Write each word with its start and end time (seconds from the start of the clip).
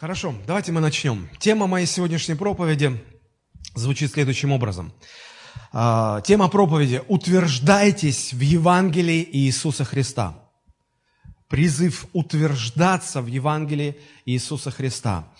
Хорошо, 0.00 0.32
давайте 0.46 0.70
мы 0.70 0.80
начнем. 0.80 1.28
Тема 1.40 1.66
моей 1.66 1.84
сегодняшней 1.84 2.36
проповеди 2.36 3.04
звучит 3.74 4.12
следующим 4.12 4.52
образом. 4.52 4.92
А, 5.72 6.20
тема 6.20 6.46
проповеди 6.46 7.02
«Утверждайтесь 7.08 8.32
в 8.32 8.38
Евангелии 8.38 9.28
Иисуса 9.32 9.84
Христа». 9.84 10.34
Призыв 11.48 12.06
утверждаться 12.12 13.20
в 13.20 13.26
Евангелии 13.26 13.98
Иисуса 14.24 14.70
Христа. 14.70 15.32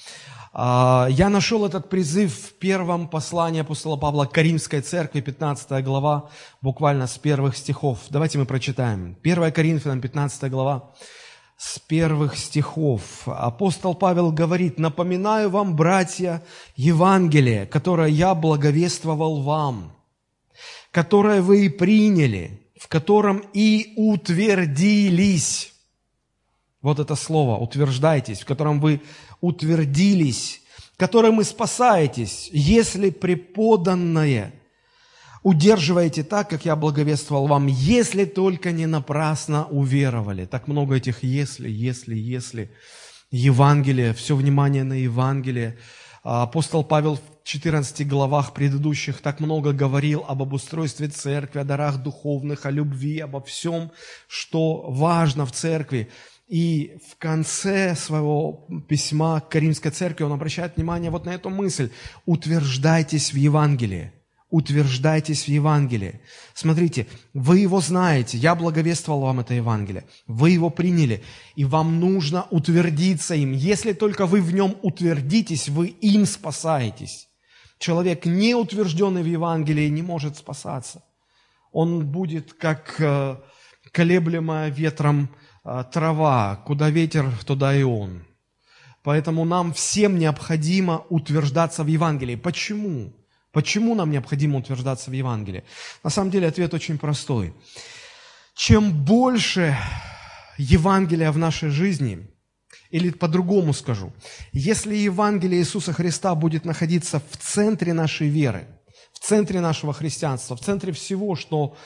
А, 0.53 1.07
я 1.09 1.29
нашел 1.29 1.65
этот 1.65 1.89
призыв 1.89 2.35
в 2.35 2.55
первом 2.55 3.07
послании 3.07 3.61
апостола 3.61 3.97
Павла 3.97 4.25
к 4.25 4.33
Каримской 4.33 4.81
церкви, 4.81 5.21
15 5.21 5.85
глава, 5.85 6.31
буквально 6.63 7.07
с 7.07 7.17
первых 7.17 7.57
стихов. 7.57 8.01
Давайте 8.11 8.39
мы 8.39 8.45
прочитаем. 8.45 9.17
1 9.23 9.53
Коринфянам, 9.53 10.01
15 10.01 10.51
глава, 10.51 10.91
с 11.59 11.81
первых 11.81 12.39
стихов. 12.39 13.27
Апостол 13.27 13.95
Павел 13.97 14.31
говорит, 14.31 14.79
«Напоминаю 14.79 15.51
вам, 15.51 15.75
братья, 15.75 16.43
Евангелие, 16.77 17.67
которое 17.67 18.09
я 18.09 18.35
благовествовал 18.37 19.43
вам, 19.43 19.93
которое 20.93 21.43
вы 21.43 21.67
и 21.67 21.69
приняли, 21.69 22.63
в 22.79 22.87
котором 22.87 23.43
и 23.53 23.93
утвердились». 23.97 25.75
Вот 26.81 27.01
это 27.01 27.17
слово 27.17 27.57
«утверждайтесь», 27.57 28.43
в 28.43 28.47
котором 28.47 28.81
вы 28.81 29.03
утвердились, 29.41 30.63
которым 30.97 31.41
и 31.41 31.45
спасаетесь, 31.45 32.49
если 32.53 33.11
преподанное 33.11 34.53
удерживаете 35.43 36.23
так, 36.23 36.49
как 36.51 36.65
я 36.65 36.77
благовествовал 36.77 37.47
вам, 37.47 37.67
если 37.67 38.25
только 38.25 38.73
не 38.73 38.87
напрасно 38.87 39.67
уверовали. 39.67 40.47
Так 40.47 40.69
много 40.69 40.97
этих 40.97 41.23
«если», 41.23 41.69
«если», 41.69 42.17
«если». 42.17 42.71
Евангелие, 43.31 44.15
все 44.15 44.35
внимание 44.35 44.85
на 44.85 44.95
Евангелие. 44.95 45.77
Апостол 46.23 46.83
Павел 46.83 47.17
в 47.17 47.45
14 47.45 48.09
главах 48.09 48.55
предыдущих 48.55 49.21
так 49.21 49.41
много 49.41 49.73
говорил 49.73 50.25
об 50.27 50.43
обустройстве 50.43 51.09
церкви, 51.09 51.59
о 51.59 51.65
дарах 51.65 52.03
духовных, 52.03 52.65
о 52.65 52.71
любви, 52.71 53.19
обо 53.19 53.41
всем, 53.43 53.93
что 54.29 54.91
важно 54.91 55.45
в 55.45 55.53
церкви. 55.53 56.11
И 56.49 56.99
в 57.07 57.19
конце 57.19 57.95
своего 57.95 58.67
письма 58.89 59.41
к 59.41 59.51
Каримской 59.51 59.91
церкви 59.91 60.25
он 60.25 60.33
обращает 60.33 60.77
внимание 60.77 61.11
вот 61.11 61.27
на 61.27 61.31
эту 61.35 61.51
мысль. 61.51 61.91
Утверждайтесь 62.25 63.35
в 63.35 63.37
Евангелии 63.37 64.13
утверждайтесь 64.51 65.45
в 65.45 65.49
Евангелии. 65.49 66.21
Смотрите, 66.55 67.07
вы 67.35 67.59
его 67.59 67.81
знаете, 67.81 68.39
я 68.39 68.55
благовествовал 68.55 69.23
вам 69.23 69.41
это 69.41 69.55
Евангелие, 69.55 70.05
вы 70.27 70.51
его 70.51 70.71
приняли, 70.71 71.23
и 71.55 71.65
вам 71.65 72.01
нужно 72.01 72.47
утвердиться 72.51 73.35
им. 73.35 73.53
Если 73.53 73.93
только 73.93 74.27
вы 74.27 74.41
в 74.41 74.53
нем 74.55 74.77
утвердитесь, 74.83 75.69
вы 75.69 75.89
им 75.89 76.25
спасаетесь. 76.25 77.29
Человек, 77.79 78.27
не 78.27 78.55
утвержденный 78.55 79.23
в 79.23 79.27
Евангелии, 79.27 79.89
не 79.89 80.03
может 80.03 80.37
спасаться. 80.37 81.05
Он 81.71 82.07
будет 82.07 82.55
как 82.55 82.97
э, 82.99 83.37
колеблемая 83.93 84.71
ветром 84.71 85.29
э, 85.65 85.85
трава, 85.93 86.57
куда 86.57 86.91
ветер, 86.91 87.31
туда 87.45 87.77
и 87.77 87.83
он. 87.83 88.25
Поэтому 89.05 89.45
нам 89.45 89.73
всем 89.73 90.19
необходимо 90.19 91.05
утверждаться 91.09 91.85
в 91.85 91.87
Евангелии. 91.87 92.35
Почему? 92.35 93.13
Почему 93.59 93.97
нам 93.97 94.13
необходимо 94.13 94.59
утверждаться 94.59 95.11
в 95.11 95.15
Евангелии? 95.15 95.65
На 96.05 96.11
самом 96.11 96.31
деле 96.31 96.47
ответ 96.47 96.75
очень 96.75 96.97
простой. 96.97 97.53
Чем 98.55 98.93
больше 99.05 99.77
Евангелия 100.59 101.33
в 101.33 101.39
нашей 101.39 101.71
жизни, 101.71 102.31
или 102.91 103.11
по-другому 103.11 103.73
скажу, 103.73 104.13
если 104.53 104.95
Евангелие 104.95 105.61
Иисуса 105.61 105.93
Христа 105.93 106.37
будет 106.37 106.65
находиться 106.65 107.21
в 107.33 107.37
центре 107.37 107.93
нашей 107.93 108.29
веры, 108.29 108.69
в 109.13 109.19
центре 109.19 109.61
нашего 109.61 109.93
христианства, 109.93 110.57
в 110.57 110.61
центре 110.61 110.93
всего, 110.93 111.35
что 111.35 111.77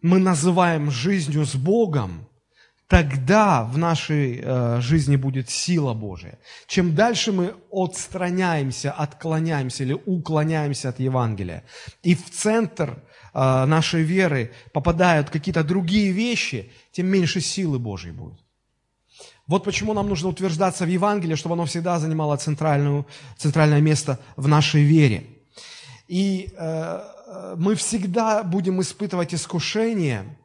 мы 0.00 0.18
называем 0.18 0.90
жизнью 0.90 1.46
с 1.46 1.54
Богом, 1.54 2.26
тогда 2.88 3.64
в 3.64 3.78
нашей 3.78 4.40
э, 4.42 4.80
жизни 4.80 5.16
будет 5.16 5.48
сила 5.48 5.94
Божия. 5.94 6.38
Чем 6.66 6.94
дальше 6.94 7.32
мы 7.32 7.54
отстраняемся, 7.70 8.92
отклоняемся 8.92 9.84
или 9.84 9.94
уклоняемся 9.94 10.90
от 10.90 11.00
Евангелия, 11.00 11.64
и 12.02 12.14
в 12.14 12.30
центр 12.30 13.02
э, 13.32 13.64
нашей 13.64 14.02
веры 14.02 14.52
попадают 14.72 15.30
какие-то 15.30 15.64
другие 15.64 16.12
вещи, 16.12 16.70
тем 16.92 17.06
меньше 17.06 17.40
силы 17.40 17.78
Божьей 17.78 18.12
будет. 18.12 18.38
Вот 19.46 19.64
почему 19.64 19.94
нам 19.94 20.08
нужно 20.08 20.28
утверждаться 20.28 20.84
в 20.84 20.88
Евангелии, 20.88 21.34
чтобы 21.34 21.54
оно 21.54 21.64
всегда 21.64 21.98
занимало 21.98 22.36
центральную, 22.36 23.06
центральное 23.38 23.80
место 23.80 24.18
в 24.36 24.48
нашей 24.48 24.82
вере. 24.82 25.24
И 26.08 26.50
э, 26.56 27.00
э 27.26 27.54
мы 27.56 27.74
всегда 27.74 28.42
будем 28.42 28.80
испытывать 28.80 29.34
искушение– 29.34 30.24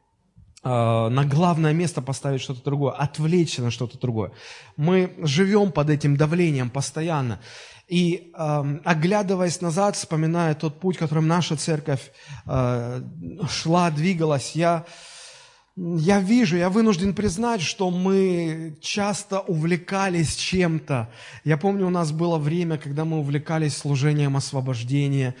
на 0.64 1.24
главное 1.24 1.72
место 1.72 2.02
поставить 2.02 2.40
что-то 2.40 2.64
другое, 2.64 2.92
отвлечься 2.92 3.62
на 3.62 3.70
что-то 3.70 3.98
другое. 3.98 4.32
Мы 4.76 5.14
живем 5.18 5.70
под 5.70 5.88
этим 5.88 6.16
давлением 6.16 6.68
постоянно. 6.68 7.38
И 7.88 8.32
э, 8.34 8.78
оглядываясь 8.84 9.62
назад, 9.62 9.96
вспоминая 9.96 10.54
тот 10.54 10.78
путь, 10.78 10.98
которым 10.98 11.26
наша 11.26 11.56
церковь 11.56 12.12
э, 12.44 13.02
шла, 13.48 13.90
двигалась, 13.90 14.52
я, 14.54 14.84
я 15.74 16.20
вижу, 16.20 16.58
я 16.58 16.68
вынужден 16.68 17.14
признать, 17.14 17.62
что 17.62 17.90
мы 17.90 18.76
часто 18.82 19.40
увлекались 19.40 20.36
чем-то. 20.36 21.08
Я 21.44 21.56
помню, 21.56 21.86
у 21.86 21.90
нас 21.90 22.12
было 22.12 22.36
время, 22.36 22.76
когда 22.76 23.06
мы 23.06 23.20
увлекались 23.20 23.74
служением 23.74 24.36
освобождения, 24.36 25.34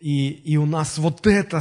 и, 0.00 0.30
и 0.30 0.56
у 0.56 0.66
нас 0.66 0.98
вот 0.98 1.26
это 1.26 1.60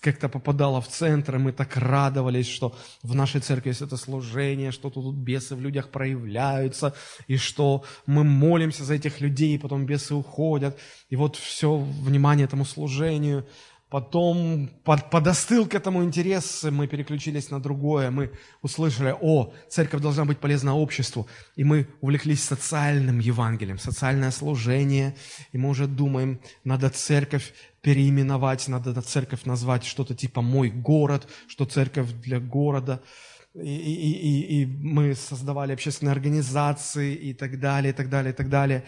как-то 0.00 0.28
попадало 0.28 0.80
в 0.80 0.88
центр, 0.88 1.36
и 1.36 1.38
мы 1.38 1.52
так 1.52 1.76
радовались, 1.76 2.48
что 2.48 2.76
в 3.02 3.14
нашей 3.14 3.40
церкви 3.40 3.70
есть 3.70 3.82
это 3.82 3.96
служение, 3.96 4.72
что 4.72 4.90
тут 4.90 5.14
бесы 5.14 5.54
в 5.54 5.60
людях 5.60 5.90
проявляются, 5.90 6.94
и 7.28 7.36
что 7.36 7.84
мы 8.06 8.24
молимся 8.24 8.84
за 8.84 8.94
этих 8.94 9.20
людей, 9.20 9.54
и 9.54 9.58
потом 9.58 9.86
бесы 9.86 10.14
уходят, 10.14 10.76
и 11.08 11.16
вот 11.16 11.36
все 11.36 11.76
внимание 11.76 12.46
этому 12.46 12.64
служению– 12.64 13.46
Потом 13.92 14.70
под, 14.84 15.10
подостыл 15.10 15.66
к 15.66 15.74
этому 15.74 16.02
интерес, 16.02 16.64
мы 16.70 16.86
переключились 16.86 17.50
на 17.50 17.60
другое. 17.60 18.10
Мы 18.10 18.30
услышали, 18.62 19.14
о, 19.20 19.52
церковь 19.68 20.00
должна 20.00 20.24
быть 20.24 20.38
полезна 20.38 20.74
обществу. 20.74 21.28
И 21.56 21.64
мы 21.64 21.86
увлеклись 22.00 22.42
социальным 22.42 23.18
Евангелием, 23.18 23.78
социальное 23.78 24.30
служение. 24.30 25.14
И 25.52 25.58
мы 25.58 25.68
уже 25.68 25.86
думаем, 25.86 26.40
надо 26.64 26.88
церковь 26.88 27.52
переименовать, 27.82 28.66
надо 28.66 28.98
церковь 29.02 29.44
назвать 29.44 29.84
что-то 29.84 30.14
типа 30.14 30.40
«мой 30.40 30.70
город», 30.70 31.28
что 31.46 31.66
церковь 31.66 32.10
для 32.12 32.40
города– 32.40 33.02
и, 33.54 33.60
и, 33.60 34.12
и, 34.12 34.62
и 34.62 34.66
мы 34.66 35.14
создавали 35.14 35.72
общественные 35.72 36.12
организации 36.12 37.14
и 37.14 37.34
так 37.34 37.60
далее, 37.60 37.92
и 37.92 37.96
так 37.96 38.08
далее, 38.08 38.32
и 38.32 38.36
так 38.36 38.48
далее. 38.48 38.82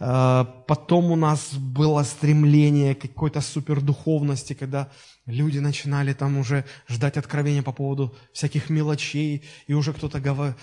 А, 0.00 0.44
потом 0.66 1.12
у 1.12 1.16
нас 1.16 1.54
было 1.54 2.02
стремление 2.02 2.94
к 2.94 3.02
какой-то 3.02 3.40
супердуховности, 3.40 4.54
когда 4.54 4.88
Люди 5.30 5.58
начинали 5.58 6.12
там 6.12 6.38
уже 6.38 6.64
ждать 6.88 7.16
откровения 7.16 7.62
по 7.62 7.72
поводу 7.72 8.14
всяких 8.32 8.68
мелочей, 8.68 9.44
и 9.68 9.74
уже 9.74 9.92
кто-то 9.92 10.20
говорил, 10.20 10.54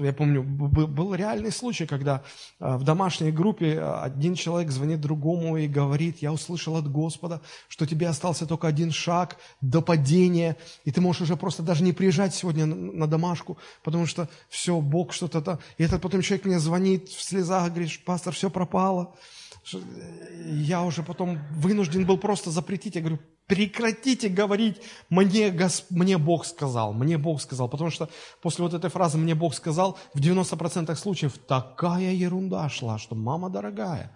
я 0.00 0.12
помню, 0.12 0.42
был 0.42 1.14
реальный 1.14 1.52
случай, 1.52 1.86
когда 1.86 2.22
а, 2.58 2.78
в 2.78 2.84
домашней 2.84 3.30
группе 3.32 3.80
один 3.80 4.34
человек 4.34 4.70
звонит 4.70 5.00
другому 5.00 5.58
и 5.58 5.68
говорит, 5.68 6.18
я 6.22 6.32
услышал 6.32 6.76
от 6.76 6.90
Господа, 6.90 7.42
что 7.68 7.86
тебе 7.86 8.08
остался 8.08 8.46
только 8.46 8.66
один 8.66 8.90
шаг 8.92 9.36
до 9.60 9.82
падения, 9.82 10.56
и 10.84 10.90
ты 10.90 11.00
можешь 11.00 11.22
уже 11.22 11.36
просто 11.36 11.62
даже 11.62 11.84
не 11.84 11.92
приезжать 11.92 12.34
сегодня 12.34 12.64
на 12.66 13.06
домашку, 13.06 13.58
потому 13.84 14.06
что 14.06 14.28
все, 14.48 14.80
Бог 14.80 15.12
что-то 15.12 15.42
там. 15.42 15.58
И 15.76 15.84
этот 15.84 16.00
потом 16.00 16.22
человек 16.22 16.46
мне 16.46 16.58
звонит 16.58 17.08
в 17.08 17.22
слезах, 17.22 17.68
говорит, 17.68 18.04
пастор, 18.04 18.32
все 18.32 18.48
пропало. 18.48 19.14
Я 20.44 20.82
уже 20.82 21.02
потом 21.02 21.38
вынужден 21.50 22.06
был 22.06 22.18
просто 22.18 22.50
запретить. 22.50 22.94
Я 22.94 23.00
говорю, 23.00 23.18
прекратите 23.46 24.28
говорить, 24.28 24.80
мне, 25.10 25.50
Гос... 25.50 25.86
мне 25.90 26.18
Бог 26.18 26.46
сказал, 26.46 26.92
мне 26.92 27.18
Бог 27.18 27.40
сказал. 27.40 27.68
Потому 27.68 27.90
что 27.90 28.08
после 28.42 28.64
вот 28.64 28.74
этой 28.74 28.90
фразы 28.90 29.18
«мне 29.18 29.34
Бог 29.34 29.54
сказал» 29.54 29.98
в 30.14 30.20
90% 30.20 30.94
случаев 30.96 31.38
такая 31.38 32.12
ерунда 32.12 32.68
шла, 32.68 32.98
что 32.98 33.14
«мама 33.14 33.50
дорогая». 33.50 34.12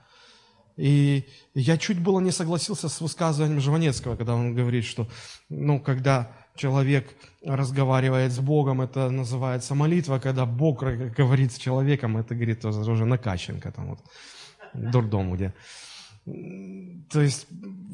И 0.76 1.28
я 1.54 1.76
чуть 1.76 2.00
было 2.00 2.20
не 2.20 2.30
согласился 2.30 2.88
с 2.88 3.00
высказыванием 3.00 3.60
Жванецкого, 3.60 4.16
когда 4.16 4.34
он 4.34 4.54
говорит, 4.54 4.84
что 4.84 5.06
ну, 5.50 5.78
когда 5.80 6.32
человек 6.56 7.14
разговаривает 7.44 8.32
с 8.32 8.38
Богом, 8.38 8.80
это 8.80 9.10
называется 9.10 9.74
молитва, 9.74 10.18
когда 10.18 10.46
Бог 10.46 10.82
говорит 10.82 11.52
с 11.52 11.58
человеком, 11.58 12.16
это, 12.16 12.34
говорит, 12.34 12.64
уже 12.64 13.04
накачанка 13.04 13.70
там 13.70 13.90
вот, 13.90 14.00
дурдом 14.74 15.34
где. 15.34 15.54
То 16.24 17.20
есть 17.20 17.46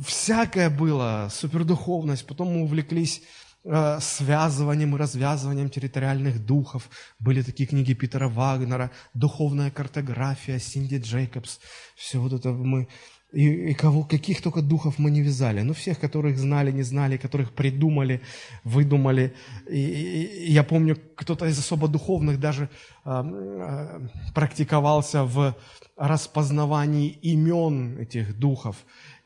всякое 0.04 0.68
было, 0.68 1.28
супердуховность. 1.30 2.26
Потом 2.26 2.48
мы 2.48 2.62
увлеклись 2.62 3.22
э, 3.64 3.98
связыванием 4.00 4.94
и 4.94 4.98
развязыванием 4.98 5.70
территориальных 5.70 6.44
духов. 6.44 6.90
Были 7.18 7.42
такие 7.42 7.66
книги 7.66 7.94
Питера 7.94 8.28
Вагнера, 8.28 8.90
«Духовная 9.14 9.70
картография», 9.70 10.58
Синди 10.58 10.98
Джейкобс. 10.98 11.58
Все 11.96 12.18
вот 12.18 12.34
это 12.34 12.50
мы 12.50 12.88
и, 13.32 13.70
и 13.70 13.74
кого, 13.74 14.04
каких 14.04 14.40
только 14.40 14.62
духов 14.62 14.98
мы 14.98 15.10
не 15.10 15.20
вязали. 15.20 15.60
Ну, 15.60 15.74
всех, 15.74 16.00
которых 16.00 16.38
знали, 16.38 16.72
не 16.72 16.82
знали, 16.82 17.18
которых 17.18 17.52
придумали, 17.52 18.20
выдумали. 18.64 19.34
И, 19.68 19.78
и, 19.78 20.46
и 20.46 20.52
я 20.52 20.62
помню, 20.62 20.96
кто-то 21.14 21.46
из 21.46 21.58
особо 21.58 21.88
духовных 21.88 22.40
даже 22.40 22.70
э, 23.04 23.10
э, 23.10 24.08
практиковался 24.34 25.24
в 25.24 25.54
распознавании 25.96 27.18
имен 27.22 27.98
этих 27.98 28.38
духов. 28.38 28.76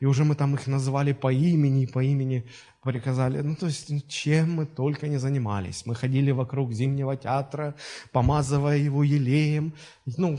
И 0.01 0.05
уже 0.05 0.25
мы 0.25 0.35
там 0.35 0.55
их 0.55 0.67
называли 0.67 1.13
по 1.13 1.31
имени, 1.31 1.85
по 1.85 2.03
имени 2.03 2.43
приказали. 2.83 3.39
Ну, 3.41 3.55
то 3.55 3.67
есть, 3.67 4.09
чем 4.09 4.55
мы 4.55 4.65
только 4.65 5.07
не 5.07 5.17
занимались. 5.17 5.85
Мы 5.85 5.95
ходили 5.95 6.31
вокруг 6.31 6.73
Зимнего 6.73 7.15
театра, 7.15 7.73
помазывая 8.11 8.77
его 8.77 9.03
елеем. 9.03 9.73
Ну, 10.17 10.37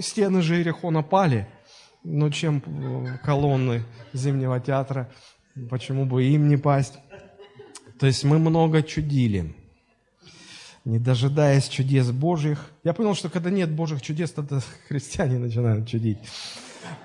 стены 0.00 0.42
же 0.42 0.54
Иерихона 0.54 1.02
пали– 1.02 1.48
ну, 2.04 2.30
чем 2.30 2.62
колонны 3.22 3.82
Зимнего 4.12 4.60
театра, 4.60 5.10
почему 5.70 6.04
бы 6.04 6.24
им 6.24 6.48
не 6.48 6.56
пасть? 6.56 6.98
То 7.98 8.06
есть 8.06 8.24
мы 8.24 8.38
много 8.38 8.82
чудили, 8.82 9.54
не 10.84 10.98
дожидаясь 10.98 11.68
чудес 11.68 12.10
Божьих. 12.10 12.70
Я 12.84 12.92
понял, 12.92 13.14
что 13.14 13.30
когда 13.30 13.50
нет 13.50 13.70
Божьих 13.70 14.02
чудес, 14.02 14.30
тогда 14.32 14.60
христиане 14.88 15.38
начинают 15.38 15.88
чудить. 15.88 16.18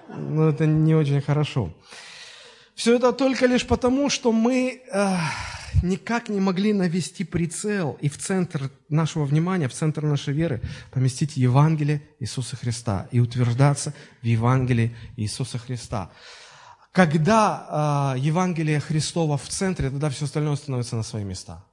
Но 0.09 0.49
это 0.49 0.65
не 0.65 0.95
очень 0.95 1.21
хорошо. 1.21 1.73
Все 2.75 2.95
это 2.95 3.13
только 3.13 3.45
лишь 3.45 3.65
потому, 3.65 4.09
что 4.09 4.31
мы 4.31 4.81
э, 4.91 5.15
никак 5.83 6.29
не 6.29 6.39
могли 6.39 6.73
навести 6.73 7.23
прицел 7.23 7.97
и 8.01 8.09
в 8.09 8.17
центр 8.17 8.71
нашего 8.89 9.25
внимания, 9.25 9.67
в 9.67 9.73
центр 9.73 10.03
нашей 10.03 10.33
веры 10.33 10.61
поместить 10.91 11.37
Евангелие 11.37 12.01
Иисуса 12.19 12.55
Христа 12.55 13.07
и 13.11 13.19
утверждаться 13.19 13.93
в 14.21 14.25
Евангелии 14.25 14.95
Иисуса 15.17 15.57
Христа. 15.57 16.11
Когда 16.91 18.15
э, 18.15 18.19
Евангелие 18.19 18.79
Христова 18.79 19.37
в 19.37 19.47
центре, 19.47 19.89
тогда 19.89 20.09
все 20.09 20.25
остальное 20.25 20.55
становится 20.55 20.95
на 20.95 21.03
свои 21.03 21.23
места. 21.23 21.63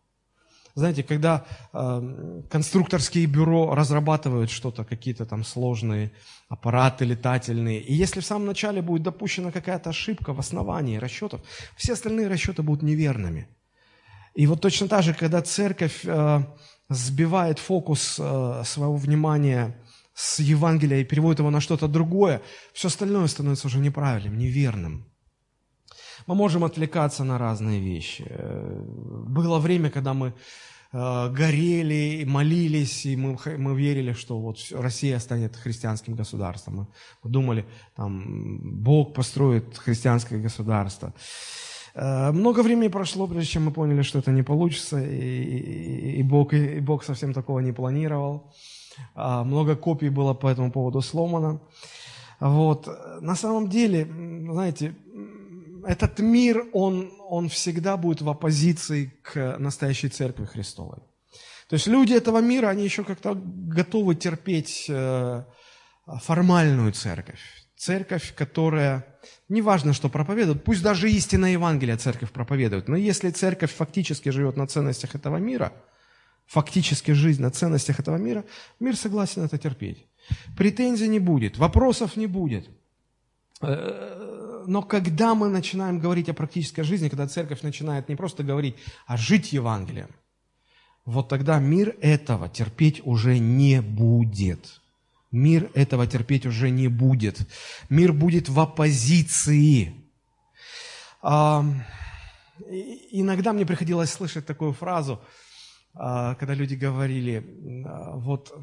Знаете, 0.76 1.02
когда 1.02 1.46
э, 1.72 2.42
конструкторские 2.50 3.25
бюро 3.25 3.75
разрабатывают 3.75 4.50
что-то, 4.50 4.84
какие-то 4.84 5.25
там 5.25 5.42
сложные 5.42 6.12
аппараты 6.50 7.06
летательные, 7.06 7.81
и 7.81 7.94
если 7.94 8.20
в 8.20 8.26
самом 8.26 8.46
начале 8.46 8.82
будет 8.82 9.02
допущена 9.02 9.52
какая-то 9.52 9.88
ошибка 9.88 10.34
в 10.34 10.38
основании 10.38 10.99
расчетов, 10.99 11.40
все 11.76 11.94
остальные 11.94 12.28
расчеты 12.28 12.62
будут 12.62 12.82
неверными. 12.82 13.49
И 14.36 14.46
вот 14.46 14.60
точно 14.60 14.86
так 14.86 15.02
же, 15.02 15.14
когда 15.14 15.40
церковь 15.40 16.04
э, 16.04 16.40
сбивает 16.90 17.58
фокус 17.58 18.16
э, 18.18 18.62
своего 18.64 18.96
внимания 18.96 19.82
с 20.12 20.40
Евангелия 20.40 21.00
и 21.00 21.04
переводит 21.04 21.38
его 21.38 21.50
на 21.50 21.60
что-то 21.60 21.88
другое, 21.88 22.42
все 22.74 22.88
остальное 22.88 23.26
становится 23.28 23.66
уже 23.66 23.78
неправильным, 23.78 24.36
неверным. 24.36 25.06
Мы 26.26 26.34
можем 26.34 26.64
отвлекаться 26.64 27.24
на 27.24 27.38
разные 27.38 27.80
вещи. 27.80 28.26
Э, 28.28 28.82
было 29.26 29.58
время, 29.58 29.90
когда 29.90 30.14
мы 30.14 30.34
горели, 30.92 32.24
молились, 32.26 33.04
и 33.04 33.16
мы, 33.16 33.36
мы 33.58 33.76
верили, 33.76 34.12
что 34.12 34.40
вот 34.40 34.58
Россия 34.70 35.18
станет 35.18 35.54
христианским 35.56 36.14
государством. 36.14 36.88
Мы 37.22 37.30
думали, 37.30 37.66
там, 37.96 38.82
Бог 38.82 39.12
построит 39.12 39.76
христианское 39.76 40.38
государство. 40.38 41.12
Э, 41.98 42.31
много 42.31 42.62
времени 42.62 42.88
прошло, 42.88 43.26
прежде 43.26 43.52
чем 43.52 43.64
мы 43.64 43.72
поняли, 43.72 44.02
что 44.02 44.19
это 44.19 44.31
не 44.31 44.43
получится, 44.43 45.02
и, 45.02 45.06
и, 45.08 46.20
и, 46.20 46.22
Бог, 46.22 46.52
и 46.52 46.81
Бог 46.81 47.04
совсем 47.04 47.32
такого 47.32 47.60
не 47.60 47.72
планировал. 47.72 48.52
А, 49.14 49.44
много 49.44 49.76
копий 49.76 50.10
было 50.10 50.34
по 50.34 50.48
этому 50.48 50.70
поводу 50.70 51.00
сломано. 51.00 51.60
Вот. 52.40 52.88
На 53.20 53.34
самом 53.34 53.69
деле, 53.69 54.04
знаете, 54.04 54.94
этот 55.87 56.19
мир, 56.19 56.66
он, 56.72 57.10
он 57.28 57.48
всегда 57.48 57.96
будет 57.96 58.20
в 58.20 58.28
оппозиции 58.28 59.12
к 59.22 59.56
настоящей 59.58 60.08
церкви 60.08 60.44
Христовой. 60.44 60.99
То 61.69 61.75
есть 61.76 61.87
люди 61.87 62.12
этого 62.12 62.40
мира, 62.40 62.69
они 62.69 62.84
еще 62.84 63.04
как-то 63.04 63.34
готовы 63.34 64.14
терпеть 64.14 64.87
э, 64.88 65.44
формальную 66.06 66.92
церковь. 66.92 67.40
Церковь, 67.76 68.34
которая, 68.34 69.15
неважно, 69.49 69.93
что 69.93 70.08
проповедует, 70.08 70.64
пусть 70.64 70.82
даже 70.82 71.11
истинное 71.11 71.52
Евангелие 71.52 71.96
церковь 71.96 72.31
проповедует, 72.31 72.88
но 72.88 72.96
если 72.96 73.31
церковь 73.31 73.73
фактически 73.73 74.31
живет 74.31 74.56
на 74.56 74.67
ценностях 74.67 75.14
этого 75.14 75.37
мира, 75.37 75.73
фактически 76.46 77.12
жизнь 77.12 77.43
на 77.43 77.50
ценностях 77.50 78.00
этого 78.00 78.17
мира, 78.17 78.44
мир 78.81 78.96
согласен 78.96 79.43
это 79.43 79.58
терпеть. 79.58 80.06
Претензий 80.56 81.08
не 81.08 81.19
будет, 81.19 81.58
вопросов 81.58 82.17
не 82.17 82.26
будет. 82.26 82.69
Э, 83.62 84.64
но 84.67 84.82
когда 84.82 85.34
мы 85.34 85.49
начинаем 85.49 85.99
говорить 85.99 86.28
о 86.28 86.34
практической 86.34 86.82
жизни, 86.82 87.08
когда 87.08 87.26
церковь 87.26 87.62
начинает 87.62 88.08
не 88.08 88.17
просто 88.17 88.43
говорить, 88.43 88.76
а 89.06 89.17
жить 89.17 89.52
Евангелием, 89.52 90.11
вот 91.05 91.28
тогда 91.28 91.58
мир 91.61 91.96
этого 92.00 92.49
терпеть 92.49 93.00
уже 93.05 93.38
не 93.38 93.81
будет. 93.81 94.81
Мир 95.32 95.70
этого 95.75 96.06
терпеть 96.06 96.46
уже 96.46 96.70
не 96.70 96.88
будет. 96.88 97.40
Мир 97.88 98.12
будет 98.12 98.49
в 98.49 98.61
оппозиции. 98.61 99.94
А, 101.20 101.64
иногда 103.11 103.52
мне 103.52 103.67
приходилось 103.67 104.11
слышать 104.11 104.46
такую 104.46 104.73
фразу, 104.73 105.20
а, 105.94 106.37
когда 106.37 106.55
люди 106.55 106.75
говорили, 106.75 107.44
а, 107.84 108.17
вот, 108.17 108.56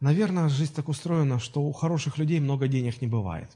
наверное, 0.00 0.48
жизнь 0.48 0.74
так 0.74 0.88
устроена, 0.88 1.38
что 1.38 1.62
у 1.62 1.72
хороших 1.72 2.18
людей 2.18 2.40
много 2.40 2.68
денег 2.68 3.00
не 3.00 3.08
бывает. 3.08 3.50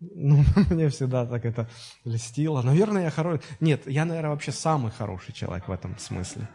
Ну, 0.00 0.44
мне 0.70 0.90
всегда 0.90 1.24
так 1.24 1.46
это 1.46 1.70
льстило. 2.04 2.60
Наверное, 2.60 3.04
я 3.04 3.10
хороший. 3.10 3.42
Нет, 3.60 3.86
я, 3.86 4.04
наверное, 4.04 4.30
вообще 4.30 4.52
самый 4.52 4.92
хороший 4.92 5.32
человек 5.32 5.68
в 5.68 5.72
этом 5.72 5.98
смысле. 5.98 6.48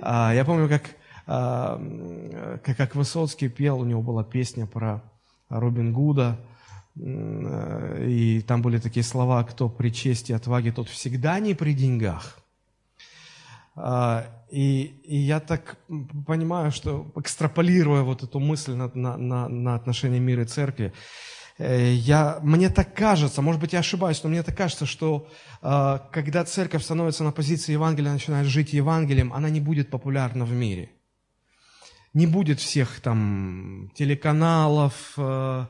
Я 0.00 0.44
помню, 0.44 0.68
как 0.68 0.90
как 1.26 2.94
Высоцкий 2.94 3.48
пел, 3.48 3.80
у 3.80 3.84
него 3.84 4.02
была 4.02 4.24
песня 4.24 4.66
про 4.66 5.02
Робин 5.48 5.92
Гуда, 5.92 6.38
и 6.96 8.44
там 8.46 8.62
были 8.62 8.78
такие 8.78 9.02
слова, 9.02 9.42
кто 9.44 9.68
при 9.68 9.90
чести 9.90 10.32
и 10.32 10.34
отваге, 10.34 10.72
тот 10.72 10.88
всегда 10.88 11.38
не 11.40 11.54
при 11.54 11.72
деньгах. 11.74 12.38
А, 13.76 14.26
и, 14.50 14.94
и 15.04 15.16
я 15.16 15.40
так 15.40 15.76
понимаю, 16.26 16.70
что 16.70 17.10
экстраполируя 17.16 18.02
вот 18.02 18.22
эту 18.22 18.38
мысль 18.38 18.74
на, 18.74 18.88
на, 18.94 19.48
на, 19.48 19.74
отношение 19.74 20.20
мира 20.20 20.42
и 20.42 20.46
церкви, 20.46 20.92
э, 21.58 21.92
я, 21.94 22.38
мне 22.40 22.70
так 22.70 22.94
кажется, 22.94 23.42
может 23.42 23.60
быть, 23.60 23.72
я 23.72 23.80
ошибаюсь, 23.80 24.22
но 24.22 24.30
мне 24.30 24.44
так 24.44 24.56
кажется, 24.56 24.86
что 24.86 25.26
э, 25.60 25.98
когда 26.12 26.44
церковь 26.44 26.84
становится 26.84 27.24
на 27.24 27.32
позиции 27.32 27.72
Евангелия, 27.72 28.12
начинает 28.12 28.46
жить 28.46 28.72
Евангелием, 28.72 29.32
она 29.32 29.50
не 29.50 29.60
будет 29.60 29.90
популярна 29.90 30.44
в 30.44 30.52
мире 30.52 30.90
не 32.14 32.26
будет 32.26 32.60
всех 32.60 33.00
там 33.00 33.90
телеканалов, 33.94 35.14
э, 35.16 35.66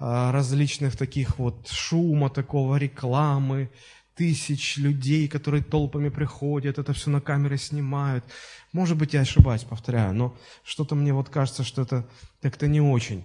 э, 0.00 0.30
различных 0.32 0.96
таких 0.96 1.38
вот 1.38 1.68
шума 1.68 2.30
такого, 2.30 2.76
рекламы, 2.76 3.70
тысяч 4.16 4.76
людей, 4.76 5.28
которые 5.28 5.62
толпами 5.62 6.08
приходят, 6.08 6.78
это 6.78 6.92
все 6.92 7.10
на 7.10 7.20
камеры 7.20 7.58
снимают. 7.58 8.24
Может 8.72 8.96
быть, 8.96 9.14
я 9.14 9.20
ошибаюсь, 9.20 9.62
повторяю, 9.62 10.14
но 10.14 10.36
что-то 10.64 10.96
мне 10.96 11.12
вот 11.12 11.28
кажется, 11.28 11.62
что 11.64 11.82
это 11.82 12.06
как-то 12.42 12.66
не 12.66 12.80
очень. 12.80 13.24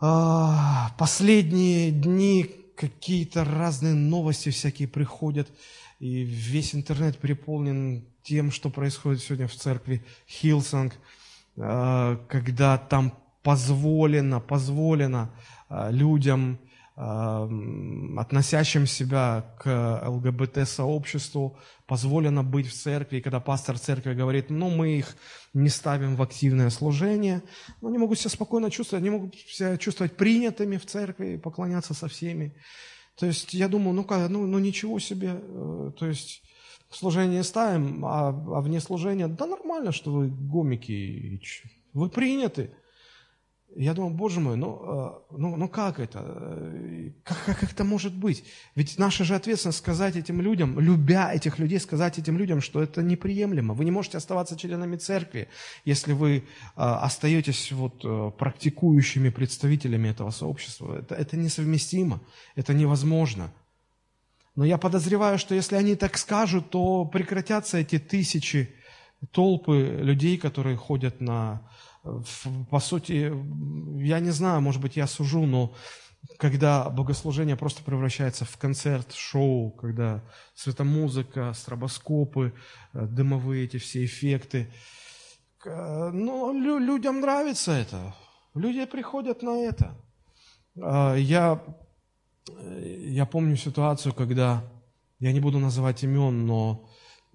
А, 0.00 0.94
последние 0.98 1.90
дни 1.92 2.50
какие-то 2.74 3.44
разные 3.44 3.94
новости 3.94 4.48
всякие 4.50 4.88
приходят, 4.88 5.48
и 5.98 6.22
весь 6.22 6.74
интернет 6.74 7.18
переполнен 7.18 8.06
тем, 8.22 8.50
что 8.50 8.70
происходит 8.70 9.22
сегодня 9.22 9.46
в 9.46 9.54
церкви 9.54 10.02
Hillsong– 10.26 10.94
когда 12.28 12.78
там 12.78 13.12
позволено, 13.42 14.40
позволено 14.40 15.30
э, 15.68 15.90
людям, 15.92 16.58
э, 16.96 17.48
относящим 18.18 18.86
себя 18.86 19.54
к 19.58 20.02
ЛГБТ-сообществу, 20.06 21.58
позволено 21.86 22.44
быть 22.44 22.66
в 22.66 22.74
церкви, 22.74 23.18
и 23.18 23.20
когда 23.20 23.40
пастор 23.40 23.78
церкви 23.78 24.14
говорит, 24.14 24.50
ну, 24.50 24.70
мы 24.70 24.98
их 24.98 25.16
не 25.54 25.68
ставим 25.68 26.16
в 26.16 26.22
активное 26.22 26.70
служение, 26.70 27.42
но 27.80 27.88
они 27.88 27.98
могут 27.98 28.18
себя 28.18 28.30
спокойно 28.30 28.70
чувствовать, 28.70 29.02
они 29.02 29.10
могут 29.10 29.34
себя 29.34 29.76
чувствовать 29.76 30.16
принятыми 30.16 30.76
в 30.76 30.86
церкви, 30.86 31.36
поклоняться 31.36 31.94
со 31.94 32.08
всеми. 32.08 32.54
То 33.16 33.26
есть 33.26 33.54
я 33.54 33.68
думаю, 33.68 33.94
ну, 33.94 34.06
ну, 34.28 34.46
ну 34.46 34.58
ничего 34.58 34.98
себе, 34.98 35.34
то 35.98 36.06
есть 36.06 36.42
служение 36.90 37.42
ставим, 37.42 38.04
а, 38.04 38.28
а 38.28 38.60
вне 38.60 38.80
служения, 38.80 39.28
да 39.28 39.46
нормально, 39.46 39.92
что 39.92 40.12
вы 40.12 40.28
гомики, 40.28 41.40
вы 41.92 42.08
приняты. 42.08 42.70
Я 43.76 43.94
думал, 43.94 44.10
боже 44.10 44.40
мой, 44.40 44.56
ну, 44.56 44.80
э, 44.82 45.36
ну, 45.38 45.56
ну 45.56 45.68
как 45.68 46.00
это? 46.00 46.24
Э, 46.24 47.10
как, 47.22 47.44
как 47.44 47.62
это 47.62 47.84
может 47.84 48.12
быть? 48.16 48.42
Ведь 48.74 48.98
наша 48.98 49.22
же 49.22 49.36
ответственность 49.36 49.78
сказать 49.78 50.16
этим 50.16 50.40
людям, 50.40 50.80
любя 50.80 51.32
этих 51.32 51.60
людей, 51.60 51.78
сказать 51.78 52.18
этим 52.18 52.36
людям, 52.36 52.60
что 52.60 52.82
это 52.82 53.00
неприемлемо. 53.00 53.74
Вы 53.74 53.84
не 53.84 53.92
можете 53.92 54.18
оставаться 54.18 54.56
членами 54.56 54.96
церкви, 54.96 55.46
если 55.84 56.14
вы 56.14 56.38
э, 56.38 56.42
остаетесь 56.74 57.70
вот 57.70 58.02
практикующими 58.36 59.28
представителями 59.28 60.08
этого 60.08 60.30
сообщества. 60.30 60.98
Это, 60.98 61.14
это 61.14 61.36
несовместимо, 61.36 62.20
это 62.56 62.74
невозможно. 62.74 63.52
Но 64.60 64.66
я 64.66 64.76
подозреваю, 64.76 65.38
что 65.38 65.54
если 65.54 65.76
они 65.76 65.96
так 65.96 66.18
скажут, 66.18 66.68
то 66.68 67.06
прекратятся 67.06 67.78
эти 67.78 67.98
тысячи, 67.98 68.68
толпы 69.30 69.78
людей, 70.02 70.36
которые 70.36 70.76
ходят 70.76 71.18
на 71.22 71.62
по 72.70 72.78
сути, 72.78 73.32
я 74.04 74.20
не 74.20 74.28
знаю, 74.28 74.60
может 74.60 74.82
быть, 74.82 74.98
я 74.98 75.06
сужу, 75.06 75.46
но 75.46 75.74
когда 76.36 76.90
богослужение 76.90 77.56
просто 77.56 77.82
превращается 77.82 78.44
в 78.44 78.54
концерт, 78.58 79.14
шоу, 79.14 79.70
когда 79.70 80.22
светомузыка, 80.54 81.54
стробоскопы, 81.54 82.52
э, 82.92 83.06
дымовые 83.06 83.64
эти 83.64 83.78
все 83.78 84.04
эффекты, 84.04 84.70
ну, 85.64 86.52
людям 86.52 87.20
нравится 87.20 87.72
это. 87.72 88.14
Люди 88.54 88.84
приходят 88.84 89.40
на 89.40 89.58
это. 89.62 89.94
А, 90.78 91.14
я, 91.14 91.62
э, 91.66 91.70
я 93.10 93.26
помню 93.26 93.56
ситуацию, 93.56 94.14
когда, 94.14 94.64
я 95.18 95.32
не 95.32 95.40
буду 95.40 95.58
называть 95.58 96.02
имен, 96.04 96.46
но 96.46 96.88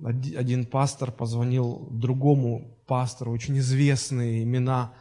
один 0.03 0.65
пастор 0.65 1.12
позвонил 1.12 1.88
другому 1.91 2.77
пастору, 2.88 3.31
очень 3.31 3.57
известные 3.60 4.43
имена. 4.43 4.93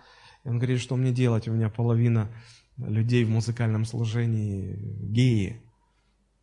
И 0.44 0.48
он 0.48 0.58
говорит, 0.58 0.80
что 0.80 0.96
мне 0.96 1.12
делать? 1.12 1.48
У 1.48 1.52
меня 1.52 1.68
половина 1.68 2.30
людей 2.76 3.24
в 3.24 3.30
музыкальном 3.30 3.84
служении 3.84 4.76
геи. 5.10 5.60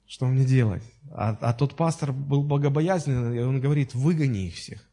Что 0.05 0.25
мне 0.25 0.43
делать? 0.43 0.83
А, 1.11 1.37
а 1.39 1.53
тот 1.53 1.75
пастор 1.75 2.11
был 2.11 2.43
богобоязненный, 2.43 3.37
и 3.37 3.41
он 3.41 3.61
говорит, 3.61 3.95
выгони 3.95 4.47
их 4.47 4.55
всех. 4.55 4.85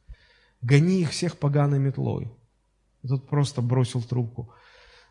Гони 0.63 1.01
их 1.01 1.11
всех 1.11 1.39
поганой 1.39 1.79
метлой. 1.79 2.31
И 3.03 3.09
тот 3.09 3.29
просто 3.29 3.61
бросил 3.63 4.03
трубку. 4.03 4.53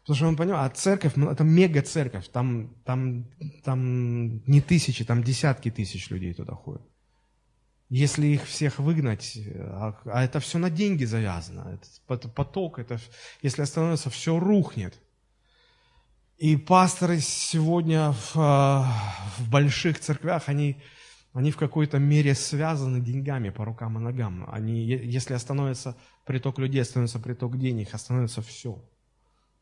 Потому 0.07 0.15
что 0.15 0.27
он 0.27 0.35
понял, 0.37 0.55
а 0.55 0.69
церковь, 0.69 1.17
ну, 1.17 1.29
это 1.29 1.43
мега-церковь, 1.43 2.29
там, 2.29 2.69
там, 2.85 3.25
там 3.65 4.41
не 4.45 4.61
тысячи, 4.61 5.03
там 5.03 5.21
десятки 5.21 5.69
тысяч 5.69 6.09
людей 6.09 6.33
туда 6.33 6.53
ходят. 6.53 6.81
Если 7.89 8.27
их 8.27 8.45
всех 8.45 8.79
выгнать, 8.79 9.37
а, 9.57 9.99
а 10.05 10.23
это 10.23 10.39
все 10.39 10.59
на 10.59 10.69
деньги 10.69 11.03
завязано, 11.03 11.77
это 12.07 12.29
поток, 12.29 12.79
это, 12.79 12.99
если 13.41 13.63
остановится, 13.63 14.09
все 14.09 14.39
рухнет. 14.39 14.97
И 16.37 16.55
пасторы 16.55 17.19
сегодня 17.19 18.13
в, 18.13 18.31
а, 18.37 18.89
в 19.37 19.49
больших 19.49 19.99
церквях, 19.99 20.47
они, 20.47 20.77
они 21.33 21.51
в 21.51 21.57
какой-то 21.57 21.99
мере 21.99 22.33
связаны 22.33 23.01
деньгами 23.01 23.49
по 23.49 23.65
рукам 23.65 23.97
и 23.97 24.01
ногам. 24.01 24.47
Они, 24.49 24.85
если 24.85 25.33
остановится 25.33 25.97
приток 26.25 26.59
людей, 26.59 26.81
остановится 26.81 27.19
приток 27.19 27.59
денег, 27.59 27.93
остановится 27.93 28.41
все. 28.41 28.81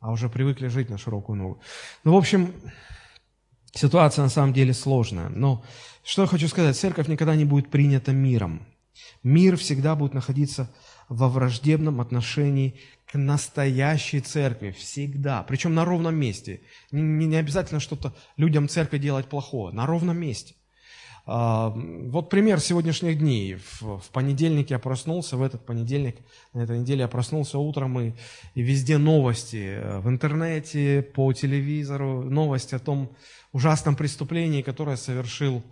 А 0.06 0.12
уже 0.12 0.30
привыкли 0.30 0.68
жить 0.68 0.92
на 0.92 1.00
широкую 1.00 1.36
ногу. 1.36 1.62
Ну, 2.04 2.14
в 2.14 2.18
общем, 2.18 2.54
Ситуация 3.74 4.24
на 4.24 4.30
самом 4.30 4.54
деле 4.54 4.74
сложная. 4.74 5.28
Но 5.28 5.66
что 6.02 6.22
я 6.22 6.28
хочу 6.30 6.48
сказать, 6.48 6.78
церковь 6.78 7.10
никогда 7.10 7.36
не 7.36 7.44
будет 7.44 7.70
принята 7.70 8.14
миром. 8.14 8.66
Мир 9.22 9.58
всегда 9.58 9.96
будет 9.96 10.14
находиться 10.14 10.72
во 11.10 11.28
враждебном 11.28 12.00
отношении 12.00 12.80
к 13.06 13.18
настоящей 13.18 14.22
церкви. 14.22 14.72
Всегда. 14.72 15.44
Причем 15.44 15.74
на 15.74 15.84
ровном 15.84 16.16
месте. 16.16 16.62
Не, 16.92 17.26
не 17.26 17.36
обязательно 17.36 17.82
что-то 17.82 18.16
людям 18.38 18.70
церкви 18.70 18.98
делать 18.98 19.28
плохое. 19.28 19.74
На 19.74 19.86
ровном 19.86 20.18
месте. 20.18 20.56
А, 21.28 21.70
вот 21.70 22.30
пример 22.30 22.60
сегодняшних 22.60 23.18
дней. 23.18 23.58
В, 23.80 24.02
понедельник 24.12 24.70
я 24.70 24.80
проснулся, 24.80 25.38
в 25.38 25.42
этот 25.42 25.66
понедельник, 25.66 26.18
на 26.54 26.62
этой 26.62 26.80
неделе 26.80 27.02
я 27.02 27.08
проснулся 27.08 27.58
утром, 27.58 28.00
и, 28.00 28.14
и 28.54 28.62
везде 28.62 28.98
новости. 28.98 29.80
В 30.02 30.10
интернете, 30.10 31.02
по 31.02 31.34
телевизору, 31.34 32.24
новости 32.24 32.76
о 32.76 32.80
том 32.80 33.16
ужасном 33.54 33.96
преступлении, 33.96 34.62
которое 34.62 34.98
совершил 34.98 35.64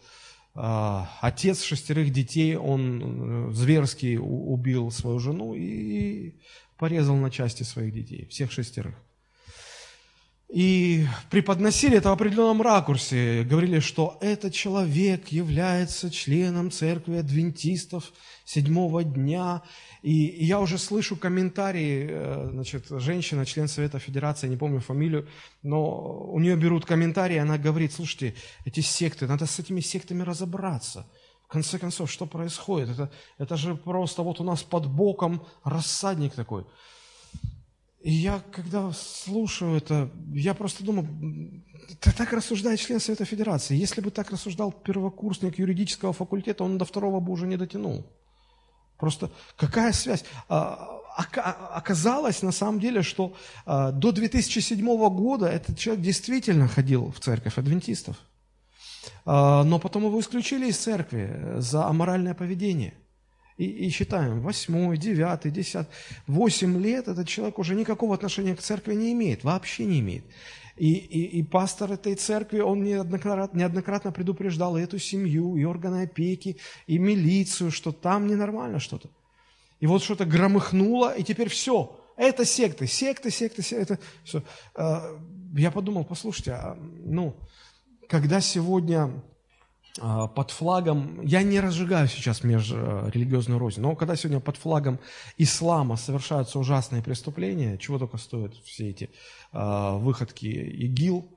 э, 0.56 1.00
отец 1.22 1.62
шестерых 1.62 2.12
детей. 2.12 2.56
Он 2.56 3.50
э, 3.50 3.54
зверски 3.54 4.18
убил 4.18 4.90
свою 4.90 5.20
жену 5.20 5.54
и 5.54 6.34
порезал 6.78 7.16
на 7.16 7.30
части 7.30 7.62
своих 7.62 7.94
детей, 7.94 8.26
всех 8.26 8.52
шестерых. 8.52 8.96
И 10.54 11.08
преподносили 11.32 11.98
это 11.98 12.10
в 12.10 12.14
определенном 12.14 12.62
ракурсе. 12.62 13.44
Говорили, 13.44 13.80
что 13.80 14.20
этот 14.22 14.54
человек 14.54 15.30
является 15.30 16.12
членом 16.12 16.70
церкви 16.70 17.16
адвентистов 17.16 18.14
седьмого 18.46 19.04
дня. 19.04 19.64
И, 20.04 20.28
и 20.28 20.46
я 20.46 20.60
уже 20.60 20.78
слышу 20.78 21.16
комментарии, 21.16 22.08
э, 22.08 22.50
значит, 22.52 22.86
женщина, 22.88 23.48
член 23.48 23.68
Совета 23.68 23.98
Федерации, 23.98 24.48
не 24.48 24.56
помню 24.56 24.80
фамилию, 24.80 25.28
но 25.64 26.30
у 26.32 26.40
нее 26.40 26.56
берут 26.56 26.86
комментарии, 26.86 27.38
она 27.38 27.58
говорит, 27.58 27.92
слушайте, 27.92 28.36
эти 28.64 28.82
секты, 28.82 29.26
надо 29.26 29.48
с 29.48 29.58
этими 29.58 29.80
сектами 29.80 30.22
разобраться. 30.22 31.08
В 31.48 31.48
конце 31.48 31.80
концов, 31.80 32.12
что 32.12 32.28
происходит? 32.28 32.90
Это, 32.90 33.12
это 33.40 33.58
же 33.58 33.74
просто 33.74 34.22
вот 34.22 34.40
у 34.40 34.44
нас 34.44 34.62
под 34.62 34.86
боком 34.86 35.48
рассадник 35.64 36.36
такой. 36.36 36.64
И 38.04 38.12
я, 38.12 38.42
когда 38.52 38.92
слушаю 38.92 39.78
это, 39.78 40.10
я 40.34 40.54
просто 40.54 40.84
думаю, 40.84 41.08
так 42.02 42.34
рассуждает 42.34 42.82
член 42.82 43.00
Совета 43.00 43.24
Федерации. 43.24 43.78
Если 43.78 44.02
бы 44.02 44.12
так 44.12 44.30
рассуждал 44.30 44.74
первокурсник 44.74 45.58
юридического 45.58 46.12
факультета, 46.12 46.66
он 46.66 46.78
до 46.78 46.84
второго 46.84 47.22
бы 47.22 47.32
уже 47.32 47.48
не 47.48 47.56
дотянул. 47.56 48.06
Просто 48.98 49.32
какая 49.56 49.94
связь? 49.94 50.26
А, 50.50 51.00
оказалось 51.16 52.42
на 52.42 52.52
самом 52.52 52.82
деле, 52.82 53.04
что 53.04 53.36
а, 53.66 53.92
до 53.92 54.12
2007 54.12 54.86
года 55.10 55.46
этот 55.46 55.78
человек 55.78 56.04
действительно 56.04 56.68
ходил 56.68 57.10
в 57.10 57.22
церковь 57.22 57.58
адвентистов. 57.58 58.18
А, 59.26 59.64
но 59.64 59.80
потом 59.80 60.04
его 60.04 60.20
исключили 60.20 60.68
из 60.68 60.78
церкви 60.78 61.56
за 61.60 61.88
аморальное 61.88 62.34
поведение. 62.34 62.96
И, 63.58 63.66
и 63.66 63.90
считаем, 63.90 64.42
восьмой, 64.42 64.98
девятый, 64.98 65.52
десятый, 65.52 65.94
восемь 66.26 66.82
лет 66.82 67.08
этот 67.08 67.28
человек 67.28 67.60
уже 67.60 67.76
никакого 67.76 68.16
отношения 68.16 68.56
к 68.56 68.62
церкви 68.62 68.96
не 68.96 69.14
имеет, 69.14 69.44
вообще 69.44 69.86
не 69.86 70.00
имеет. 70.00 70.26
И, 70.76 70.94
и, 70.94 71.40
и 71.40 71.44
пастор 71.44 71.92
этой 71.92 72.16
церкви, 72.16 72.60
он 72.60 72.84
неоднократно, 72.84 73.58
неоднократно 73.60 74.12
предупреждал 74.12 74.76
и 74.76 74.82
эту 74.82 74.98
семью, 74.98 75.56
и 75.56 75.64
органы 75.66 76.04
опеки, 76.04 76.58
и 76.88 76.98
милицию, 76.98 77.70
что 77.70 77.92
там 77.92 78.26
ненормально 78.26 78.80
что-то. 78.80 79.10
И 79.80 79.86
вот 79.86 80.02
что-то 80.02 80.26
громыхнуло, 80.26 81.14
и 81.14 81.24
теперь 81.24 81.50
все. 81.50 82.00
Это 82.16 82.46
секты, 82.46 82.88
секты, 82.88 83.30
секты, 83.30 83.62
секты. 83.62 83.94
Это 83.94 84.00
все. 84.24 84.44
А, 84.76 85.20
я 85.56 85.70
подумал, 85.70 86.06
послушайте, 86.06 86.54
а, 86.54 86.78
ну, 87.04 87.36
когда 88.08 88.42
сегодня 88.42 89.12
под 89.96 90.50
флагом, 90.50 91.22
я 91.22 91.44
не 91.44 91.60
разжигаю 91.60 92.08
сейчас 92.08 92.44
межрелигиозную 92.44 93.60
рознь, 93.60 93.80
но 93.80 93.96
когда 93.96 94.16
сегодня 94.16 94.40
под 94.40 94.58
флагом 94.58 95.00
ислама 95.38 95.98
совершаются 95.98 96.58
ужасные 96.58 97.04
преступления, 97.04 97.78
чего 97.78 98.00
только 98.00 98.18
стоят 98.18 98.56
все 98.66 98.90
эти 98.90 99.12
э, 99.52 99.98
выходки 99.98 100.48
ИГИЛ, 100.48 101.28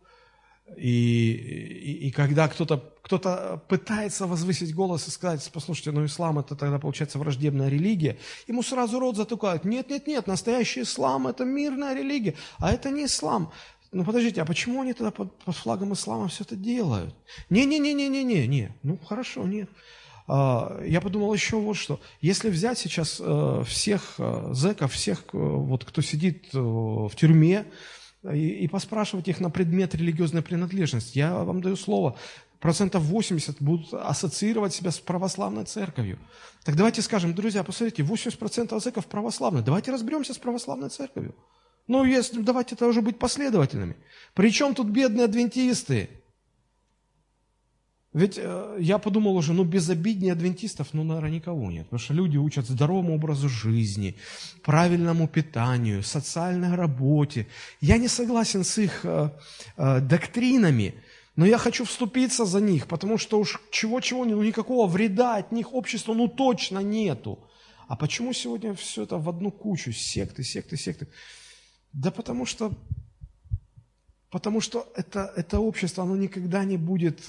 и, 0.76 1.32
и, 1.32 2.08
и 2.08 2.10
когда 2.10 2.48
кто-то 2.48 2.92
кто 3.06 3.62
пытается 3.68 4.26
возвысить 4.26 4.74
голос 4.74 5.06
и 5.06 5.12
сказать, 5.12 5.48
послушайте, 5.52 5.92
ну 5.92 6.04
ислам 6.04 6.40
это 6.40 6.56
тогда 6.56 6.80
получается 6.80 7.20
враждебная 7.20 7.68
религия, 7.68 8.18
ему 8.48 8.64
сразу 8.64 8.98
рот 8.98 9.16
затыкают, 9.16 9.64
нет, 9.64 9.88
нет, 9.90 10.08
нет, 10.08 10.26
настоящий 10.26 10.82
ислам 10.82 11.28
это 11.28 11.44
мирная 11.44 11.94
религия, 11.94 12.34
а 12.58 12.72
это 12.72 12.90
не 12.90 13.04
ислам. 13.04 13.52
Ну 13.92 14.04
подождите, 14.04 14.42
а 14.42 14.44
почему 14.44 14.82
они 14.82 14.92
тогда 14.92 15.10
под, 15.10 15.38
под 15.38 15.56
флагом 15.56 15.92
ислама 15.92 16.28
все 16.28 16.44
это 16.44 16.56
делают? 16.56 17.14
Не-не-не-не-не-не, 17.50 18.46
не. 18.46 18.74
Ну 18.82 18.98
хорошо, 18.98 19.44
нет. 19.44 19.70
А, 20.28 20.82
я 20.84 21.00
подумал 21.00 21.32
еще 21.32 21.56
вот 21.56 21.74
что. 21.74 22.00
Если 22.20 22.50
взять 22.50 22.78
сейчас 22.78 23.20
э, 23.20 23.62
всех 23.66 24.14
э, 24.18 24.48
зэков, 24.52 24.92
всех, 24.92 25.24
э, 25.32 25.38
вот, 25.38 25.84
кто 25.84 26.02
сидит 26.02 26.48
в 26.52 27.10
тюрьме, 27.16 27.66
и, 28.32 28.48
и 28.64 28.68
поспрашивать 28.68 29.28
их 29.28 29.40
на 29.40 29.50
предмет 29.50 29.94
религиозной 29.94 30.42
принадлежности, 30.42 31.18
я 31.18 31.32
вам 31.32 31.60
даю 31.60 31.76
слово, 31.76 32.16
процентов 32.58 33.04
80 33.04 33.62
будут 33.62 33.94
ассоциировать 33.94 34.74
себя 34.74 34.90
с 34.90 34.98
православной 34.98 35.64
церковью. 35.64 36.18
Так 36.64 36.74
давайте 36.74 37.02
скажем, 37.02 37.34
друзья, 37.34 37.62
посмотрите, 37.62 38.02
80% 38.02 38.80
зэков 38.80 39.06
православные. 39.06 39.62
Давайте 39.62 39.92
разберемся 39.92 40.34
с 40.34 40.38
православной 40.38 40.88
церковью. 40.88 41.34
Ну, 41.88 42.04
если, 42.04 42.40
давайте 42.42 42.76
тоже 42.76 43.00
быть 43.00 43.18
последовательными. 43.18 43.96
Причем 44.34 44.74
тут 44.74 44.88
бедные 44.88 45.24
адвентисты? 45.24 46.08
Ведь 48.16 48.38
э, 48.38 48.76
я 48.80 48.96
подумал 48.96 49.36
уже, 49.36 49.52
ну 49.52 49.62
безобиднее 49.62 50.32
адвентистов, 50.32 50.88
ну, 50.94 51.04
наверное, 51.04 51.30
никого 51.30 51.70
нет. 51.70 51.84
Потому 51.84 52.00
что 52.00 52.14
люди 52.14 52.38
учат 52.38 52.66
здоровому 52.66 53.14
образу 53.14 53.48
жизни, 53.48 54.16
правильному 54.62 55.28
питанию, 55.28 56.02
социальной 56.02 56.74
работе. 56.74 57.46
Я 57.82 57.98
не 57.98 58.08
согласен 58.08 58.64
с 58.64 58.78
их 58.78 59.00
э, 59.04 59.30
э, 59.76 60.00
доктринами, 60.00 60.94
но 61.36 61.44
я 61.44 61.58
хочу 61.58 61.84
вступиться 61.84 62.46
за 62.46 62.60
них, 62.60 62.86
потому 62.86 63.18
что 63.18 63.38
уж 63.38 63.60
чего-чего, 63.70 64.24
ну 64.24 64.42
никакого 64.42 64.86
вреда 64.86 65.36
от 65.36 65.52
них 65.52 65.74
обществу 65.74 66.14
ну 66.14 66.26
точно 66.26 66.78
нету. 66.78 67.38
А 67.86 67.96
почему 67.96 68.32
сегодня 68.32 68.72
все 68.74 69.02
это 69.02 69.18
в 69.18 69.28
одну 69.28 69.50
кучу? 69.50 69.92
Секты, 69.92 70.42
секты, 70.42 70.78
секты. 70.78 71.06
Да 71.96 72.10
потому 72.10 72.44
что, 72.44 72.74
потому 74.30 74.60
что 74.60 74.86
это, 74.94 75.32
это 75.34 75.60
общество, 75.60 76.04
оно 76.04 76.14
никогда 76.14 76.62
не 76.62 76.76
будет 76.76 77.22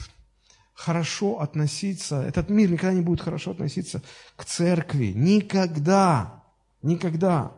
хорошо 0.74 1.40
относиться, 1.40 2.22
этот 2.22 2.50
мир 2.50 2.70
никогда 2.70 2.94
не 2.94 3.02
будет 3.02 3.22
хорошо 3.22 3.52
относиться 3.52 4.02
к 4.36 4.44
церкви. 4.44 5.14
Никогда. 5.16 6.44
Никогда. 6.82 7.54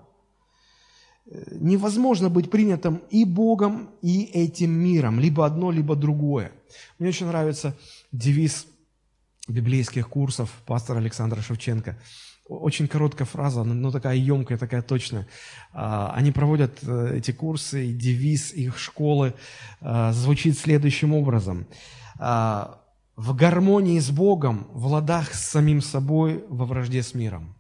Невозможно 1.26 2.30
быть 2.30 2.52
принятым 2.52 3.02
и 3.10 3.26
Богом, 3.26 3.90
и 4.04 4.26
этим 4.26 4.70
миром. 4.72 5.20
Либо 5.20 5.48
одно, 5.48 5.72
либо 5.72 5.96
другое. 5.96 6.52
Мне 7.00 7.10
очень 7.10 7.26
нравится 7.26 7.76
девиз 8.12 8.68
библейских 9.48 10.10
курсов 10.10 10.52
пастора 10.68 11.00
Александра 11.00 11.42
Шевченко. 11.42 12.00
Очень 12.50 12.88
короткая 12.88 13.28
фраза, 13.28 13.64
но 13.64 13.92
такая 13.92 14.16
емкая, 14.16 14.58
такая 14.58 14.82
точная. 14.82 15.28
А, 15.72 16.12
они 16.16 16.32
проводят 16.32 16.80
э, 16.82 17.18
эти 17.18 17.32
курсы, 17.32 17.94
девиз 17.94 18.54
их 18.54 18.78
школы 18.78 19.36
а, 19.82 20.12
звучит 20.12 20.58
следующим 20.58 21.14
образом 21.14 21.68
а,– 22.18 22.76
в 23.20 23.36
гармонии 23.36 24.00
с 24.00 24.12
Богом, 24.12 24.70
в 24.72 24.88
ладах 24.88 25.34
с 25.34 25.50
самим 25.50 25.82
собой, 25.82 26.46
во 26.48 26.66
вражде 26.66 27.04
с 27.04 27.14
миром. 27.14 27.54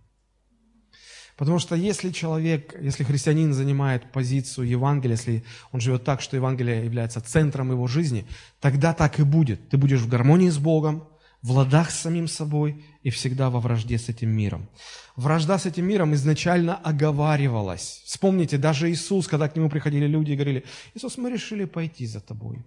Потому 1.36 1.60
что 1.60 1.75
если 1.75 2.12
человек, 2.12 2.74
если 2.81 3.03
христианин 3.03 3.53
занимает 3.53 4.10
позицию 4.13 4.69
Евангелия, 4.69 5.17
если 5.17 5.43
он 5.74 5.81
живет 5.81 6.05
так, 6.05 6.22
что 6.22 6.38
Евангелие 6.38 6.86
является 6.86 7.19
центром 7.19 7.72
его 7.72 7.88
жизни, 7.88 8.25
тогда 8.62 8.93
так 8.93 9.19
и 9.19 9.24
будет. 9.24 9.67
Ты 9.67 9.75
будешь 9.75 10.00
в 10.00 10.08
гармонии 10.08 10.50
с 10.50 10.58
Богом, 10.58 11.10
в 11.41 11.51
ладах 11.51 11.91
с 11.91 12.00
самим 12.00 12.27
собой 12.27 12.84
и 13.01 13.10
всегда 13.10 13.50
во 13.50 13.60
вражде 13.60 13.98
с 13.98 14.10
этим 14.10 14.29
миром. 14.29 14.69
Вражда 15.15 15.58
с 15.58 15.65
этим 15.65 15.86
миром 15.86 16.13
изначально 16.13 16.75
оговаривалась. 16.75 18.01
Вспомните, 18.05 18.58
даже 18.58 18.91
Иисус, 18.91 19.27
когда 19.27 19.48
к 19.48 19.55
нему 19.55 19.69
приходили 19.69 20.05
люди 20.05 20.31
и 20.31 20.36
говорили, 20.36 20.65
Иисус, 20.96 21.17
мы 21.17 21.31
решили 21.31 21.65
пойти 21.65 22.05
за 22.05 22.19
тобой. 22.19 22.63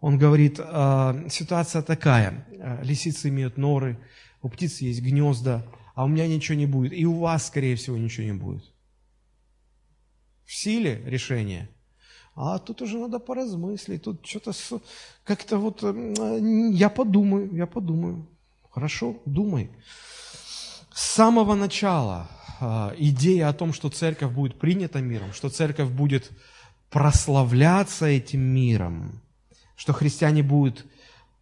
Он 0.00 0.18
говорит, 0.18 0.58
«А, 0.58 1.24
ситуация 1.28 1.82
такая, 1.82 2.46
а, 2.60 2.80
лисицы 2.82 3.28
имеют 3.28 3.56
норы, 3.56 3.98
у 4.42 4.48
птиц 4.48 4.80
есть 4.80 5.00
гнезда, 5.00 5.64
а 5.94 6.04
у 6.04 6.08
меня 6.08 6.26
ничего 6.26 6.56
не 6.56 6.66
будет, 6.66 6.92
и 6.92 7.06
у 7.06 7.18
вас, 7.18 7.46
скорее 7.46 7.76
всего, 7.76 7.96
ничего 7.96 8.26
не 8.26 8.32
будет. 8.32 8.64
В 10.44 10.52
силе 10.52 11.02
решение. 11.06 11.68
А 12.34 12.58
тут 12.58 12.80
уже 12.82 12.98
надо 12.98 13.18
поразмыслить, 13.18 14.02
тут 14.02 14.26
что-то 14.26 14.52
как-то 15.24 15.58
вот, 15.58 15.82
я 15.82 16.88
подумаю, 16.88 17.54
я 17.54 17.66
подумаю. 17.66 18.26
Хорошо, 18.70 19.16
думай. 19.26 19.70
С 20.94 21.02
самого 21.02 21.54
начала 21.54 22.28
а, 22.60 22.94
идея 22.96 23.48
о 23.48 23.52
том, 23.52 23.74
что 23.74 23.90
церковь 23.90 24.32
будет 24.32 24.58
принята 24.58 25.00
миром, 25.00 25.32
что 25.34 25.50
церковь 25.50 25.90
будет 25.90 26.30
прославляться 26.90 28.06
этим 28.06 28.40
миром, 28.40 29.20
что 29.76 29.92
христиане 29.92 30.42
будут 30.42 30.86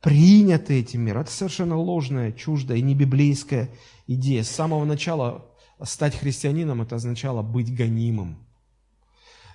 приняты 0.01 0.81
этим 0.81 1.03
миром. 1.03 1.23
Это 1.23 1.31
совершенно 1.31 1.77
ложная, 1.77 2.33
чуждая 2.33 2.79
и 2.79 2.83
небиблейская 2.83 3.71
идея. 4.07 4.43
С 4.43 4.51
самого 4.51 4.85
начала 4.85 5.45
стать 5.83 6.17
христианином– 6.17 6.83
это 6.83 6.97
означало 6.97 7.43
быть 7.43 7.75
гонимым. 7.75 8.39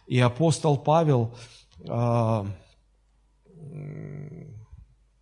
И 0.08 0.20
апостол 0.20 0.78
Павел, 0.78 1.36
а, 1.88 2.46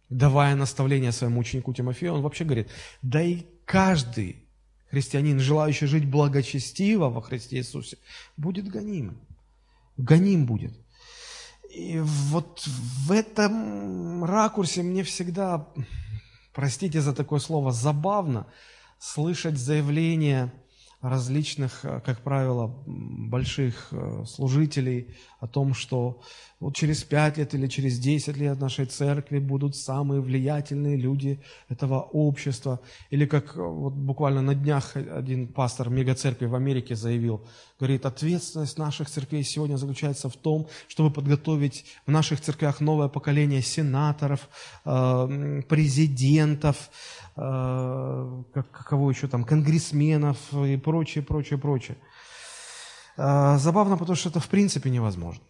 давая 0.09 0.55
наставление 0.55 1.11
своему 1.11 1.39
ученику 1.39 1.73
Тимофею, 1.73 2.13
он 2.13 2.21
вообще 2.21 2.43
говорит, 2.43 2.69
да 3.01 3.21
и 3.21 3.45
каждый 3.65 4.43
христианин, 4.89 5.39
желающий 5.39 5.87
жить 5.87 6.05
благочестиво 6.05 7.09
во 7.09 7.21
Христе 7.21 7.57
Иисусе, 7.57 7.97
будет 8.37 8.67
гоним. 8.67 9.17
Гоним 9.97 10.45
будет. 10.45 10.73
И 11.73 11.99
вот 11.99 12.61
в 12.67 13.11
этом 13.11 14.23
ракурсе 14.23 14.83
мне 14.83 15.03
всегда, 15.03 15.67
простите 16.53 17.01
за 17.01 17.13
такое 17.13 17.39
слово, 17.39 17.71
забавно 17.71 18.45
слышать 18.99 19.57
заявления 19.57 20.53
различных, 21.03 21.83
э, 21.83 21.99
как 21.99 22.21
правило, 22.21 22.73
больших 22.87 23.89
э, 23.91 24.23
служителей 24.25 25.15
о 25.39 25.47
том, 25.47 25.73
что 25.73 26.21
вот 26.59 26.75
через 26.75 27.03
пять 27.03 27.37
лет 27.37 27.53
или 27.53 27.67
через 27.67 27.99
десять 27.99 28.37
лет 28.37 28.57
в 28.57 28.61
нашей 28.61 28.85
церкви 28.85 29.39
будут 29.39 29.75
самые 29.75 30.21
влиятельные 30.21 30.95
люди 30.95 31.41
этого 31.69 32.01
общества. 32.01 32.79
Или 33.09 33.25
как 33.25 33.55
э, 33.55 33.61
вот 33.61 33.93
буквально 33.93 34.41
на 34.41 34.55
днях 34.55 34.95
один 34.95 35.47
пастор 35.47 35.89
мегацеркви 35.89 36.45
в 36.45 36.55
Америке 36.55 36.95
заявил, 36.95 37.45
говорит, 37.79 38.05
ответственность 38.05 38.77
наших 38.77 39.09
церквей 39.09 39.43
сегодня 39.43 39.77
заключается 39.77 40.29
в 40.29 40.35
том, 40.35 40.67
чтобы 40.87 41.11
подготовить 41.11 41.85
в 42.05 42.11
наших 42.11 42.41
церквях 42.41 42.81
новое 42.81 43.07
поколение 43.07 43.61
сенаторов, 43.61 44.49
президентов, 44.83 46.89
Э, 47.35 48.43
как, 48.53 48.71
кого 48.71 49.09
еще 49.09 49.27
там, 49.27 49.43
конгрессменов 49.43 50.37
и 50.53 50.77
прочее, 50.77 51.23
прочее, 51.23 51.57
прочее. 51.57 51.97
Э, 53.17 53.57
забавно, 53.57 53.97
потому 53.97 54.15
что 54.15 54.29
это 54.29 54.39
в 54.39 54.47
принципе 54.47 54.89
невозможно. 54.89 55.43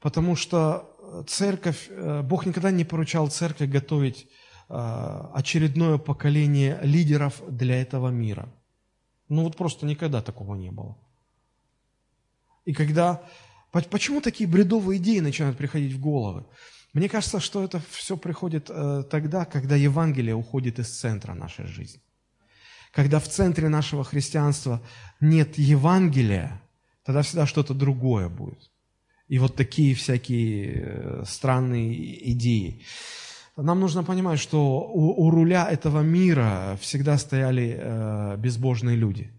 Потому 0.00 0.36
что 0.36 1.24
церковь, 1.26 1.88
э, 1.90 2.22
Бог 2.22 2.46
никогда 2.46 2.70
не 2.70 2.84
поручал 2.84 3.28
церкви 3.28 3.66
готовить 3.66 4.28
очередное 4.72 5.98
поколение 5.98 6.78
лидеров 6.84 7.42
для 7.48 7.82
этого 7.82 8.10
мира. 8.10 8.48
Ну 9.28 9.42
вот 9.42 9.56
просто 9.56 9.84
никогда 9.84 10.22
такого 10.22 10.54
не 10.54 10.70
было. 10.70 10.96
И 12.64 12.72
когда... 12.72 13.20
Почему 13.72 14.20
такие 14.20 14.48
бредовые 14.48 14.98
идеи 15.00 15.18
начинают 15.18 15.58
приходить 15.58 15.92
в 15.92 16.00
головы? 16.00 16.44
Мне 16.92 17.08
кажется, 17.08 17.38
что 17.38 17.62
это 17.62 17.80
все 17.90 18.16
приходит 18.16 18.66
э, 18.68 19.04
тогда, 19.08 19.44
когда 19.44 19.76
Евангелие 19.76 20.34
уходит 20.34 20.78
из 20.78 20.98
центра 20.98 21.34
нашей 21.34 21.66
жизни. 21.66 22.02
Когда 22.92 23.20
в 23.20 23.28
центре 23.28 23.68
нашего 23.68 24.02
христианства 24.02 24.80
нет 25.20 25.56
Евангелия, 25.56 26.60
тогда 27.04 27.22
всегда 27.22 27.46
что-то 27.46 27.74
другое 27.74 28.28
будет. 28.28 28.70
И 29.30 29.38
вот 29.38 29.54
такие 29.54 29.94
всякие 29.94 30.72
э, 30.74 31.24
странные 31.24 32.32
идеи. 32.32 32.82
Нам 33.56 33.78
нужно 33.78 34.02
понимать, 34.02 34.40
что 34.40 34.80
у, 34.80 35.24
у 35.24 35.30
руля 35.30 35.70
этого 35.70 36.00
мира 36.00 36.76
всегда 36.80 37.16
стояли 37.16 37.78
э, 37.78 38.36
безбожные 38.38 38.96
люди. 38.96 39.30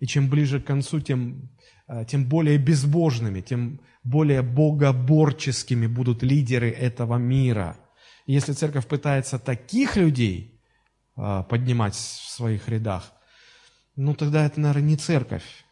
И 0.00 0.06
чем 0.06 0.28
ближе 0.28 0.60
к 0.60 0.66
концу, 0.66 1.00
тем, 1.00 1.48
э, 1.88 2.04
тем 2.06 2.28
более 2.28 2.58
безбожными, 2.58 3.40
тем 3.40 3.80
более 4.04 4.42
богоборческими 4.42 5.86
будут 5.86 6.22
лидеры 6.22 6.70
этого 6.70 7.16
мира. 7.16 7.78
И 8.26 8.34
если 8.34 8.52
церковь 8.52 8.86
пытается 8.86 9.38
таких 9.38 9.96
людей 9.96 10.60
а, 11.16 11.42
поднимать 11.42 11.94
в 11.94 12.28
своих 12.28 12.68
рядах, 12.68 13.12
ну 13.96 14.14
тогда 14.14 14.44
это, 14.44 14.60
наверное, 14.60 14.88
не 14.90 14.96
церковь. 14.96 15.64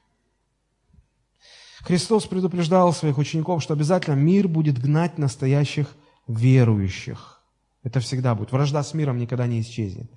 Христос 1.87 2.27
предупреждал 2.27 2.93
своих 2.93 3.17
учеников, 3.17 3.63
что 3.63 3.75
обязательно 3.75 4.17
мир 4.17 4.49
будет 4.49 4.77
гнать 4.77 5.19
настоящих 5.19 5.95
верующих. 6.27 7.41
Это 7.85 8.01
всегда 8.01 8.35
будет. 8.35 8.51
Вражда 8.51 8.83
с 8.83 8.93
миром 8.93 9.19
никогда 9.19 9.47
не 9.47 9.61
исчезнет. 9.61 10.11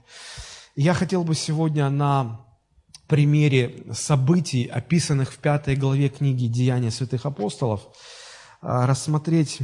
Я 0.76 0.96
хотел 0.96 1.24
бы 1.24 1.36
сегодня 1.36 1.88
на 1.92 2.44
примере 3.08 3.84
событий, 3.94 4.66
описанных 4.66 5.32
в 5.32 5.38
пятой 5.38 5.76
главе 5.76 6.10
книги 6.10 6.48
«Деяния 6.48 6.90
святых 6.90 7.28
апостолов», 7.28 7.88
а, 8.62 8.88
рассмотреть 8.88 9.60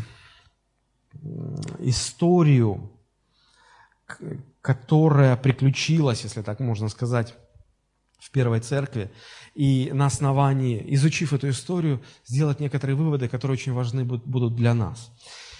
историю, 1.79 2.91
которая 4.61 5.35
приключилась, 5.37 6.23
если 6.23 6.43
так 6.43 6.59
можно 6.59 6.87
сказать, 6.87 7.33
в 8.25 8.31
Первой 8.31 8.59
Церкви, 8.59 9.11
и 9.53 9.91
на 9.93 10.07
основании, 10.07 10.83
изучив 10.95 11.31
эту 11.31 11.49
историю, 11.49 12.01
сделать 12.25 12.59
некоторые 12.59 12.95
выводы, 12.95 13.27
которые 13.27 13.53
очень 13.53 13.73
важны 13.73 14.03
будут 14.03 14.55
для 14.55 14.73
нас. 14.73 15.11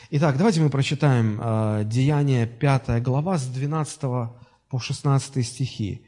Итак, 0.10 0.38
давайте 0.38 0.62
мы 0.62 0.70
прочитаем 0.70 1.40
э, 1.40 1.84
Деяние 1.86 2.48
5 2.48 3.04
глава 3.04 3.38
с 3.38 3.46
12 3.46 4.02
по 4.02 4.80
16 4.80 5.46
стихи. 5.46 6.06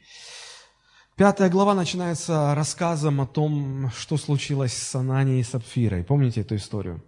Пятая 1.14 1.48
глава 1.48 1.74
начинается 1.74 2.54
рассказом 2.54 3.20
о 3.20 3.26
том, 3.26 3.90
что 3.96 4.16
случилось 4.16 4.72
с 4.72 4.94
Ананией 4.94 5.40
и 5.40 5.44
Сапфирой. 5.44 6.04
Помните 6.04 6.40
эту 6.40 6.56
историю? 6.56 7.04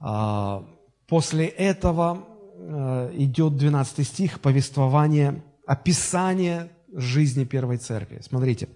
А, 0.00 0.64
после 1.06 1.46
этого 1.46 2.26
э, 2.54 3.10
идет 3.14 3.56
12 3.56 4.06
стих, 4.06 4.40
повествование, 4.40 5.42
описание 5.66 6.70
жизни 6.92 7.44
первой 7.44 7.78
церкви. 7.78 8.20
Смотрите, 8.22 8.68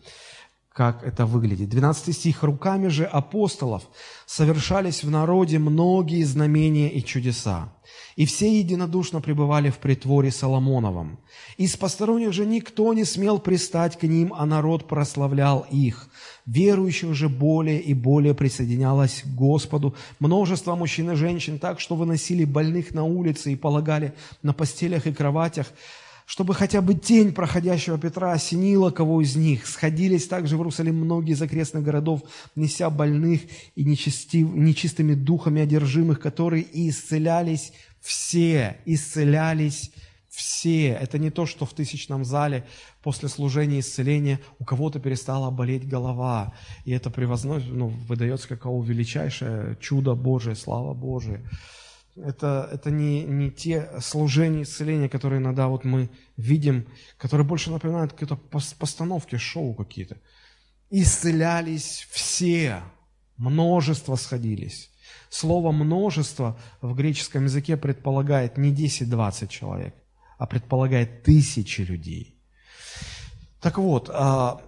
как 0.74 1.04
это 1.04 1.26
выглядит. 1.26 1.68
12 1.68 2.14
стих. 2.14 2.42
«Руками 2.42 2.88
же 2.88 3.04
апостолов 3.04 3.82
совершались 4.26 5.04
в 5.04 5.10
народе 5.10 5.58
многие 5.58 6.22
знамения 6.22 6.90
и 6.90 7.04
чудеса, 7.04 7.72
и 8.16 8.24
все 8.24 8.58
единодушно 8.58 9.20
пребывали 9.20 9.68
в 9.70 9.78
притворе 9.78 10.30
Соломоновом. 10.30 11.18
Из 11.58 11.76
посторонних 11.76 12.32
же 12.32 12.46
никто 12.46 12.94
не 12.94 13.04
смел 13.04 13.38
пристать 13.38 13.98
к 13.98 14.04
ним, 14.04 14.32
а 14.34 14.46
народ 14.46 14.88
прославлял 14.88 15.66
их. 15.70 16.08
Верующих 16.46 17.14
же 17.14 17.28
более 17.28 17.80
и 17.80 17.92
более 17.92 18.34
присоединялось 18.34 19.22
к 19.24 19.28
Господу. 19.34 19.94
Множество 20.20 20.74
мужчин 20.74 21.10
и 21.10 21.16
женщин 21.16 21.58
так, 21.58 21.80
что 21.80 21.96
выносили 21.96 22.44
больных 22.44 22.94
на 22.94 23.04
улицы 23.04 23.52
и 23.52 23.56
полагали 23.56 24.14
на 24.42 24.54
постелях 24.54 25.06
и 25.06 25.12
кроватях, 25.12 25.66
чтобы 26.26 26.54
хотя 26.54 26.80
бы 26.80 26.94
тень 26.94 27.32
проходящего 27.32 27.98
Петра 27.98 28.32
осенила 28.32 28.90
кого 28.90 29.20
из 29.20 29.36
них. 29.36 29.66
Сходились 29.66 30.28
также 30.28 30.56
в 30.56 30.60
Иерусалим 30.60 30.96
многие 30.96 31.32
из 31.32 31.42
окрестных 31.42 31.82
городов, 31.82 32.22
неся 32.56 32.90
больных 32.90 33.42
и 33.74 33.84
нечистив, 33.84 34.52
нечистыми 34.54 35.14
духами 35.14 35.62
одержимых, 35.62 36.20
которые 36.20 36.62
и 36.62 36.88
исцелялись 36.88 37.72
все, 38.00 38.78
исцелялись 38.84 39.92
все. 40.28 40.88
Это 40.88 41.18
не 41.18 41.30
то, 41.30 41.44
что 41.44 41.66
в 41.66 41.74
тысячном 41.74 42.24
зале 42.24 42.66
после 43.02 43.28
служения 43.28 43.80
исцеления 43.80 44.40
у 44.58 44.64
кого-то 44.64 44.98
перестала 44.98 45.50
болеть 45.50 45.86
голова. 45.86 46.54
И 46.84 46.92
это 46.92 47.10
превозносит, 47.10 47.68
ну, 47.70 47.88
выдается 47.88 48.48
как 48.48 48.64
величайшее 48.64 49.76
чудо 49.80 50.14
Божие, 50.14 50.56
слава 50.56 50.94
Божия. 50.94 51.42
Это, 52.16 52.68
это 52.70 52.90
не, 52.90 53.24
не 53.24 53.50
те 53.50 53.88
служения 54.00 54.62
исцеления, 54.62 55.08
которые 55.08 55.40
иногда 55.40 55.68
вот 55.68 55.84
мы 55.84 56.10
видим, 56.36 56.86
которые 57.16 57.46
больше 57.46 57.70
напоминают 57.70 58.12
какие-то 58.12 58.36
постановки, 58.36 59.36
шоу 59.36 59.74
какие-то. 59.74 60.18
Исцелялись 60.90 62.06
все, 62.10 62.82
множество 63.38 64.16
сходились. 64.16 64.90
Слово 65.30 65.72
«множество» 65.72 66.58
в 66.82 66.94
греческом 66.94 67.44
языке 67.44 67.78
предполагает 67.78 68.58
не 68.58 68.74
10-20 68.74 69.48
человек, 69.48 69.94
а 70.36 70.46
предполагает 70.46 71.22
тысячи 71.22 71.80
людей. 71.80 72.38
Так 73.62 73.78
вот, 73.78 74.10
а, 74.12 74.60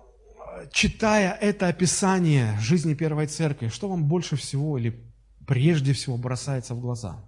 читая 0.72 1.36
это 1.38 1.68
описание 1.68 2.58
жизни 2.60 2.94
Первой 2.94 3.26
Церкви, 3.26 3.68
что 3.68 3.88
вам 3.88 4.04
больше 4.04 4.36
всего 4.36 4.78
или 4.78 4.98
прежде 5.46 5.92
всего 5.92 6.16
бросается 6.16 6.74
в 6.74 6.80
глаза? 6.80 7.22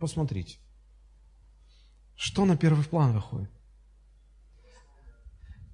Посмотрите. 0.00 0.58
Что 2.16 2.44
на 2.44 2.56
первый 2.56 2.84
план 2.84 3.12
выходит? 3.12 3.50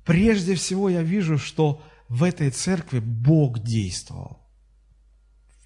Прежде 0.05 0.55
всего 0.55 0.89
я 0.89 1.03
вижу, 1.03 1.39
что 1.39 1.83
в 2.09 2.23
этой 2.23 2.51
церкви 2.51 2.99
Бог 3.01 3.61
действовал 3.61 4.45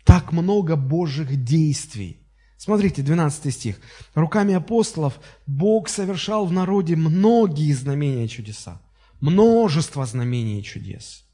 так 0.08 0.32
много 0.32 0.76
Божьих 0.76 1.44
действий. 1.44 2.26
Смотрите, 2.56 3.02
12 3.02 3.54
стих. 3.54 3.78
«Руками 4.14 4.54
апостолов 4.54 5.20
Бог 5.46 5.88
совершал 5.88 6.46
в 6.46 6.52
народе 6.52 6.96
многие 6.96 7.72
знамения 7.72 8.24
и 8.24 8.28
чудеса». 8.28 8.80
Множество 9.20 10.06
знамений 10.06 10.60
и 10.60 10.64
чудес. 10.64 11.24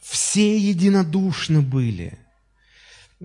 Все 0.00 0.56
единодушны 0.56 1.62
были. 1.62 2.18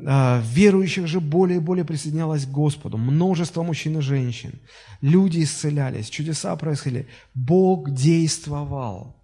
А, 0.06 0.42
верующих 0.54 1.08
же 1.08 1.20
более 1.20 1.58
и 1.58 1.62
более 1.62 1.86
присоединялось 1.86 2.46
к 2.46 2.52
Господу. 2.52 2.98
Множество 2.98 3.64
мужчин 3.64 3.98
и 3.98 4.02
женщин. 4.02 4.60
Люди 5.02 5.44
исцелялись, 5.44 6.10
чудеса 6.10 6.56
происходили. 6.56 7.08
Бог 7.34 7.90
действовал. 7.92 9.16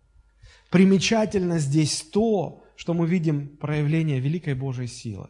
Примечательно 0.69 1.59
здесь 1.59 2.01
то, 2.01 2.63
что 2.75 2.93
мы 2.93 3.07
видим 3.07 3.47
проявление 3.47 4.19
великой 4.19 4.55
Божьей 4.55 4.87
силы. 4.87 5.29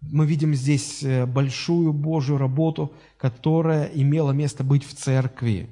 Мы 0.00 0.26
видим 0.26 0.54
здесь 0.54 1.02
э, 1.02 1.26
большую 1.26 1.92
Божью 1.92 2.38
работу, 2.38 2.92
которая 3.16 3.86
имела 3.86 4.30
место 4.32 4.64
быть 4.64 4.84
в 4.84 4.94
церкви. 4.94 5.68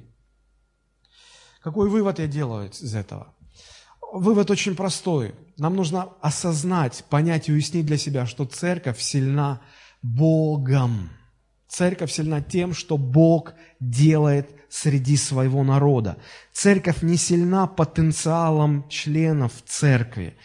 Какой 1.61 1.89
вывод 1.89 2.19
я 2.19 2.27
делаю 2.27 2.69
из 2.69 2.93
этого? 2.93 3.33
Вывод 4.13 4.49
очень 4.51 4.75
простой. 4.75 5.35
Нам 5.57 5.75
нужно 5.75 6.09
осознать, 6.21 7.03
понять 7.09 7.49
и 7.49 7.51
уяснить 7.51 7.85
для 7.85 7.97
себя, 7.97 8.25
что 8.25 8.45
церковь 8.45 8.99
сильна 8.99 9.61
Богом. 10.01 11.09
Церковь 11.67 12.11
сильна 12.11 12.41
тем, 12.41 12.73
что 12.73 12.97
Бог 12.97 13.53
делает 13.79 14.49
среди 14.69 15.17
своего 15.17 15.63
народа. 15.63 16.17
Церковь 16.53 17.01
не 17.01 17.17
сильна 17.17 17.67
потенциалом 17.67 18.87
членов 18.89 19.51
церкви 19.65 20.35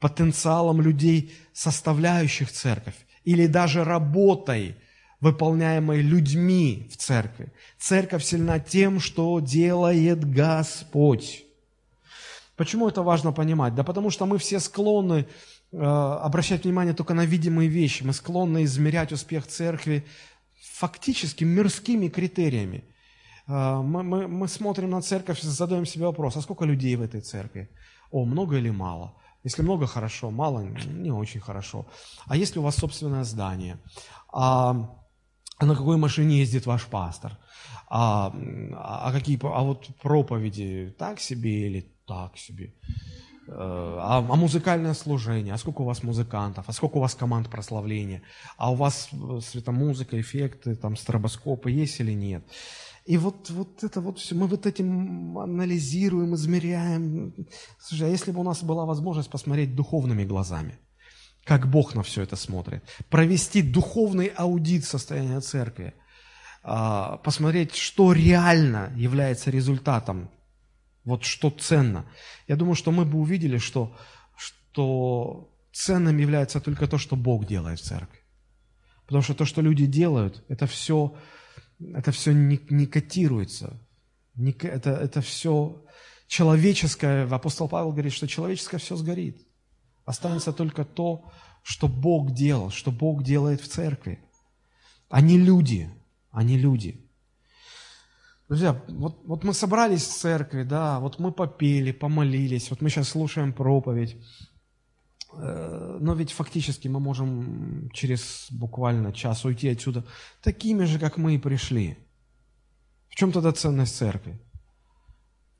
потенциалом 0.00 0.80
людей, 0.80 1.32
составляющих 1.52 2.50
церковь, 2.50 2.96
или 3.24 3.46
даже 3.46 3.84
работой, 3.84 4.76
выполняемой 5.20 6.00
людьми 6.00 6.88
в 6.90 6.96
церкви. 6.96 7.52
Церковь 7.78 8.24
сильна 8.24 8.58
тем, 8.58 8.98
что 8.98 9.38
делает 9.40 10.24
Господь. 10.24 11.44
Почему 12.60 12.88
это 12.88 13.02
важно 13.02 13.32
понимать? 13.32 13.74
Да 13.74 13.84
потому 13.84 14.10
что 14.10 14.26
мы 14.26 14.36
все 14.36 14.60
склонны 14.60 15.26
э, 15.72 15.78
обращать 16.26 16.64
внимание 16.64 16.92
только 16.92 17.14
на 17.14 17.24
видимые 17.24 17.70
вещи. 17.70 18.02
Мы 18.02 18.12
склонны 18.12 18.64
измерять 18.64 19.12
успех 19.12 19.46
церкви 19.46 20.04
фактически 20.78 21.44
мирскими 21.44 22.08
критериями. 22.08 22.84
Э, 23.48 23.80
мы, 23.82 24.02
мы, 24.02 24.28
мы 24.28 24.46
смотрим 24.46 24.90
на 24.90 25.00
церковь, 25.00 25.40
задаем 25.40 25.86
себе 25.86 26.04
вопрос, 26.04 26.36
а 26.36 26.42
сколько 26.42 26.66
людей 26.66 26.96
в 26.96 27.00
этой 27.00 27.22
церкви? 27.22 27.70
О, 28.10 28.26
много 28.26 28.58
или 28.58 28.70
мало? 28.70 29.14
Если 29.42 29.62
много, 29.62 29.86
хорошо, 29.86 30.30
мало, 30.30 30.60
не 30.60 31.10
очень 31.10 31.40
хорошо. 31.40 31.86
А 32.26 32.36
если 32.36 32.58
у 32.58 32.62
вас 32.62 32.76
собственное 32.76 33.24
здание? 33.24 33.78
А, 34.34 34.76
а 35.56 35.64
на 35.66 35.74
какой 35.74 35.96
машине 35.96 36.40
ездит 36.40 36.66
ваш 36.66 36.84
пастор? 36.84 37.38
А, 37.88 38.34
а, 38.74 39.12
какие, 39.12 39.38
а 39.42 39.62
вот 39.62 39.88
проповеди 40.02 40.94
так 40.98 41.20
себе 41.20 41.66
или 41.68 41.99
так 42.10 42.38
себе? 42.38 42.72
Э, 43.46 43.52
а, 44.00 44.18
а 44.18 44.36
музыкальное 44.36 44.94
служение, 44.94 45.54
а 45.54 45.58
сколько 45.58 45.82
у 45.82 45.84
вас 45.84 46.02
музыкантов, 46.02 46.64
а 46.68 46.72
сколько 46.72 46.96
у 46.96 47.00
вас 47.00 47.14
команд 47.14 47.48
прославления, 47.48 48.22
а 48.56 48.72
у 48.72 48.74
вас 48.74 49.08
э, 49.12 49.40
светомузыка, 49.40 50.20
эффекты, 50.20 50.74
там 50.74 50.96
стробоскопы 50.96 51.70
есть 51.70 52.00
или 52.00 52.12
нет? 52.12 52.42
И 53.06 53.16
вот, 53.16 53.50
вот 53.50 53.84
это 53.84 54.00
вот 54.00 54.18
все, 54.18 54.34
мы 54.34 54.46
вот 54.46 54.66
этим 54.66 55.38
анализируем, 55.38 56.34
измеряем. 56.34 57.32
Слушай, 57.78 58.08
а 58.08 58.10
если 58.10 58.32
бы 58.32 58.40
у 58.40 58.44
нас 58.44 58.62
была 58.62 58.84
возможность 58.84 59.30
посмотреть 59.30 59.74
духовными 59.74 60.24
глазами, 60.24 60.78
как 61.44 61.70
Бог 61.70 61.94
на 61.94 62.02
все 62.02 62.22
это 62.22 62.36
смотрит, 62.36 62.82
провести 63.08 63.62
духовный 63.62 64.32
аудит 64.36 64.84
состояния 64.84 65.40
церкви, 65.40 65.94
а, 66.62 67.16
посмотреть, 67.18 67.74
что 67.74 68.12
реально 68.12 68.92
является 68.96 69.50
результатом, 69.50 70.28
вот 71.10 71.24
что 71.24 71.50
ценно. 71.50 72.06
Я 72.48 72.56
думаю, 72.56 72.74
что 72.74 72.90
мы 72.90 73.04
бы 73.04 73.18
увидели, 73.18 73.58
что, 73.58 73.96
что 74.36 75.52
ценным 75.72 76.18
является 76.18 76.60
только 76.60 76.86
то, 76.86 76.98
что 76.98 77.16
Бог 77.16 77.46
делает 77.46 77.80
в 77.80 77.84
церкви. 77.84 78.20
Потому 79.06 79.22
что 79.22 79.34
то, 79.34 79.44
что 79.44 79.60
люди 79.60 79.86
делают, 79.86 80.44
это 80.48 80.66
все 80.66 81.14
это 81.94 82.12
все 82.12 82.32
не, 82.32 82.60
не 82.68 82.86
котируется. 82.86 83.80
Не, 84.34 84.52
это, 84.52 84.90
это 84.90 85.20
все 85.20 85.84
человеческое. 86.26 87.26
Апостол 87.26 87.68
Павел 87.68 87.92
говорит, 87.92 88.12
что 88.12 88.28
человеческое 88.28 88.78
все 88.78 88.96
сгорит. 88.96 89.46
Останется 90.04 90.52
только 90.52 90.84
то, 90.84 91.30
что 91.62 91.88
Бог 91.88 92.32
делал, 92.32 92.70
что 92.70 92.90
Бог 92.90 93.22
делает 93.22 93.60
в 93.60 93.68
церкви. 93.68 94.22
Они 95.08 95.38
люди, 95.38 95.90
они 96.30 96.58
люди. 96.58 97.09
Друзья, 98.50 98.82
вот, 98.88 99.20
вот 99.26 99.44
мы 99.44 99.54
собрались 99.54 100.02
в 100.02 100.12
церкви, 100.12 100.64
да, 100.64 100.98
вот 100.98 101.20
мы 101.20 101.30
попели, 101.30 101.92
помолились, 101.92 102.68
вот 102.70 102.80
мы 102.80 102.90
сейчас 102.90 103.10
слушаем 103.10 103.52
проповедь. 103.52 104.16
Э, 105.34 105.98
но 106.00 106.14
ведь 106.14 106.32
фактически 106.32 106.88
мы 106.88 106.98
можем 106.98 107.90
через 107.92 108.48
буквально 108.50 109.12
час 109.12 109.44
уйти 109.44 109.68
отсюда 109.68 110.04
такими 110.42 110.84
же, 110.84 110.98
как 110.98 111.16
мы 111.16 111.36
и 111.36 111.38
пришли. 111.38 111.96
В 113.08 113.14
чем 113.14 113.30
тогда 113.30 113.52
ценность 113.52 113.96
церкви? 113.96 114.40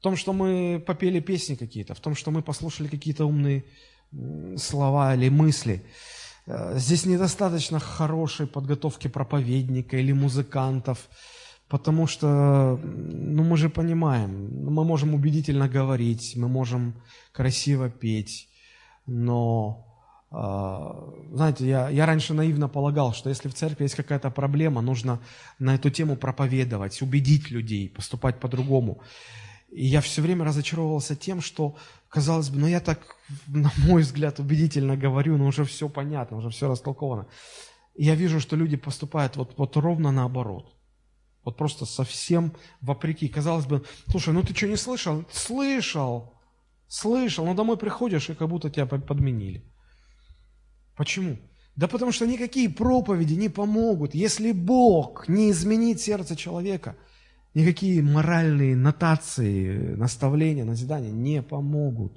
В 0.01 0.03
том, 0.03 0.17
что 0.17 0.33
мы 0.33 0.83
попели 0.85 1.21
песни 1.21 1.55
какие-то, 1.55 1.95
в 1.95 2.01
том, 2.01 2.17
что 2.17 2.33
мы 2.33 2.43
послушали 2.43 2.89
какие-то 2.89 3.25
умные 3.25 3.65
слова 4.57 5.15
или 5.15 5.29
мысли. 5.29 5.85
Э, 6.47 6.77
здесь 6.77 7.07
недостаточно 7.07 7.79
хорошей 7.79 8.49
подготовки 8.49 9.07
проповедника 9.07 9.97
или 9.97 10.11
музыкантов, 10.11 11.09
потому 11.71 12.07
что 12.07 12.79
ну, 12.83 13.45
мы 13.45 13.57
же 13.57 13.71
понимаем, 13.71 14.51
мы 14.71 14.85
можем 14.85 15.15
убедительно 15.15 15.69
говорить, 15.69 16.35
мы 16.37 16.49
можем 16.49 16.95
красиво 17.33 17.89
петь, 17.89 18.49
но 19.07 19.87
А, 20.33 20.95
знаете, 21.33 21.67
я, 21.67 21.91
я 21.91 22.07
раньше 22.07 22.35
наивно 22.35 22.69
полагал, 22.69 23.13
что 23.13 23.31
если 23.31 23.49
в 23.49 23.55
церкви 23.55 23.85
есть 23.85 23.97
какая-то 23.97 24.31
проблема, 24.31 24.81
нужно 24.81 25.19
на 25.59 25.75
эту 25.75 25.91
тему 25.91 26.17
проповедовать, 26.17 27.03
убедить 27.03 27.51
людей, 27.51 27.89
поступать 27.89 28.39
по-другому. 28.39 29.03
И 29.73 29.87
я 29.87 30.01
все 30.01 30.23
время 30.23 30.45
разочаровывался 30.45 31.17
тем, 31.17 31.41
что, 31.41 31.75
казалось 32.09 32.49
бы, 32.51 32.61
ну 32.61 32.69
я 32.69 32.81
так, 32.81 33.17
на 33.49 33.73
мой 33.89 34.03
взгляд, 34.03 34.39
убедительно 34.39 34.97
говорю, 34.97 35.37
но 35.37 35.47
уже 35.47 35.65
все 35.65 35.89
понятно, 35.89 36.37
уже 36.37 36.49
все 36.51 36.69
растолковано. 36.69 37.27
И 37.97 38.05
я 38.05 38.15
вижу, 38.15 38.41
что 38.41 38.57
люди 38.57 38.77
поступают 38.77 39.37
вот, 39.37 39.55
вот 39.59 39.77
ровно 39.77 40.13
наоборот. 40.13 40.77
Вот 41.45 41.57
просто 41.57 41.87
совсем 41.87 42.53
вопреки. 42.81 43.29
Казалось 43.29 43.67
бы, 43.67 43.85
слушай, 44.09 44.35
ну 44.35 44.43
ты 44.43 44.55
что, 44.55 44.69
не 44.69 44.77
слышал? 44.77 45.25
Слышал, 45.33 46.35
слышал, 46.87 47.47
но 47.47 47.55
домой 47.55 47.77
приходишь, 47.77 48.29
и 48.29 48.35
как 48.35 48.49
будто 48.49 48.71
тебя 48.71 48.87
подменили. 48.87 49.65
Почему? 50.97 51.39
Да 51.77 51.89
потому 51.89 52.13
что 52.13 52.27
никакие 52.27 52.69
проповеди 52.69 53.35
не 53.35 53.49
помогут. 53.49 54.15
Если 54.15 54.53
Бог 54.53 55.29
не 55.29 55.51
изменит 55.51 56.01
сердце 56.01 56.37
человека, 56.37 56.97
никакие 57.55 58.03
моральные 58.03 58.77
нотации, 58.77 59.95
наставления, 59.95 60.65
назидания 60.65 61.11
не 61.11 61.43
помогут. 61.43 62.13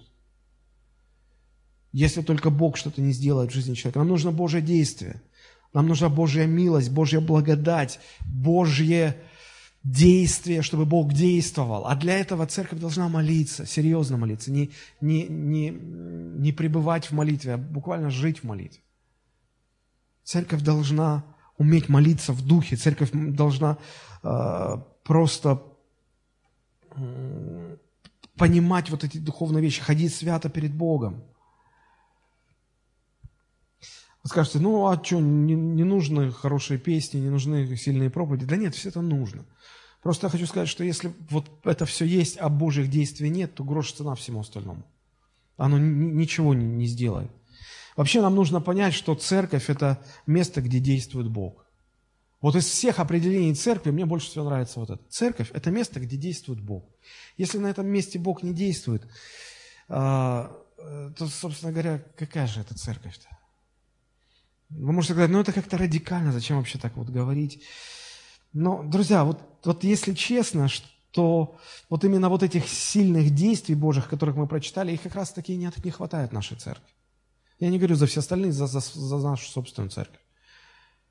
Если 1.93 2.23
только 2.23 2.49
Бог 2.49 2.75
что-то 2.75 3.01
не 3.01 3.13
сделает 3.13 3.51
в 3.51 3.53
жизни 3.53 3.75
человека. 3.75 3.99
Нам 3.99 4.09
нужно 4.09 4.31
Божье 4.31 4.61
действие. 4.61 5.21
Нам 5.73 5.87
нужна 5.87 6.09
Божья 6.09 6.45
милость, 6.45 6.91
Божья 6.91 7.19
благодать, 7.19 7.99
Божье 8.25 9.17
действие, 9.83 10.61
чтобы 10.61 10.85
Бог 10.85 11.13
действовал. 11.13 11.85
А 11.85 11.95
для 11.95 12.17
этого 12.17 12.45
церковь 12.45 12.79
должна 12.79 13.09
молиться, 13.09 13.65
серьезно 13.65 14.17
молиться, 14.17 14.51
не, 14.51 14.71
не, 15.01 15.27
не, 15.27 15.69
не 15.69 16.51
пребывать 16.51 17.07
в 17.07 17.11
молитве, 17.11 17.53
а 17.53 17.57
буквально 17.57 18.09
жить 18.09 18.39
в 18.39 18.43
молитве. 18.43 18.81
Церковь 20.23 20.61
должна 20.61 21.23
уметь 21.57 21.89
молиться 21.89 22.33
в 22.33 22.45
духе, 22.45 22.77
церковь 22.77 23.09
должна 23.11 23.77
э, 24.23 24.77
просто 25.03 25.61
понимать 28.37 28.89
вот 28.89 29.03
эти 29.03 29.17
духовные 29.17 29.61
вещи, 29.61 29.81
ходить 29.81 30.13
свято 30.13 30.49
перед 30.49 30.73
Богом. 30.73 31.23
Вы 34.23 34.29
скажете, 34.29 34.59
ну 34.59 34.87
а 34.87 35.03
что, 35.03 35.19
не, 35.19 35.53
не 35.53 35.83
нужны 35.83 36.31
хорошие 36.31 36.79
песни, 36.79 37.19
не 37.19 37.29
нужны 37.29 37.75
сильные 37.75 38.09
проповеди? 38.09 38.45
Да 38.45 38.55
нет, 38.55 38.73
все 38.73 38.89
это 38.89 39.01
нужно. 39.01 39.45
Просто 40.01 40.27
я 40.27 40.31
хочу 40.31 40.47
сказать, 40.47 40.69
что 40.69 40.83
если 40.83 41.13
вот 41.29 41.49
это 41.63 41.85
все 41.85 42.05
есть, 42.05 42.37
а 42.39 42.49
Божьих 42.49 42.89
действий 42.89 43.29
нет, 43.29 43.53
то 43.53 43.63
грош 43.63 43.91
цена 43.91 44.15
всему 44.15 44.39
остальному. 44.39 44.83
Оно 45.57 45.77
ничего 45.77 46.53
не 46.53 46.85
сделает. 46.87 47.31
Вообще 47.95 48.21
нам 48.21 48.35
нужно 48.35 48.59
понять, 48.59 48.93
что 48.93 49.13
церковь– 49.13 49.65
это 49.69 50.03
место, 50.25 50.61
где 50.61 50.79
действует 50.79 51.29
Бог. 51.29 51.65
Вот 52.41 52.55
из 52.55 52.65
всех 52.65 52.99
определений 52.99 53.55
церкви 53.55 53.91
мне 53.91 54.05
больше 54.05 54.27
всего 54.27 54.45
нравится 54.45 54.79
вот 54.79 54.89
это. 54.89 55.01
Церковь– 55.09 55.51
это 55.53 55.69
место, 55.69 55.99
где 55.99 56.17
действует 56.17 56.59
Бог. 56.59 56.85
Если 57.37 57.57
на 57.57 57.67
этом 57.67 57.87
месте 57.87 58.19
Бог 58.19 58.41
не 58.43 58.53
действует, 58.53 59.07
а, 59.87 60.51
то, 61.17 61.27
собственно 61.27 61.71
говоря, 61.71 62.03
какая 62.17 62.47
же 62.47 62.61
это 62.61 62.73
церковь-то? 62.73 63.27
Вы 64.69 64.91
можете 64.91 65.13
сказать, 65.13 65.31
ну 65.31 65.39
это 65.39 65.53
как-то 65.53 65.77
радикально, 65.77 66.31
зачем 66.31 66.57
вообще 66.57 66.79
так 66.79 66.95
вот 66.97 67.09
говорить? 67.09 67.63
Но, 68.53 68.83
друзья, 68.83 69.23
вот, 69.23 69.41
вот 69.63 69.83
если 69.83 70.13
честно, 70.13 70.67
что 70.67 71.57
вот 71.89 72.03
именно 72.03 72.29
вот 72.29 72.43
этих 72.43 72.67
сильных 72.67 73.31
действий 73.31 73.75
Божьих, 73.75 74.07
которых 74.07 74.35
мы 74.35 74.47
прочитали, 74.47 74.91
их 74.91 75.01
как 75.01 75.15
раз 75.15 75.31
таки 75.31 75.55
не, 75.55 75.71
не 75.83 75.91
хватает 75.91 76.31
нашей 76.31 76.57
церкви. 76.57 76.93
Я 77.59 77.69
не 77.69 77.77
говорю 77.77 77.95
за 77.95 78.07
все 78.07 78.19
остальные, 78.19 78.51
за, 78.51 78.67
за, 78.67 78.79
за 78.79 79.17
нашу 79.17 79.49
собственную 79.49 79.89
церковь. 79.89 80.19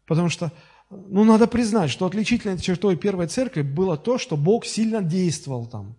Потому 0.06 0.28
что, 0.28 0.52
ну, 0.90 1.24
надо 1.24 1.46
признать, 1.46 1.90
что 1.90 2.06
отличительной 2.06 2.58
чертой 2.58 2.96
первой 2.96 3.26
церкви 3.26 3.62
было 3.62 3.96
то, 3.96 4.18
что 4.18 4.36
Бог 4.36 4.66
сильно 4.66 5.02
действовал 5.02 5.66
там. 5.66 5.96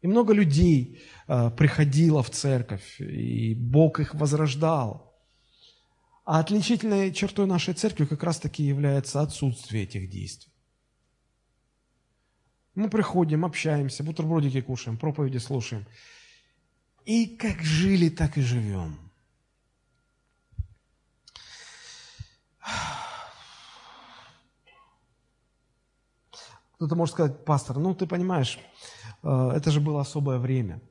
И 0.00 0.06
много 0.06 0.32
людей 0.32 1.00
э, 1.26 1.50
приходило 1.50 2.22
в 2.22 2.30
церковь, 2.30 3.00
и 3.00 3.54
Бог 3.54 3.98
их 3.98 4.14
возрождал. 4.14 5.07
А 6.30 6.40
отличительной 6.40 7.10
чертой 7.10 7.46
нашей 7.46 7.72
церкви 7.72 8.04
как 8.04 8.22
раз-таки 8.22 8.62
является 8.62 9.22
отсутствие 9.22 9.84
этих 9.84 10.10
действий. 10.10 10.52
Мы 12.74 12.90
приходим, 12.90 13.46
общаемся, 13.46 14.04
бутербродики 14.04 14.60
кушаем, 14.60 14.98
проповеди 14.98 15.38
слушаем. 15.38 15.86
И 17.06 17.34
как 17.38 17.62
жили, 17.62 18.10
так 18.10 18.36
и 18.36 18.42
живем. 18.42 18.98
Кто-то 26.74 26.94
может 26.94 27.14
сказать, 27.14 27.42
пастор, 27.46 27.78
ну 27.78 27.94
ты 27.94 28.06
понимаешь, 28.06 28.58
э, 29.22 29.52
это 29.56 29.70
же 29.70 29.80
было 29.80 30.02
особое 30.02 30.38
время. 30.38 30.82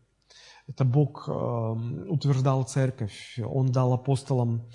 Это 0.68 0.84
Бог 0.84 1.30
э, 1.30 1.32
утверждал 1.32 2.64
церковь, 2.64 3.38
Он 3.38 3.72
дал 3.72 3.94
апостолам 3.94 4.68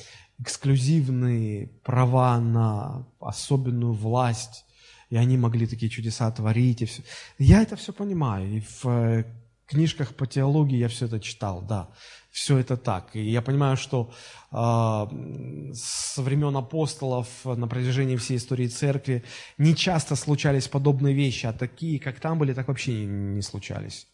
эксклюзивные 0.43 1.69
права 1.85 2.39
на 2.41 3.07
особенную 3.21 3.93
власть, 3.93 4.65
и 5.09 5.17
они 5.17 5.37
могли 5.37 5.67
такие 5.67 5.91
чудеса 5.91 6.31
творить. 6.31 6.83
И 6.83 6.87
все. 6.87 7.03
Я 7.39 7.63
это 7.63 7.77
все 7.77 7.93
понимаю, 7.93 8.57
и 8.57 8.61
в 8.61 8.87
э, 8.87 9.25
книжках 9.67 10.15
по 10.15 10.27
теологии 10.27 10.79
я 10.79 10.89
все 10.89 11.07
это 11.07 11.21
читал, 11.21 11.63
да, 11.63 11.89
все 12.31 12.59
это 12.59 12.77
так. 12.77 13.15
И 13.15 13.31
я 13.31 13.41
понимаю, 13.41 13.77
что 13.77 14.13
э, 14.51 15.75
со 15.75 16.23
времен 16.23 16.57
апостолов 16.57 17.29
на 17.45 17.69
протяжении 17.69 18.17
всей 18.17 18.39
истории 18.39 18.67
церкви 18.67 19.23
не 19.59 19.77
часто 19.77 20.17
случались 20.17 20.67
подобные 20.67 21.15
вещи, 21.15 21.47
а 21.47 21.53
такие, 21.53 22.01
как 22.01 22.19
там 22.19 22.39
были, 22.39 22.53
так 22.53 22.69
вообще 22.69 22.93
не, 22.93 23.07
не 23.07 23.43
случались. 23.43 24.09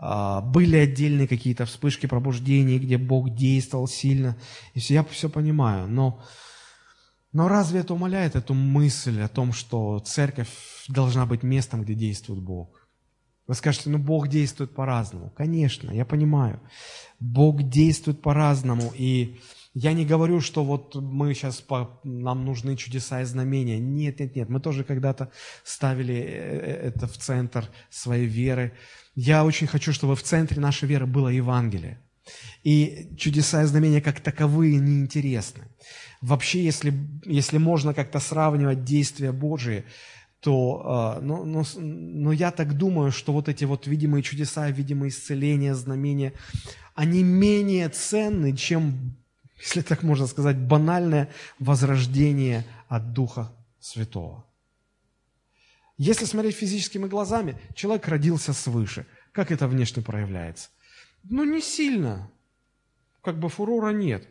Э, 0.00 0.40
были 0.42 0.76
отдельные 0.76 1.28
какие-то 1.28 1.64
вспышки 1.66 2.06
пробуждений, 2.06 2.78
где 2.78 2.98
Бог 2.98 3.34
действовал 3.34 3.88
сильно, 3.88 4.36
и 4.74 4.80
все, 4.80 4.94
я 4.94 5.04
все 5.04 5.28
понимаю, 5.28 5.88
но 5.88 6.22
но 7.34 7.48
разве 7.48 7.80
это 7.80 7.94
умаляет 7.94 8.36
эту 8.36 8.54
мысль 8.54 9.20
о 9.20 9.26
том, 9.26 9.52
что 9.52 9.98
церковь 9.98 10.48
должна 10.86 11.26
быть 11.26 11.42
местом, 11.42 11.82
где 11.82 11.94
действует 11.94 12.40
Бог? 12.40 12.88
Вы 13.48 13.54
скажете, 13.54 13.90
ну 13.90 13.98
Бог 13.98 14.28
действует 14.28 14.72
по-разному. 14.72 15.30
Конечно, 15.36 15.90
я 15.90 16.04
понимаю. 16.04 16.60
Бог 17.18 17.64
действует 17.64 18.22
по-разному. 18.22 18.92
И 18.96 19.40
я 19.74 19.92
не 19.92 20.06
говорю, 20.06 20.40
что 20.40 20.64
вот 20.64 20.94
мы 20.94 21.34
сейчас, 21.34 21.60
по, 21.60 22.00
нам 22.04 22.44
нужны 22.44 22.76
чудеса 22.76 23.22
и 23.22 23.24
знамения. 23.24 23.80
Нет, 23.80 24.20
нет, 24.20 24.36
нет. 24.36 24.48
Мы 24.48 24.60
тоже 24.60 24.84
когда-то 24.84 25.32
ставили 25.64 26.14
э, 26.14 26.20
э, 26.20 26.88
это 26.88 27.08
в 27.08 27.18
центр 27.18 27.68
своей 27.90 28.26
веры. 28.26 28.72
Я 29.16 29.44
очень 29.44 29.66
хочу, 29.66 29.92
чтобы 29.92 30.14
в 30.14 30.22
центре 30.22 30.60
нашей 30.60 30.88
веры 30.88 31.06
было 31.06 31.28
Евангелие. 31.28 31.98
И 32.62 33.10
чудеса 33.18 33.64
и 33.64 33.66
знамения 33.66 34.00
как 34.00 34.20
таковые 34.20 34.76
неинтересны. 34.76 35.64
Вообще, 36.20 36.62
если, 36.62 36.94
если 37.24 37.58
можно 37.58 37.94
как-то 37.94 38.20
сравнивать 38.20 38.84
действия 38.84 39.32
Божии, 39.32 39.84
то, 40.40 41.18
но, 41.22 41.44
но, 41.44 41.64
но 41.76 42.32
я 42.32 42.50
так 42.50 42.76
думаю, 42.76 43.12
что 43.12 43.32
вот 43.32 43.48
эти 43.48 43.64
вот 43.64 43.86
видимые 43.86 44.22
чудеса, 44.22 44.70
видимые 44.70 45.10
исцеления, 45.10 45.74
знамения, 45.74 46.32
они 46.94 47.22
менее 47.22 47.88
ценны, 47.88 48.56
чем, 48.56 49.16
если 49.58 49.82
так 49.82 50.02
можно 50.02 50.26
сказать, 50.26 50.58
банальное 50.58 51.28
возрождение 51.58 52.64
от 52.88 53.12
Духа 53.12 53.52
Святого. 53.80 54.44
Если 55.96 56.24
смотреть 56.24 56.56
физическими 56.56 57.06
глазами, 57.06 57.56
человек 57.74 58.08
родился 58.08 58.52
свыше. 58.52 59.06
Как 59.32 59.52
это 59.52 59.68
внешне 59.68 60.02
проявляется? 60.02 60.68
Ну, 61.22 61.44
не 61.44 61.60
сильно. 61.60 62.30
Как 63.22 63.38
бы 63.38 63.48
фурора 63.48 63.90
нет. 63.90 64.28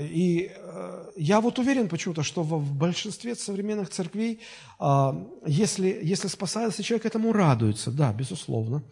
И 0.00 0.50
э, 0.54 1.10
я 1.16 1.40
вот 1.40 1.58
уверен 1.58 1.88
почему-то, 1.88 2.22
что 2.22 2.42
в 2.42 2.74
большинстве 2.74 3.34
современных 3.34 3.88
церквей, 3.88 4.40
э, 4.78 5.12
если, 5.46 6.00
если 6.02 6.28
спасается 6.28 6.82
человек, 6.82 7.06
этому 7.06 7.32
радуется, 7.32 7.90
да, 7.90 8.12
безусловно. 8.12 8.82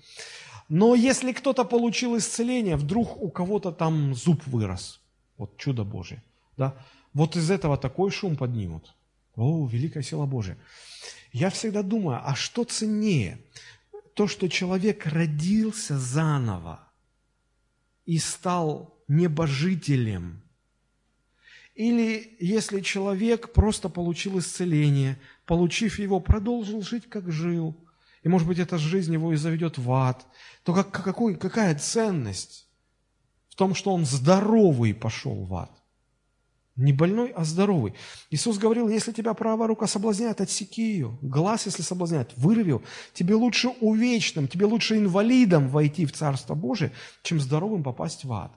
Но 0.68 0.94
если 0.94 1.32
кто-то 1.32 1.64
получил 1.64 2.16
исцеление, 2.16 2.76
вдруг 2.76 3.22
у 3.22 3.30
кого-то 3.30 3.72
там 3.72 4.14
зуб 4.14 4.46
вырос, 4.46 5.00
вот 5.38 5.57
чудо 5.57 5.85
Божие, 5.85 6.22
да, 6.57 6.75
вот 7.12 7.37
из 7.37 7.51
этого 7.51 7.77
такой 7.77 8.11
шум 8.11 8.37
поднимут. 8.37 8.94
О, 9.37 9.66
великая 9.66 10.03
сила 10.03 10.27
Божия. 10.27 10.57
Я 11.33 11.51
всегда 11.51 11.83
думаю, 11.83 12.20
а 12.25 12.35
что 12.35 12.64
ценнее? 12.64 13.38
То, 14.14 14.29
что 14.29 14.49
человек 14.49 15.07
родился 15.07 15.99
заново 15.99 16.81
и 18.07 18.18
стал 18.18 18.99
небожителем– 19.09 20.42
или 21.77 22.35
если 22.40 22.81
человек 22.81 23.53
просто 23.53 23.90
получил 23.90 24.38
исцеление, 24.38 25.20
получив 25.44 25.99
его, 25.99 26.20
продолжил 26.20 26.81
жить, 26.81 27.07
как 27.07 27.31
жил, 27.31 27.77
и, 28.22 28.29
может 28.29 28.49
быть, 28.49 28.59
эта 28.59 28.79
жизнь 28.79 29.12
его 29.12 29.35
и 29.35 29.37
заведет 29.37 29.77
в 29.77 29.92
ад, 29.92 30.27
то 30.64 30.72
как, 30.72 30.90
какой, 30.90 31.37
какая 31.37 31.79
ценность 31.79 32.65
том, 33.57 33.75
что 33.75 33.92
он 33.92 34.05
здоровый 34.05 34.95
пошел 34.95 35.45
в 35.45 35.55
ад. 35.55 35.71
Не 36.77 36.92
больной, 36.92 37.33
а 37.35 37.45
здоровый. 37.45 37.95
Иисус 38.31 38.59
говорил, 38.59 38.88
если 38.90 39.11
тебя 39.11 39.33
правая 39.33 39.66
рука 39.66 39.87
соблазняет, 39.87 40.42
отсеки 40.42 40.83
ее. 40.83 41.19
Глаз, 41.23 41.64
если 41.64 41.83
соблазняет, 41.83 42.33
вырви 42.37 42.69
его. 42.69 42.83
Тебе 43.14 43.35
лучше 43.35 43.69
увечным, 43.81 44.47
тебе 44.47 44.66
лучше 44.66 44.99
инвалидом 44.99 45.69
войти 45.69 46.05
в 46.05 46.12
Царство 46.12 46.55
Божие, 46.55 46.92
чем 47.23 47.40
здоровым 47.40 47.83
попасть 47.83 48.25
в 48.25 48.33
ад. 48.33 48.53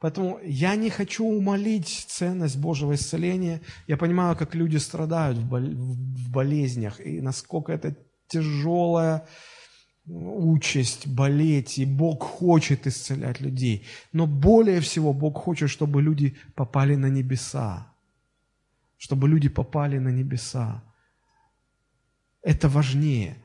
Поэтому 0.00 0.38
я 0.42 0.74
не 0.74 0.88
хочу 0.88 1.26
умолить 1.26 2.06
ценность 2.08 2.56
Божьего 2.56 2.94
исцеления. 2.94 3.60
Я 3.86 3.98
понимаю, 3.98 4.36
как 4.36 4.54
люди 4.54 4.78
страдают 4.78 5.36
в 5.36 6.30
болезнях, 6.30 7.00
и 7.00 7.20
насколько 7.20 7.72
это 7.72 7.94
тяжелая 8.26 9.26
участь 10.06 11.06
болеть, 11.06 11.78
и 11.78 11.86
Бог 11.86 12.22
хочет 12.22 12.86
исцелять 12.86 13.40
людей. 13.40 13.86
Но 14.12 14.26
более 14.26 14.80
всего 14.80 15.12
Бог 15.12 15.38
хочет, 15.38 15.70
чтобы 15.70 16.02
люди 16.02 16.36
попали 16.54 16.94
на 16.96 17.06
небеса. 17.06 17.92
Чтобы 18.98 19.28
люди 19.28 19.48
попали 19.48 19.98
на 19.98 20.08
небеса. 20.08 20.82
Это 22.42 22.68
важнее. 22.68 23.36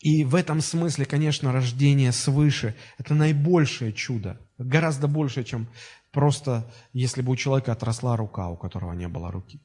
И 0.00 0.24
в 0.24 0.34
этом 0.34 0.60
смысле, 0.60 1.04
конечно, 1.04 1.52
рождение 1.52 2.10
свыше– 2.12 2.74
это 2.98 3.14
наибольшее 3.14 3.92
чудо. 3.92 4.40
Гораздо 4.58 5.06
больше, 5.06 5.44
чем 5.44 5.68
просто, 6.10 6.68
если 6.92 7.22
бы 7.22 7.32
у 7.32 7.36
человека 7.36 7.72
отросла 7.72 8.16
рука, 8.16 8.48
у 8.48 8.56
которого 8.56 8.94
не 8.94 9.08
было 9.08 9.30
руки. 9.30 9.60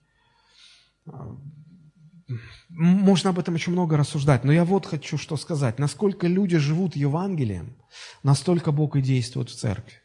Можно 2.70 3.30
об 3.30 3.40
этом 3.40 3.56
еще 3.56 3.72
много 3.72 3.98
рассуждать, 3.98 4.44
но 4.44 4.52
я 4.52 4.66
вот 4.66 4.86
хочу 4.86 5.18
что 5.18 5.38
сказать. 5.38 5.80
Насколько 5.80 6.28
люди 6.28 6.58
живут 6.58 6.96
Евангелием, 6.96 7.76
настолько 8.24 8.72
Бог 8.72 8.96
и 8.96 9.02
действует 9.02 9.50
в 9.50 9.56
церкви. 9.56 10.02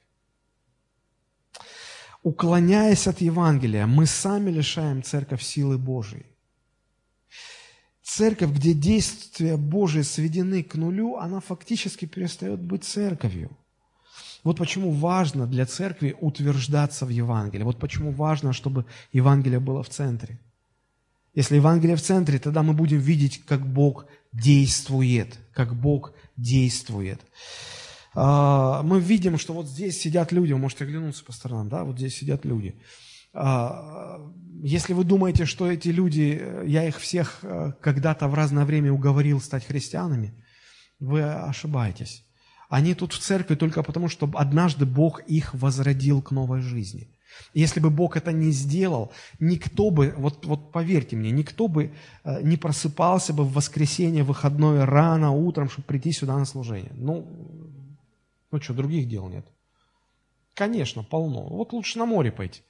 Уклоняясь 2.23 3.09
от 3.09 3.21
Евангелия, 3.21 3.87
мы 3.87 4.07
сами 4.07 4.51
лишаем 4.51 5.03
церковь 5.03 5.43
силы 5.43 5.77
Божией. 5.79 6.27
Церковь, 8.03 8.51
где 8.51 8.75
действия 8.75 9.57
Божии 9.57 10.03
сведены 10.03 10.63
к 10.63 10.77
нулю, 10.77 11.17
она 11.17 11.41
фактически 11.41 12.05
перестает 12.05 12.61
быть 12.61 12.85
церковью. 12.85 13.51
Вот 14.45 14.59
почему 14.59 14.93
важно 14.93 15.47
для 15.47 15.67
церкви 15.67 16.17
утверждаться 16.21 17.07
в 17.07 17.09
Евангелии. 17.09 17.65
Вот 17.65 17.79
почему 17.79 18.13
важно, 18.13 18.53
чтобы 18.53 18.85
Евангелие 19.13 19.61
было 19.61 19.83
в 19.83 19.89
центре. 19.89 20.39
Если 21.35 21.57
Евангелие 21.57 21.97
в 21.97 22.03
центре, 22.03 22.39
тогда 22.39 22.63
мы 22.63 22.75
будем 22.75 22.99
видеть, 22.99 23.43
как 23.47 23.67
Бог 23.67 24.07
действует, 24.33 25.39
как 25.53 25.75
Бог 25.75 26.13
действует. 26.37 27.21
А, 28.15 28.83
мы 28.83 29.01
видим, 29.01 29.39
что 29.39 29.55
вот 29.55 29.67
здесь 29.67 29.99
сидят 29.99 30.31
люди, 30.33 30.53
вы 30.53 30.59
можете 30.59 30.85
оглянуться 30.85 31.25
по 31.25 31.33
сторонам, 31.33 31.71
да, 31.71 31.85
вот 31.85 31.97
здесь 31.97 32.17
сидят 32.17 32.45
люди. 32.45 32.75
А, 33.33 34.21
если 34.63 34.93
вы 34.93 35.05
думаете, 35.05 35.47
что 35.47 35.71
эти 35.71 35.89
люди, 35.89 36.43
я 36.67 36.87
их 36.87 37.01
всех 37.01 37.39
э, 37.43 37.73
когда-то 37.81 38.29
в 38.29 38.35
разное 38.35 38.65
время 38.65 38.93
уговорил 38.93 39.41
стать 39.41 39.67
христианами, 39.67 40.35
вы 41.01 41.23
ошибаетесь. 41.23 42.25
Они 42.69 42.95
тут 42.95 43.13
в 43.13 43.19
церкви 43.19 43.55
только 43.55 43.83
потому, 43.83 44.09
что 44.09 44.31
однажды 44.35 44.87
Бог 44.87 45.21
их 45.27 45.55
возродил 45.55 46.21
к 46.21 46.31
новой 46.31 46.61
жизни– 46.61 47.09
если 47.55 47.81
бы 47.81 47.91
Бог 47.91 48.17
это 48.17 48.33
не 48.33 48.51
сделал, 48.51 49.13
никто 49.41 49.91
бы, 49.91 50.15
вот, 50.17 50.47
вот 50.47 50.73
поверьте 50.73 51.17
мне, 51.17 51.31
никто 51.31 51.69
бы 51.69 51.93
э, 52.25 52.43
не 52.43 52.57
просыпался 52.57 53.33
бы 53.33 53.45
в 53.45 53.53
воскресенье, 53.53 54.23
выходное, 54.23 54.87
рано, 54.87 55.33
утром, 55.33 55.69
чтобы 55.69 55.87
прийти 55.87 56.13
сюда 56.13 56.39
на 56.39 56.45
служение. 56.45 56.93
Ну, 56.95 57.27
ну 58.51 58.61
что, 58.61 58.75
других 58.75 59.09
дел 59.09 59.29
нет? 59.29 59.47
Конечно, 60.55 61.03
полно. 61.03 61.49
Вот 61.49 61.73
лучше 61.73 61.99
на 61.99 62.07
море 62.07 62.31
пойти. 62.31 62.63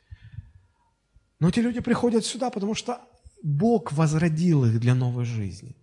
Но 1.40 1.48
эти 1.48 1.60
люди 1.60 1.80
приходят 1.80 2.24
сюда, 2.24 2.50
потому 2.50 2.74
что 2.74 3.00
Бог 3.42 3.92
возродил 3.92 4.64
их 4.64 4.78
для 4.78 4.94
новой 4.94 5.24
жизни. 5.24 5.74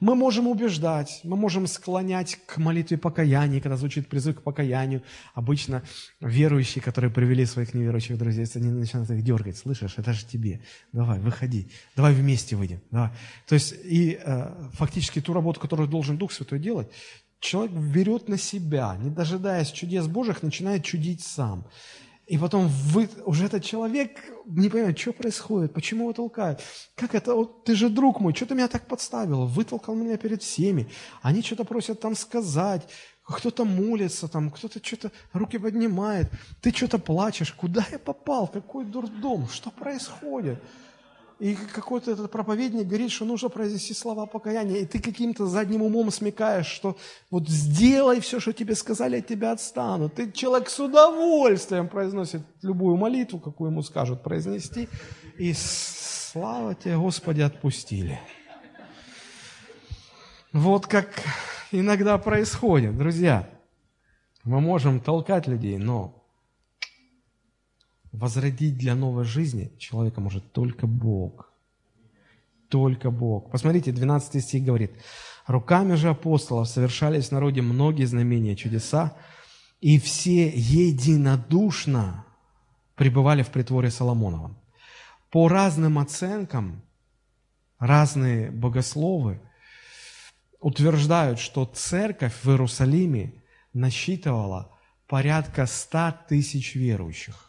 Мы 0.00 0.14
можем 0.14 0.46
убеждать, 0.46 1.20
мы 1.24 1.36
можем 1.36 1.66
склонять 1.66 2.38
к 2.46 2.58
молитве 2.58 2.96
покаяния, 2.96 3.60
когда 3.60 3.76
звучит 3.76 4.08
призыв 4.08 4.38
к 4.38 4.42
покаянию. 4.42 5.02
Обычно 5.34 5.82
верующие, 6.20 6.82
которые 6.82 7.10
привели 7.10 7.44
своих 7.46 7.74
неверующих 7.74 8.16
друзей, 8.16 8.46
они 8.54 8.70
начинают 8.70 9.10
их 9.10 9.22
дергать. 9.22 9.56
Слышишь, 9.58 9.94
это 9.96 10.12
же 10.12 10.24
тебе. 10.24 10.60
Давай, 10.92 11.18
выходи. 11.18 11.68
Давай 11.96 12.14
вместе 12.14 12.56
выйдем. 12.56 12.80
Давай. 12.90 13.10
То 13.46 13.54
есть 13.54 13.74
и 13.84 14.18
э, 14.22 14.70
фактически 14.72 15.20
ту 15.20 15.32
работу, 15.32 15.60
которую 15.60 15.88
должен 15.88 16.16
Дух 16.16 16.32
Святой 16.32 16.58
делать, 16.60 16.88
человек 17.40 17.72
берет 17.72 18.28
на 18.28 18.38
себя, 18.38 18.96
не 19.00 19.10
дожидаясь 19.10 19.70
чудес 19.70 20.06
Божьих, 20.06 20.42
начинает 20.42 20.84
чудить 20.84 21.22
сам. 21.22 21.66
И 22.28 22.36
потом 22.36 22.68
вы, 22.68 23.08
уже 23.24 23.46
этот 23.46 23.64
человек 23.64 24.22
не 24.44 24.68
понимает, 24.68 24.98
что 24.98 25.12
происходит, 25.12 25.72
почему 25.72 26.04
его 26.04 26.12
толкают. 26.12 26.60
Как 26.94 27.14
это? 27.14 27.34
Вот, 27.34 27.64
ты 27.64 27.74
же 27.74 27.88
друг 27.88 28.20
мой, 28.20 28.34
что 28.34 28.44
ты 28.44 28.54
меня 28.54 28.68
так 28.68 28.86
подставил? 28.86 29.46
Вытолкал 29.46 29.94
меня 29.94 30.18
перед 30.18 30.42
всеми. 30.42 30.90
Они 31.22 31.42
что-то 31.42 31.64
просят 31.64 32.00
там 32.00 32.14
сказать. 32.14 32.86
Кто-то 33.22 33.64
молится 33.64 34.28
там, 34.28 34.50
кто-то 34.50 34.78
что-то 34.84 35.10
руки 35.32 35.56
поднимает. 35.56 36.30
Ты 36.60 36.70
что-то 36.70 36.98
плачешь. 36.98 37.52
Куда 37.52 37.86
я 37.90 37.98
попал? 37.98 38.46
Какой 38.46 38.84
дурдом? 38.84 39.48
Что 39.48 39.70
происходит? 39.70 40.62
И 41.38 41.54
какой-то 41.54 42.10
этот 42.10 42.30
проповедник 42.32 42.86
говорит, 42.86 43.12
что 43.12 43.24
нужно 43.24 43.48
произнести 43.48 43.94
слова 43.94 44.26
покаяния, 44.26 44.78
и 44.78 44.86
ты 44.86 44.98
каким-то 44.98 45.46
задним 45.46 45.82
умом 45.82 46.10
смекаешь, 46.10 46.66
что 46.66 46.96
вот 47.30 47.48
сделай 47.48 48.20
все, 48.20 48.40
что 48.40 48.52
тебе 48.52 48.74
сказали, 48.74 49.18
от 49.20 49.26
тебя 49.28 49.52
отстанут. 49.52 50.14
Ты 50.14 50.32
человек 50.32 50.68
с 50.68 50.80
удовольствием 50.80 51.88
произносит 51.88 52.42
любую 52.62 52.96
молитву, 52.96 53.38
какую 53.38 53.70
ему 53.70 53.82
скажут 53.82 54.22
произнести, 54.24 54.88
и 55.38 55.54
слава 55.54 56.74
тебе, 56.74 56.96
Господи, 56.96 57.42
отпустили. 57.42 58.18
Вот 60.52 60.86
как 60.88 61.08
иногда 61.70 62.18
происходит, 62.18 62.96
друзья. 62.98 63.48
Мы 64.42 64.60
можем 64.60 64.98
толкать 64.98 65.46
людей, 65.46 65.78
но 65.78 66.17
возродить 68.12 68.76
для 68.78 68.94
новой 68.94 69.24
жизни 69.24 69.72
человека 69.78 70.20
может 70.20 70.52
только 70.52 70.86
Бог. 70.86 71.52
Только 72.68 73.10
Бог. 73.10 73.50
Посмотрите, 73.50 73.92
12 73.92 74.42
стих 74.42 74.64
говорит, 74.64 74.92
«Руками 75.46 75.94
же 75.94 76.10
апостолов 76.10 76.68
совершались 76.68 77.28
в 77.28 77.32
народе 77.32 77.62
многие 77.62 78.04
знамения, 78.04 78.56
чудеса, 78.56 79.16
и 79.80 79.98
все 79.98 80.48
единодушно 80.48 82.26
пребывали 82.94 83.42
в 83.42 83.48
притворе 83.48 83.90
Соломоновом». 83.90 84.58
По 85.30 85.48
разным 85.48 85.98
оценкам, 85.98 86.82
разные 87.78 88.50
богословы 88.50 89.40
утверждают, 90.60 91.38
что 91.38 91.64
церковь 91.64 92.34
в 92.42 92.50
Иерусалиме 92.50 93.32
насчитывала 93.72 94.76
порядка 95.06 95.66
ста 95.66 96.12
тысяч 96.12 96.74
верующих. 96.74 97.47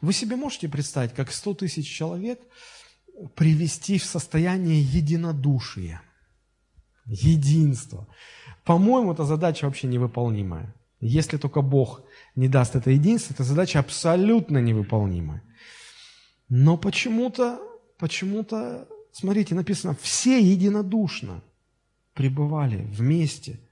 Вы 0.00 0.12
себе 0.12 0.36
можете 0.36 0.68
представить, 0.68 1.14
как 1.14 1.32
100 1.32 1.54
тысяч 1.54 1.88
человек 1.88 2.40
привести 3.34 3.98
в 3.98 4.04
состояние 4.04 4.80
единодушия, 4.80 6.02
единства. 7.06 8.06
По-моему, 8.64 9.12
эта 9.12 9.24
задача 9.24 9.64
вообще 9.64 9.86
невыполнимая. 9.86 10.74
Если 11.00 11.36
только 11.36 11.62
Бог 11.62 12.02
не 12.34 12.48
даст 12.48 12.76
это 12.76 12.90
единство, 12.90 13.34
эта 13.34 13.44
задача 13.44 13.78
абсолютно 13.78 14.58
невыполнимая. 14.58 15.42
Но 16.48 16.76
почему-то, 16.76 17.60
почему-то, 17.98 18.88
смотрите, 19.12 19.54
написано, 19.54 19.96
все 20.00 20.40
единодушно 20.40 21.42
пребывали 22.14 22.82
вместе– 22.90 23.60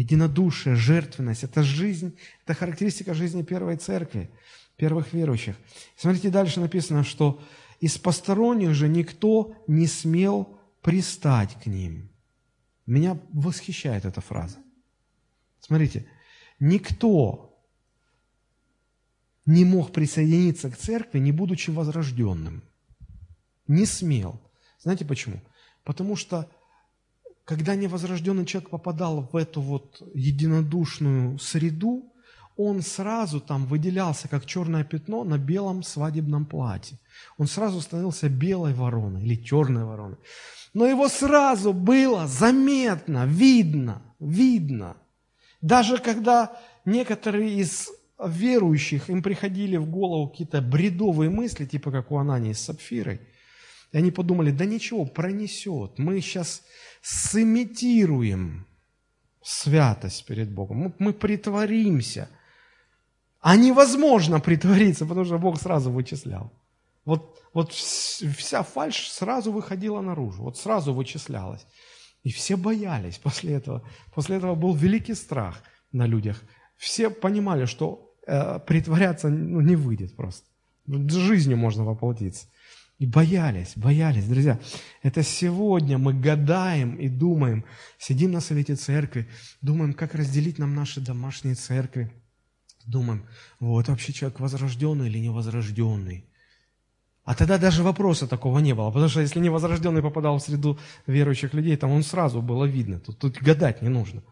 Единодушие, 0.00 0.76
жертвенность– 0.76 1.44
это 1.44 1.62
жизнь, 1.62 2.16
это 2.42 2.54
характеристика 2.54 3.12
жизни 3.12 3.42
первой 3.42 3.76
церкви, 3.76 4.30
первых 4.76 5.12
верующих. 5.12 5.56
Смотрите, 5.94 6.30
дальше 6.30 6.58
написано, 6.58 7.04
что 7.04 7.42
из 7.80 7.98
посторонних 7.98 8.72
же 8.72 8.88
никто 8.88 9.54
не 9.66 9.86
смел 9.86 10.58
пристать 10.80 11.54
к 11.62 11.66
ним. 11.66 12.08
Меня 12.86 13.20
восхищает 13.30 14.06
эта 14.06 14.22
фраза. 14.22 14.56
Смотрите, 15.60 16.06
никто 16.60 17.62
не 19.44 19.66
мог 19.66 19.92
присоединиться 19.92 20.70
к 20.70 20.78
церкви, 20.78 21.18
не 21.18 21.30
будучи 21.30 21.68
возрожденным. 21.68 22.62
Не 23.66 23.84
смел. 23.84 24.40
Знаете 24.78 25.04
почему? 25.04 25.42
Потому 25.84 26.16
что 26.16 26.50
когда 27.44 27.74
невозрожденный 27.74 28.46
человек 28.46 28.70
попадал 28.70 29.28
в 29.32 29.36
эту 29.36 29.60
вот 29.60 30.02
единодушную 30.14 31.38
среду, 31.38 32.12
он 32.56 32.82
сразу 32.82 33.40
там 33.40 33.64
выделялся, 33.66 34.28
как 34.28 34.44
черное 34.44 34.84
пятно 34.84 35.24
на 35.24 35.38
белом 35.38 35.82
свадебном 35.82 36.44
платье. 36.44 36.98
Он 37.38 37.46
сразу 37.46 37.80
становился 37.80 38.28
белой 38.28 38.74
вороной 38.74 39.22
или 39.22 39.42
черной 39.42 39.84
вороной. 39.84 40.18
Но 40.74 40.86
его 40.86 41.08
сразу 41.08 41.72
было 41.72 42.26
заметно, 42.26 43.24
видно, 43.26 44.02
видно. 44.20 44.96
Даже 45.62 45.98
когда 45.98 46.56
некоторые 46.84 47.58
из 47.58 47.88
верующих, 48.22 49.08
им 49.08 49.22
приходили 49.22 49.76
в 49.76 49.90
голову 49.90 50.28
какие-то 50.28 50.60
бредовые 50.60 51.30
мысли, 51.30 51.64
типа 51.64 51.90
как 51.90 52.10
у 52.10 52.18
Анании 52.18 52.52
с 52.52 52.60
Сапфирой, 52.60 53.20
и 53.92 53.98
они 53.98 54.10
подумали, 54.10 54.50
да 54.50 54.64
ничего, 54.64 55.04
пронесет, 55.04 55.98
мы 55.98 56.20
сейчас 56.20 56.62
сымитируем 57.02 58.66
святость 59.42 60.26
перед 60.26 60.50
Богом, 60.50 60.76
мы, 60.76 60.92
мы 60.98 61.12
притворимся. 61.12 62.28
А 63.40 63.56
невозможно 63.56 64.38
притвориться, 64.38 65.06
потому 65.06 65.24
что 65.24 65.38
Бог 65.38 65.60
сразу 65.60 65.90
вычислял. 65.90 66.52
Вот, 67.06 67.42
вот 67.54 67.72
вся 67.72 68.62
фальшь 68.62 69.08
сразу 69.08 69.50
выходила 69.50 70.00
наружу, 70.02 70.42
вот 70.42 70.58
сразу 70.58 70.92
вычислялась. 70.92 71.66
И 72.22 72.30
все 72.30 72.56
боялись 72.56 73.18
после 73.18 73.54
этого. 73.54 73.82
После 74.14 74.36
этого 74.36 74.54
был 74.54 74.74
великий 74.74 75.14
страх 75.14 75.62
на 75.90 76.06
людях. 76.06 76.42
Все 76.76 77.08
понимали, 77.08 77.64
что 77.64 78.14
э, 78.26 78.58
притворяться 78.60 79.28
ну, 79.28 79.62
не 79.62 79.74
выйдет 79.74 80.14
просто. 80.16 80.46
Жизнью 80.86 81.56
можно 81.56 81.84
воплотиться. 81.84 82.46
И 83.00 83.06
боялись, 83.06 83.72
боялись, 83.76 84.26
друзья. 84.26 84.60
Это 85.02 85.22
сегодня 85.22 85.96
мы 85.96 86.12
гадаем 86.12 86.96
и 86.96 87.08
думаем, 87.08 87.64
сидим 87.98 88.30
на 88.30 88.40
совете 88.40 88.76
церкви, 88.76 89.26
думаем, 89.62 89.94
как 89.94 90.14
разделить 90.14 90.58
нам 90.58 90.74
наши 90.74 91.00
домашние 91.00 91.54
церкви. 91.54 92.12
Думаем, 92.84 93.24
вот 93.58 93.88
вообще 93.88 94.12
человек 94.12 94.38
возрожденный 94.38 95.08
или 95.08 95.16
невозрожденный. 95.18 96.26
А 97.24 97.34
тогда 97.34 97.56
даже 97.56 97.82
вопроса 97.82 98.26
такого 98.26 98.58
не 98.58 98.74
было, 98.74 98.90
потому 98.90 99.08
что 99.08 99.22
если 99.22 99.40
невозрожденный 99.40 100.02
попадал 100.02 100.36
в 100.36 100.42
среду 100.42 100.78
верующих 101.06 101.54
людей, 101.54 101.78
там 101.78 101.92
он 101.92 102.02
сразу 102.02 102.42
было 102.42 102.66
видно, 102.66 103.00
тут, 103.00 103.18
тут 103.18 103.38
гадать 103.38 103.80
не 103.80 103.88
нужно. 103.88 104.22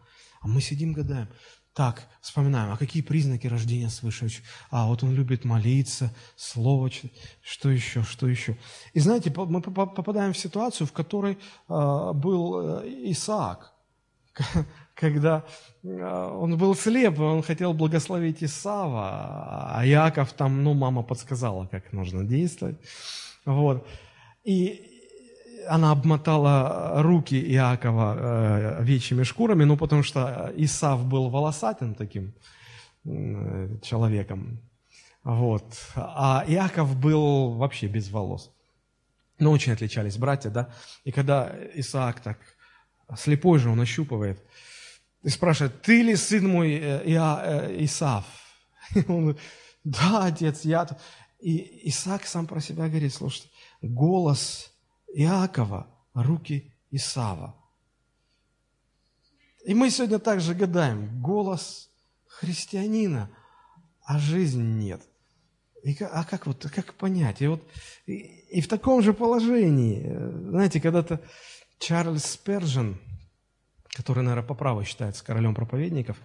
А 0.41 0.47
мы 0.47 0.61
сидим 0.61 0.93
гадаем. 0.93 1.27
Так, 1.73 2.07
вспоминаем, 2.21 2.71
а 2.71 2.77
какие 2.77 3.01
признаки 3.01 3.47
рождения 3.47 3.89
свыше? 3.89 4.27
А, 4.71 4.87
вот 4.87 5.03
он 5.03 5.13
любит 5.13 5.45
молиться, 5.45 6.13
слово, 6.35 6.89
что 7.41 7.69
еще, 7.69 8.03
что 8.03 8.27
еще. 8.27 8.57
И 8.93 8.99
знаете, 8.99 9.31
мы 9.35 9.61
попадаем 9.61 10.33
в 10.33 10.37
ситуацию, 10.37 10.87
в 10.87 10.91
которой 10.91 11.37
а, 11.67 12.13
был 12.13 12.81
э, 12.81 13.11
Исаак, 13.11 13.73
когда 14.95 15.45
а, 15.83 16.35
он 16.35 16.57
был 16.57 16.75
слеп, 16.75 17.19
он 17.19 17.43
хотел 17.43 17.73
благословить 17.73 18.43
Исава, 18.43 19.75
а 19.75 19.85
Яков 19.85 20.33
там, 20.33 20.63
ну, 20.63 20.73
мама 20.73 21.03
подсказала, 21.03 21.67
как 21.67 21.93
нужно 21.93 22.23
действовать. 22.23 22.77
Вот. 23.45 23.87
И 24.43 24.88
она 25.67 25.91
обмотала 25.91 27.01
руки 27.01 27.35
Иакова 27.35 28.15
э, 28.15 28.75
овечьими 28.79 29.23
шкурами, 29.23 29.63
ну, 29.63 29.77
потому 29.77 30.03
что 30.03 30.51
Исав 30.55 31.05
был 31.05 31.29
волосатым 31.29 31.95
таким 31.95 32.33
человеком. 33.81 34.59
Вот. 35.23 35.73
А 35.95 36.43
Иаков 36.47 36.95
был 36.97 37.51
вообще 37.51 37.87
без 37.87 38.09
волос. 38.09 38.51
Но 39.39 39.51
очень 39.51 39.73
отличались 39.73 40.17
братья, 40.17 40.49
да. 40.49 40.69
И 41.05 41.11
когда 41.11 41.55
Исаак 41.73 42.19
так, 42.19 42.37
слепой 43.17 43.59
же 43.59 43.69
он 43.69 43.79
ощупывает, 43.79 44.43
и 45.23 45.29
спрашивает, 45.29 45.81
ты 45.81 46.01
ли 46.01 46.15
сын 46.15 46.47
мой 46.47 46.73
э, 46.73 47.03
Иа, 47.05 47.41
э, 47.43 47.83
Исав? 47.83 48.25
И 48.95 49.03
он 49.07 49.37
да, 49.83 50.25
отец, 50.25 50.65
я. 50.65 50.87
И 51.39 51.89
Исаак 51.89 52.25
сам 52.25 52.47
про 52.47 52.59
себя 52.59 52.87
говорит, 52.87 53.13
слушайте, 53.13 53.49
голос 53.81 54.71
Иакова, 55.13 55.87
руки 56.13 56.73
Исава. 56.91 57.55
И 59.65 59.73
мы 59.73 59.89
сегодня 59.89 60.19
также 60.19 60.55
гадаем, 60.55 61.21
голос 61.21 61.89
христианина, 62.25 63.29
а 64.03 64.17
жизнь 64.17 64.63
нет. 64.77 65.01
И, 65.83 65.95
а 66.01 66.23
как 66.23 66.45
вот, 66.47 66.65
как 66.73 66.93
понять? 66.95 67.41
И 67.41 67.47
вот 67.47 67.63
и, 68.05 68.13
и 68.13 68.61
в 68.61 68.67
таком 68.67 69.01
же 69.01 69.13
положении, 69.13 70.03
э, 70.05 70.31
знаете, 70.49 70.81
когда-то 70.81 71.21
Чарльз 71.79 72.25
Спержен, 72.25 72.99
который, 73.89 74.23
наверное, 74.23 74.47
по 74.47 74.55
праву 74.55 74.83
считается 74.83 75.23
королем 75.23 75.55
проповедников, 75.55 76.17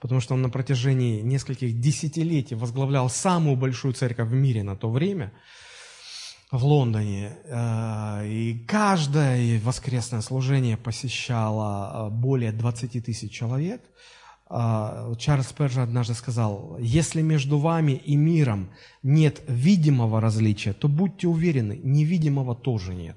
потому 0.00 0.20
что 0.20 0.34
он 0.34 0.42
на 0.42 0.50
протяжении 0.50 1.20
нескольких 1.20 1.80
десятилетий 1.80 2.54
возглавлял 2.54 3.08
самую 3.08 3.56
большую 3.56 3.94
церковь 3.94 4.28
в 4.28 4.34
мире 4.34 4.62
на 4.62 4.76
то 4.76 4.90
время, 4.90 5.32
в 6.50 6.64
Лондоне. 6.64 7.32
Э, 7.44 8.26
и 8.26 8.64
каждое 8.66 9.60
воскресное 9.60 10.20
служение 10.20 10.76
посещало 10.76 12.08
э, 12.08 12.10
более 12.10 12.52
20 12.52 13.04
тысяч 13.04 13.32
человек. 13.32 13.82
Э, 14.48 15.14
Чарльз 15.18 15.52
Перджи 15.52 15.80
однажды 15.80 16.14
сказал, 16.14 16.76
если 16.80 17.22
между 17.22 17.58
вами 17.58 17.92
и 17.92 18.16
миром 18.16 18.70
нет 19.02 19.42
видимого 19.46 20.20
различия, 20.20 20.72
то 20.72 20.88
будьте 20.88 21.28
уверены, 21.28 21.78
невидимого 21.82 22.54
тоже 22.54 22.94
нет. 22.94 23.16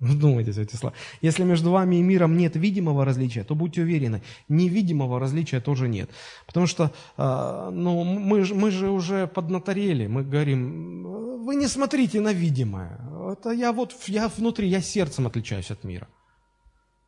Вдумайтесь 0.00 0.56
в 0.56 0.60
эти 0.60 0.76
слова. 0.76 0.94
Если 1.22 1.44
между 1.44 1.70
вами 1.70 1.96
и 1.96 2.02
миром 2.02 2.36
нет 2.36 2.56
видимого 2.56 3.04
различия, 3.04 3.44
то 3.44 3.54
будьте 3.54 3.82
уверены, 3.82 4.22
невидимого 4.48 5.20
различия 5.20 5.60
тоже 5.60 5.88
нет. 5.88 6.10
Потому 6.46 6.66
что 6.66 6.90
э, 7.16 7.70
ну, 7.72 8.04
мы, 8.04 8.44
мы 8.54 8.70
же 8.70 8.90
уже 8.90 9.26
поднаторели, 9.26 10.06
мы 10.06 10.24
говорим, 10.24 11.44
вы 11.44 11.56
не 11.56 11.68
смотрите 11.68 12.20
на 12.20 12.32
видимое. 12.32 12.98
Это 13.32 13.50
я 13.50 13.72
вот, 13.72 13.94
я 14.08 14.28
внутри, 14.28 14.68
я 14.68 14.80
сердцем 14.82 15.26
отличаюсь 15.26 15.70
от 15.70 15.84
мира. 15.84 16.08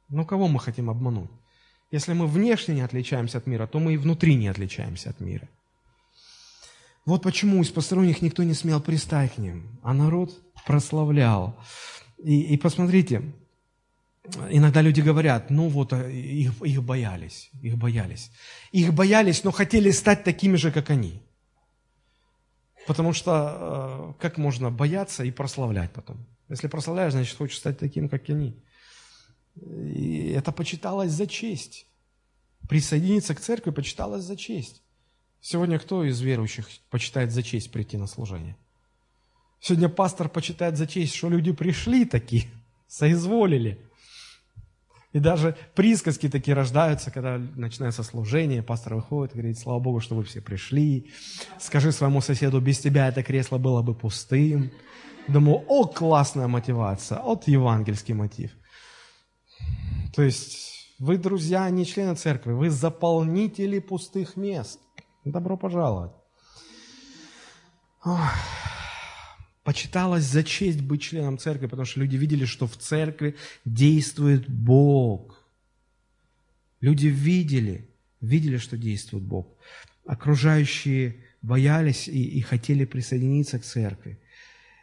Ну, 0.08 0.24
кого 0.24 0.46
мы 0.46 0.60
хотим 0.60 0.88
обмануть? 0.88 1.30
Если 1.90 2.14
мы 2.14 2.26
внешне 2.26 2.76
не 2.76 2.80
отличаемся 2.82 3.38
от 3.38 3.46
мира, 3.46 3.66
то 3.66 3.78
мы 3.78 3.94
и 3.94 3.96
внутри 3.96 4.36
не 4.36 4.48
отличаемся 4.48 5.10
от 5.10 5.20
мира. 5.20 5.48
Вот 7.04 7.22
почему 7.22 7.62
из 7.62 7.70
посторонних 7.70 8.22
никто 8.22 8.42
не 8.42 8.54
смел 8.54 8.80
пристать 8.80 9.34
к 9.34 9.38
ним, 9.38 9.78
а 9.82 9.94
народ 9.94 10.30
прославлял. 10.66 11.54
И, 12.18 12.54
и 12.54 12.56
посмотрите, 12.56 13.22
иногда 14.50 14.82
люди 14.82 15.00
говорят, 15.00 15.50
ну 15.50 15.68
вот 15.68 15.92
э, 15.92 16.12
их, 16.12 16.60
их 16.62 16.82
боялись, 16.82 17.50
их 17.62 17.76
боялись. 17.76 18.30
Их 18.72 18.92
боялись, 18.94 19.44
но 19.44 19.50
хотели 19.50 19.90
стать 19.90 20.24
такими 20.24 20.56
же, 20.56 20.72
как 20.72 20.90
они. 20.90 21.22
Потому 22.86 23.12
что 23.12 24.14
э, 24.18 24.22
как 24.22 24.38
можно 24.38 24.70
бояться 24.70 25.24
и 25.24 25.30
прославлять 25.30 25.92
потом? 25.92 26.24
Если 26.48 26.68
прославляешь, 26.68 27.12
значит, 27.12 27.36
хочешь 27.36 27.58
стать 27.58 27.78
таким, 27.78 28.08
как 28.08 28.28
они. 28.30 28.62
И 29.56 30.32
это 30.36 30.52
почиталось 30.52 31.10
за 31.10 31.26
честь. 31.26 31.86
Присоединиться 32.68 33.34
к 33.34 33.40
церкви 33.40 33.70
почиталось 33.70 34.24
за 34.24 34.36
честь. 34.36 34.82
Сегодня 35.40 35.78
кто 35.78 36.04
из 36.04 36.20
верующих 36.20 36.68
почитает 36.90 37.32
за 37.32 37.42
честь 37.42 37.70
прийти 37.70 37.96
на 37.96 38.06
служение? 38.06 38.56
Сегодня 39.60 39.88
пастор 39.88 40.28
почитает 40.28 40.76
за 40.76 40.86
честь, 40.86 41.14
что 41.14 41.28
люди 41.28 41.52
пришли 41.52 42.04
такие, 42.04 42.44
соизволили. 42.86 43.80
И 45.12 45.18
даже 45.18 45.56
присказки 45.74 46.28
такие 46.28 46.54
рождаются, 46.54 47.10
когда 47.10 47.38
начинается 47.38 48.02
служение, 48.02 48.62
пастор 48.62 48.96
выходит 48.96 49.34
и 49.34 49.38
говорит, 49.38 49.58
слава 49.58 49.78
Богу, 49.80 50.00
что 50.00 50.14
вы 50.14 50.24
все 50.24 50.42
пришли. 50.42 51.10
Скажи 51.58 51.90
своему 51.90 52.20
соседу, 52.20 52.60
без 52.60 52.80
тебя 52.80 53.08
это 53.08 53.22
кресло 53.22 53.56
было 53.56 53.80
бы 53.80 53.94
пустым. 53.94 54.70
Думаю, 55.26 55.64
о, 55.68 55.86
классная 55.86 56.48
мотивация, 56.48 57.18
от 57.18 57.48
евангельский 57.48 58.12
мотив. 58.14 58.50
То 60.14 60.22
есть 60.22 60.94
вы, 60.98 61.16
друзья, 61.16 61.68
не 61.70 61.86
члены 61.86 62.14
церкви, 62.14 62.52
вы 62.52 62.68
заполнители 62.68 63.78
пустых 63.78 64.36
мест. 64.36 64.80
Добро 65.24 65.56
пожаловать. 65.56 66.12
Ох 68.04 68.20
почиталось 69.66 70.22
за 70.22 70.44
честь 70.44 70.80
быть 70.80 71.02
членом 71.02 71.38
церкви, 71.38 71.66
потому 71.66 71.86
что 71.86 71.98
люди 71.98 72.16
видели, 72.16 72.44
что 72.44 72.68
в 72.68 72.76
церкви 72.76 73.34
действует 73.64 74.48
Бог. 74.48 75.44
Люди 76.80 77.08
видели, 77.08 77.90
видели, 78.20 78.58
что 78.58 78.76
действует 78.76 79.24
Бог. 79.24 79.48
Окружающие 80.04 81.16
боялись 81.42 82.06
и, 82.06 82.38
и 82.38 82.40
хотели 82.42 82.84
присоединиться 82.84 83.58
к 83.58 83.64
церкви. 83.64 84.20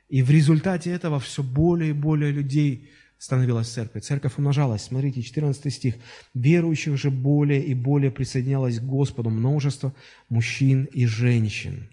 И 0.09 0.21
в 0.21 0.29
результате 0.29 0.91
этого 0.91 1.17
все 1.21 1.43
более 1.43 1.91
и 1.91 1.93
более 1.93 2.33
людей 2.33 2.89
становилось 3.17 3.69
в 3.69 3.73
церкви. 3.73 4.01
Церковь 4.01 4.37
умножалась. 4.37 4.81
Смотрите, 4.81 5.21
14 5.21 5.73
стих. 5.73 5.95
«Верующих 6.33 6.97
же 6.97 7.09
более 7.09 7.63
и 7.63 7.73
более 7.73 8.11
присоединялось 8.11 8.79
к 8.79 8.83
Господу 8.83 9.29
множество 9.29 9.95
мужчин 10.27 10.89
и 10.91 11.05
женщин». 11.05 11.92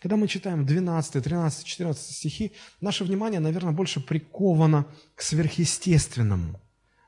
Когда 0.00 0.16
мы 0.16 0.28
читаем 0.28 0.66
12, 0.66 1.22
13, 1.24 1.64
14 1.64 2.16
стихи, 2.16 2.52
наше 2.80 3.04
внимание, 3.04 3.40
наверное, 3.40 3.72
больше 3.72 4.00
приковано 4.00 4.86
к 5.14 5.22
сверхъестественному. 5.22 6.60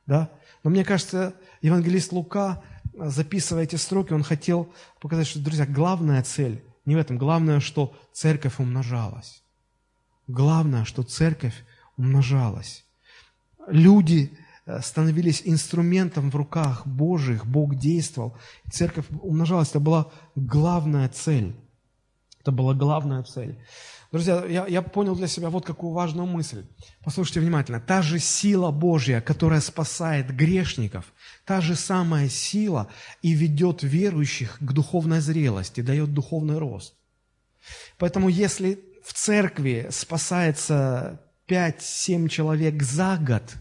Да? 0.07 0.31
Но 0.62 0.71
мне 0.71 0.85
кажется, 0.85 1.35
евангелист 1.62 2.12
Лука, 2.12 2.62
записывая 2.95 3.65
эти 3.65 3.77
строки, 3.77 4.12
он 4.12 4.23
хотел 4.23 4.73
показать, 5.01 5.27
что, 5.27 5.39
друзья, 5.41 5.67
главная 5.67 6.23
цель 6.23 6.62
не 6.85 6.97
в 6.97 6.99
этом. 6.99 7.19
Главное, 7.19 7.61
что 7.61 7.95
церковь 8.12 8.59
умножалась. 8.59 9.43
Главное, 10.27 10.85
что 10.85 11.03
церковь 11.03 11.55
умножалась. 11.97 12.85
Люди 13.67 14.37
э, 14.67 14.81
становились 14.81 15.43
инструментом 15.45 16.31
в 16.31 16.37
руках 16.37 16.87
Божьих, 16.87 17.47
Бог 17.47 17.77
действовал, 17.77 18.37
церковь 18.71 19.07
умножалась, 19.21 19.71
это 19.71 19.81
была 19.81 20.11
главная 20.35 21.09
цель. 21.09 21.55
Это 22.45 22.53
была 22.53 22.74
главная 22.74 23.22
цель. 23.22 23.59
Друзья, 24.12 24.45
я, 24.45 24.66
я 24.66 24.82
понял 24.82 25.16
для 25.16 25.28
себя 25.28 25.49
вот 25.49 25.64
какую 25.64 25.95
важную 25.95 26.26
мысль. 26.26 26.66
Послушайте 27.03 27.40
внимательно. 27.40 27.80
Та 27.80 28.03
же 28.03 28.18
сила 28.18 28.70
Божья, 28.70 29.22
которая 29.22 29.62
спасает 29.62 30.30
грешников, 30.30 31.14
та 31.47 31.62
же 31.62 31.74
самая 31.74 32.28
сила 32.28 32.90
и 33.22 33.32
ведет 33.32 33.82
верующих 33.82 34.59
к 34.61 34.72
духовной 34.72 35.20
зрелости, 35.20 35.80
дает 35.80 36.12
духовный 36.12 36.59
рост. 36.59 36.97
Поэтому 37.97 38.28
если 38.28 38.78
в 39.03 39.14
церкви 39.14 39.88
спасается 39.90 41.22
5-7 41.49 42.28
человек 42.28 42.82
за 42.82 43.16
год, 43.16 43.55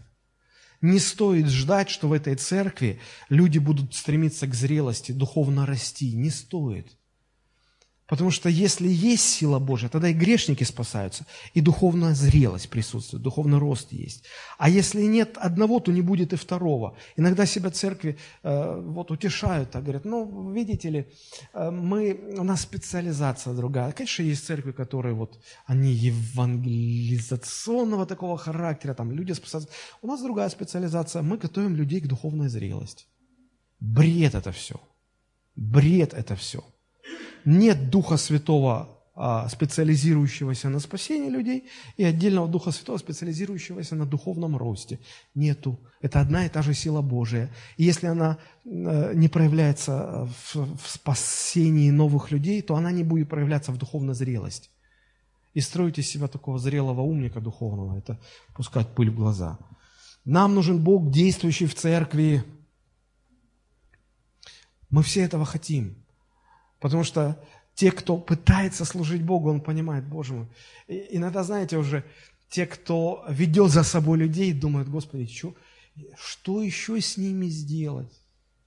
не 0.82 0.98
стоит 0.98 1.48
ждать, 1.48 1.88
что 1.88 2.08
в 2.08 2.12
этой 2.12 2.34
церкви 2.34 3.00
люди 3.30 3.56
будут 3.56 3.94
стремиться 3.94 4.46
к 4.46 4.54
зрелости, 4.54 5.12
духовно 5.12 5.64
расти. 5.64 6.14
Не 6.14 6.28
стоит. 6.28 6.98
Потому 8.14 8.30
что 8.30 8.48
если 8.48 8.86
есть 8.86 9.24
сила 9.24 9.58
Божья, 9.58 9.88
тогда 9.88 10.08
и 10.08 10.12
грешники 10.12 10.62
спасаются, 10.62 11.26
и 11.52 11.60
духовная 11.60 12.14
зрелость 12.14 12.70
присутствует, 12.70 13.24
духовный 13.24 13.58
рост 13.58 13.92
есть. 13.92 14.22
А 14.56 14.68
если 14.68 15.02
нет 15.02 15.36
одного, 15.36 15.80
то 15.80 15.90
не 15.90 16.00
будет 16.00 16.32
и 16.32 16.36
второго. 16.36 16.96
Иногда 17.16 17.44
себя 17.44 17.70
церкви 17.70 18.16
э, 18.44 18.82
вот 18.86 19.10
утешают, 19.10 19.72
так 19.72 19.82
говорят, 19.82 20.04
ну, 20.04 20.52
видите 20.52 20.90
ли, 20.90 21.08
э, 21.54 21.70
мы, 21.72 22.36
у 22.38 22.44
нас 22.44 22.60
специализация 22.60 23.52
другая. 23.52 23.90
Конечно, 23.90 24.22
есть 24.22 24.46
церкви, 24.46 24.70
которые 24.70 25.16
вот, 25.16 25.40
они 25.66 25.90
евангелизационного 25.90 28.06
такого 28.06 28.38
характера, 28.38 28.94
там 28.94 29.10
люди 29.10 29.32
спасаются. 29.32 29.72
У 30.02 30.06
нас 30.06 30.22
другая 30.22 30.50
специализация, 30.50 31.22
мы 31.22 31.36
готовим 31.36 31.74
людей 31.74 32.00
к 32.00 32.06
духовной 32.06 32.48
зрелости. 32.48 33.06
Бред 33.80 34.36
это 34.36 34.52
все. 34.52 34.76
Бред 35.56 36.14
это 36.14 36.36
все. 36.36 36.62
Нет 37.44 37.90
Духа 37.90 38.16
Святого, 38.16 38.94
а, 39.16 39.48
специализирующегося 39.48 40.68
на 40.68 40.80
спасении 40.80 41.30
людей, 41.30 41.64
и 41.96 42.02
отдельного 42.02 42.48
Духа 42.48 42.72
Святого, 42.72 42.98
специализирующегося 42.98 43.94
на 43.94 44.06
духовном 44.06 44.56
росте. 44.56 44.98
Нету. 45.36 45.78
Это 46.00 46.20
одна 46.20 46.46
и 46.46 46.48
та 46.48 46.62
же 46.62 46.74
сила 46.74 47.00
Божия. 47.00 47.54
И 47.76 47.84
если 47.84 48.08
она 48.08 48.38
э, 48.64 49.12
не 49.14 49.28
проявляется 49.28 50.28
в, 50.52 50.66
спасении 50.84 51.90
новых 51.90 52.32
людей, 52.32 52.60
то 52.60 52.74
она 52.74 52.90
не 52.90 53.04
будет 53.04 53.28
проявляться 53.28 53.70
в 53.70 53.78
духовной 53.78 54.14
зрелости. 54.14 54.70
И 55.52 55.60
строить 55.60 55.98
из 55.98 56.08
себя 56.08 56.26
такого 56.26 56.58
зрелого 56.58 57.02
умника 57.02 57.40
духовного, 57.40 57.96
это 57.96 58.18
пускать 58.56 58.88
пыль 58.96 59.10
в 59.10 59.14
глаза. 59.14 59.58
Нам 60.24 60.56
нужен 60.56 60.82
Бог, 60.82 61.12
действующий 61.12 61.66
в 61.66 61.74
церкви. 61.76 62.42
Мы 64.90 65.04
все 65.04 65.20
этого 65.22 65.44
хотим. 65.44 66.03
Потому 66.84 67.02
что 67.02 67.42
те, 67.74 67.90
кто 67.90 68.18
пытается 68.18 68.84
служить 68.84 69.22
Богу, 69.22 69.48
он 69.48 69.62
понимает, 69.62 70.04
Боже 70.04 70.34
мой. 70.34 70.46
И 70.86 71.16
иногда, 71.16 71.42
знаете, 71.42 71.78
уже 71.78 72.04
те, 72.50 72.66
кто 72.66 73.24
ведет 73.26 73.70
за 73.70 73.84
собой 73.84 74.18
людей, 74.18 74.52
думают, 74.52 74.90
Господи, 74.90 75.26
что, 75.26 75.54
что 76.14 76.60
еще 76.62 77.00
с 77.00 77.16
ними 77.16 77.46
сделать? 77.46 78.12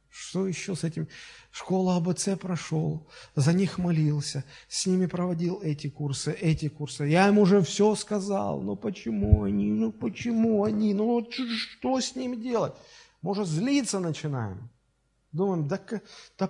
Что 0.09 0.47
еще 0.47 0.75
с 0.75 0.83
этим? 0.83 1.07
Школу 1.51 1.91
АБЦ 1.91 2.29
прошел, 2.41 3.05
за 3.35 3.53
них 3.53 3.77
молился, 3.77 4.43
с 4.67 4.87
ними 4.87 5.05
проводил 5.05 5.61
эти 5.61 5.87
курсы, 5.87 6.31
эти 6.31 6.69
курсы. 6.69 7.03
Я 7.03 7.27
им 7.27 7.37
уже 7.37 7.61
все 7.61 7.93
сказал. 7.93 8.63
Ну 8.63 8.75
почему 8.75 9.43
они? 9.43 9.69
Ну 9.69 9.91
почему 9.91 10.63
они? 10.63 10.95
Ну 10.95 11.23
что 11.31 12.01
с 12.01 12.15
ними 12.15 12.35
делать? 12.35 12.73
Может, 13.21 13.47
злиться 13.47 13.99
начинаем. 13.99 14.71
Думаем, 15.31 15.67
да, 15.67 15.79
да 16.39 16.49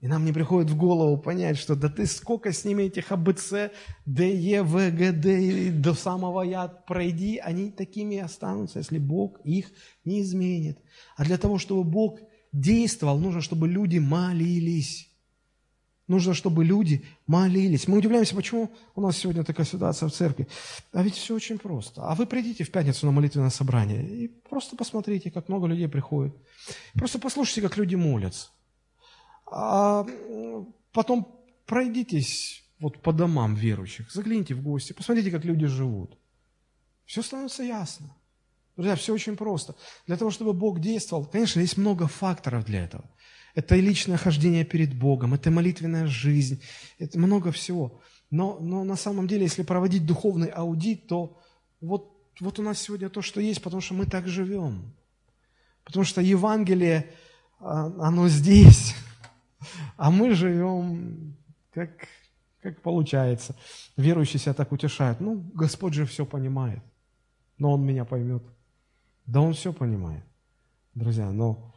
и 0.00 0.06
нам 0.06 0.24
не 0.24 0.32
приходит 0.32 0.70
в 0.70 0.76
голову 0.76 1.18
понять, 1.18 1.58
что 1.58 1.74
да 1.74 1.88
ты 1.88 2.06
сколько 2.06 2.52
с 2.52 2.64
ними 2.64 2.84
этих 2.84 3.10
АБЦ, 3.10 3.72
ДЕ, 4.06 4.62
ВГД, 4.62 5.80
до 5.80 5.94
самого 5.94 6.42
Я 6.42 6.68
пройди, 6.68 7.38
они 7.38 7.72
такими 7.72 8.16
и 8.16 8.18
останутся, 8.18 8.78
если 8.78 8.98
Бог 8.98 9.40
их 9.42 9.72
не 10.04 10.22
изменит. 10.22 10.78
А 11.16 11.24
для 11.24 11.36
того, 11.36 11.58
чтобы 11.58 11.82
Бог 11.82 12.20
действовал, 12.52 13.18
нужно, 13.18 13.40
чтобы 13.40 13.66
люди 13.66 13.98
молились. 13.98 15.07
Нужно, 16.08 16.32
чтобы 16.32 16.64
люди 16.64 17.04
молились. 17.26 17.86
Мы 17.86 17.98
удивляемся, 17.98 18.34
почему 18.34 18.72
у 18.94 19.02
нас 19.02 19.18
сегодня 19.18 19.44
такая 19.44 19.66
ситуация 19.66 20.08
в 20.08 20.12
церкви. 20.12 20.48
А 20.92 21.02
ведь 21.02 21.14
все 21.14 21.34
очень 21.34 21.58
просто. 21.58 22.02
А 22.02 22.14
вы 22.14 22.26
придите 22.26 22.64
в 22.64 22.70
пятницу 22.70 23.04
на 23.04 23.12
молитвенное 23.12 23.50
собрание 23.50 24.02
и 24.08 24.28
просто 24.28 24.74
посмотрите, 24.74 25.30
как 25.30 25.48
много 25.48 25.66
людей 25.66 25.86
приходит. 25.86 26.34
Просто 26.94 27.18
послушайте, 27.18 27.60
как 27.60 27.76
люди 27.76 27.94
молятся. 27.94 28.48
А 29.52 30.06
потом 30.92 31.38
пройдитесь 31.66 32.64
вот 32.80 33.02
по 33.02 33.12
домам 33.12 33.54
верующих, 33.54 34.10
загляните 34.10 34.54
в 34.54 34.62
гости, 34.62 34.94
посмотрите, 34.94 35.30
как 35.30 35.44
люди 35.44 35.66
живут. 35.66 36.16
Все 37.04 37.22
становится 37.22 37.62
ясно. 37.62 38.14
Друзья, 38.76 38.94
все 38.94 39.12
очень 39.12 39.36
просто. 39.36 39.74
Для 40.06 40.16
того, 40.16 40.30
чтобы 40.30 40.52
Бог 40.52 40.80
действовал, 40.80 41.26
конечно, 41.26 41.60
есть 41.60 41.76
много 41.76 42.06
факторов 42.06 42.64
для 42.64 42.84
этого. 42.84 43.04
Это 43.54 43.76
личное 43.76 44.16
хождение 44.16 44.64
перед 44.64 44.94
Богом, 44.94 45.34
это 45.34 45.50
молитвенная 45.50 46.06
жизнь, 46.06 46.62
это 46.98 47.18
много 47.18 47.50
всего. 47.52 48.00
Но, 48.30 48.58
но 48.60 48.84
на 48.84 48.96
самом 48.96 49.26
деле, 49.26 49.42
если 49.42 49.62
проводить 49.62 50.06
духовный 50.06 50.48
аудит, 50.48 51.06
то 51.06 51.38
вот, 51.80 52.12
вот 52.40 52.58
у 52.58 52.62
нас 52.62 52.80
сегодня 52.80 53.08
то, 53.08 53.22
что 53.22 53.40
есть, 53.40 53.62
потому 53.62 53.80
что 53.80 53.94
мы 53.94 54.06
так 54.06 54.28
живем. 54.28 54.92
Потому 55.84 56.04
что 56.04 56.20
Евангелие, 56.20 57.10
а, 57.60 57.86
оно 57.98 58.28
здесь. 58.28 58.94
А 59.96 60.12
мы 60.12 60.34
живем, 60.34 61.36
как, 61.72 61.90
как 62.62 62.80
получается. 62.80 63.56
Верующие 63.96 64.38
себя 64.38 64.54
так 64.54 64.70
утешают. 64.70 65.18
Ну, 65.18 65.50
Господь 65.52 65.94
же 65.94 66.06
все 66.06 66.24
понимает. 66.24 66.80
Но 67.58 67.72
Он 67.72 67.84
меня 67.84 68.04
поймет. 68.04 68.44
Да 69.26 69.40
Он 69.40 69.54
все 69.54 69.72
понимает. 69.72 70.22
Друзья, 70.94 71.32
но 71.32 71.74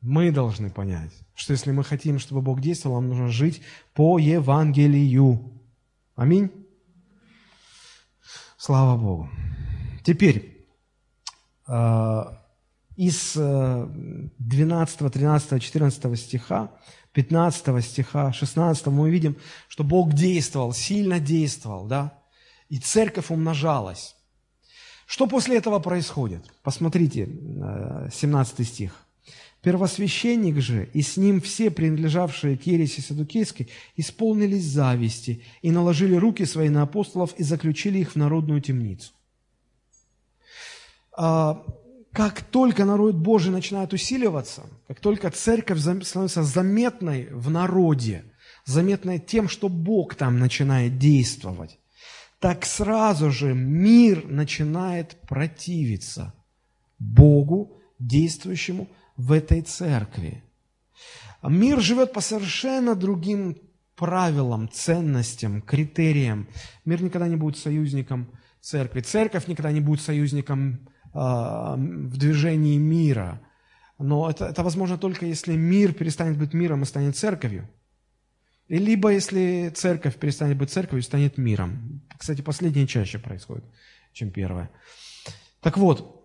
мы 0.00 0.30
должны 0.30 0.70
понять, 0.70 1.12
что 1.34 1.52
если 1.52 1.72
мы 1.72 1.84
хотим, 1.84 2.18
чтобы 2.18 2.42
Бог 2.42 2.60
действовал, 2.60 3.00
нам 3.00 3.08
нужно 3.10 3.28
жить 3.28 3.62
по 3.94 4.18
Евангелию. 4.18 5.52
Аминь. 6.16 6.50
Слава 8.56 8.98
Богу. 8.98 9.28
Теперь, 10.04 10.66
а, 11.66 12.42
из 12.96 13.34
12, 13.34 15.12
13, 15.12 15.62
14 15.62 16.16
стиха 16.18 16.70
15 17.12 17.84
стиха, 17.84 18.32
16 18.32 18.86
мы 18.86 19.10
видим, 19.10 19.36
что 19.68 19.84
Бог 19.84 20.12
действовал, 20.12 20.72
сильно 20.72 21.18
действовал, 21.18 21.86
да, 21.86 22.18
и 22.68 22.78
церковь 22.78 23.30
умножалась. 23.30 24.16
Что 25.06 25.26
после 25.26 25.56
этого 25.56 25.80
происходит? 25.80 26.44
Посмотрите, 26.62 27.26
17 27.26 28.60
э, 28.60 28.64
стих. 28.64 29.06
Первосвященник 29.62 30.58
же 30.58 30.88
и 30.94 31.02
с 31.02 31.18
ним 31.18 31.40
все 31.40 31.70
принадлежавшие 31.70 32.56
к 32.56 32.62
ереси 32.62 33.00
Садукейской 33.00 33.68
исполнились 33.94 34.64
зависти 34.64 35.42
и 35.60 35.70
наложили 35.70 36.14
руки 36.14 36.46
свои 36.46 36.70
на 36.70 36.82
апостолов 36.82 37.34
и 37.36 37.42
заключили 37.42 37.98
их 37.98 38.12
в 38.12 38.16
народную 38.16 38.62
темницу. 38.62 39.12
А, 41.12 41.62
как 42.12 42.42
только 42.42 42.86
народ 42.86 43.16
Божий 43.16 43.52
начинает 43.52 43.92
усиливаться, 43.92 44.62
как 44.88 45.00
только 45.00 45.30
церковь 45.30 45.80
становится 45.80 46.42
заметной 46.42 47.26
в 47.30 47.50
народе, 47.50 48.24
заметной 48.64 49.18
тем, 49.18 49.46
что 49.48 49.68
Бог 49.68 50.14
там 50.14 50.38
начинает 50.38 50.98
действовать, 50.98 51.78
так 52.38 52.64
сразу 52.64 53.30
же 53.30 53.52
мир 53.52 54.26
начинает 54.26 55.20
противиться 55.28 56.32
Богу, 56.98 57.78
действующему 57.98 58.88
в 59.20 59.32
этой 59.32 59.60
церкви. 59.60 60.42
Мир 61.42 61.80
живет 61.80 62.12
по 62.12 62.20
совершенно 62.20 62.94
другим 62.94 63.56
правилам, 63.94 64.68
ценностям, 64.72 65.60
критериям. 65.60 66.48
Мир 66.84 67.02
никогда 67.02 67.28
не 67.28 67.36
будет 67.36 67.58
союзником 67.58 68.30
церкви. 68.60 69.00
Церковь 69.00 69.46
никогда 69.46 69.72
не 69.72 69.80
будет 69.80 70.00
союзником 70.00 70.88
а, 71.12 71.76
в 71.76 72.16
движении 72.16 72.78
мира. 72.78 73.40
Но 73.98 74.30
это, 74.30 74.46
это 74.46 74.62
возможно 74.62 74.96
только 74.96 75.26
если 75.26 75.54
мир 75.54 75.92
перестанет 75.92 76.38
быть 76.38 76.54
миром 76.54 76.82
и 76.82 76.86
станет 76.86 77.16
церковью. 77.16 77.68
И 78.68 78.78
либо 78.78 79.10
если 79.10 79.70
церковь 79.74 80.16
перестанет 80.16 80.56
быть 80.56 80.70
церковью 80.70 81.00
и 81.00 81.04
станет 81.04 81.36
миром. 81.36 82.02
Кстати, 82.16 82.40
последнее 82.40 82.86
чаще 82.86 83.18
происходит, 83.18 83.64
чем 84.12 84.30
первое. 84.30 84.70
Так 85.60 85.76
вот, 85.76 86.19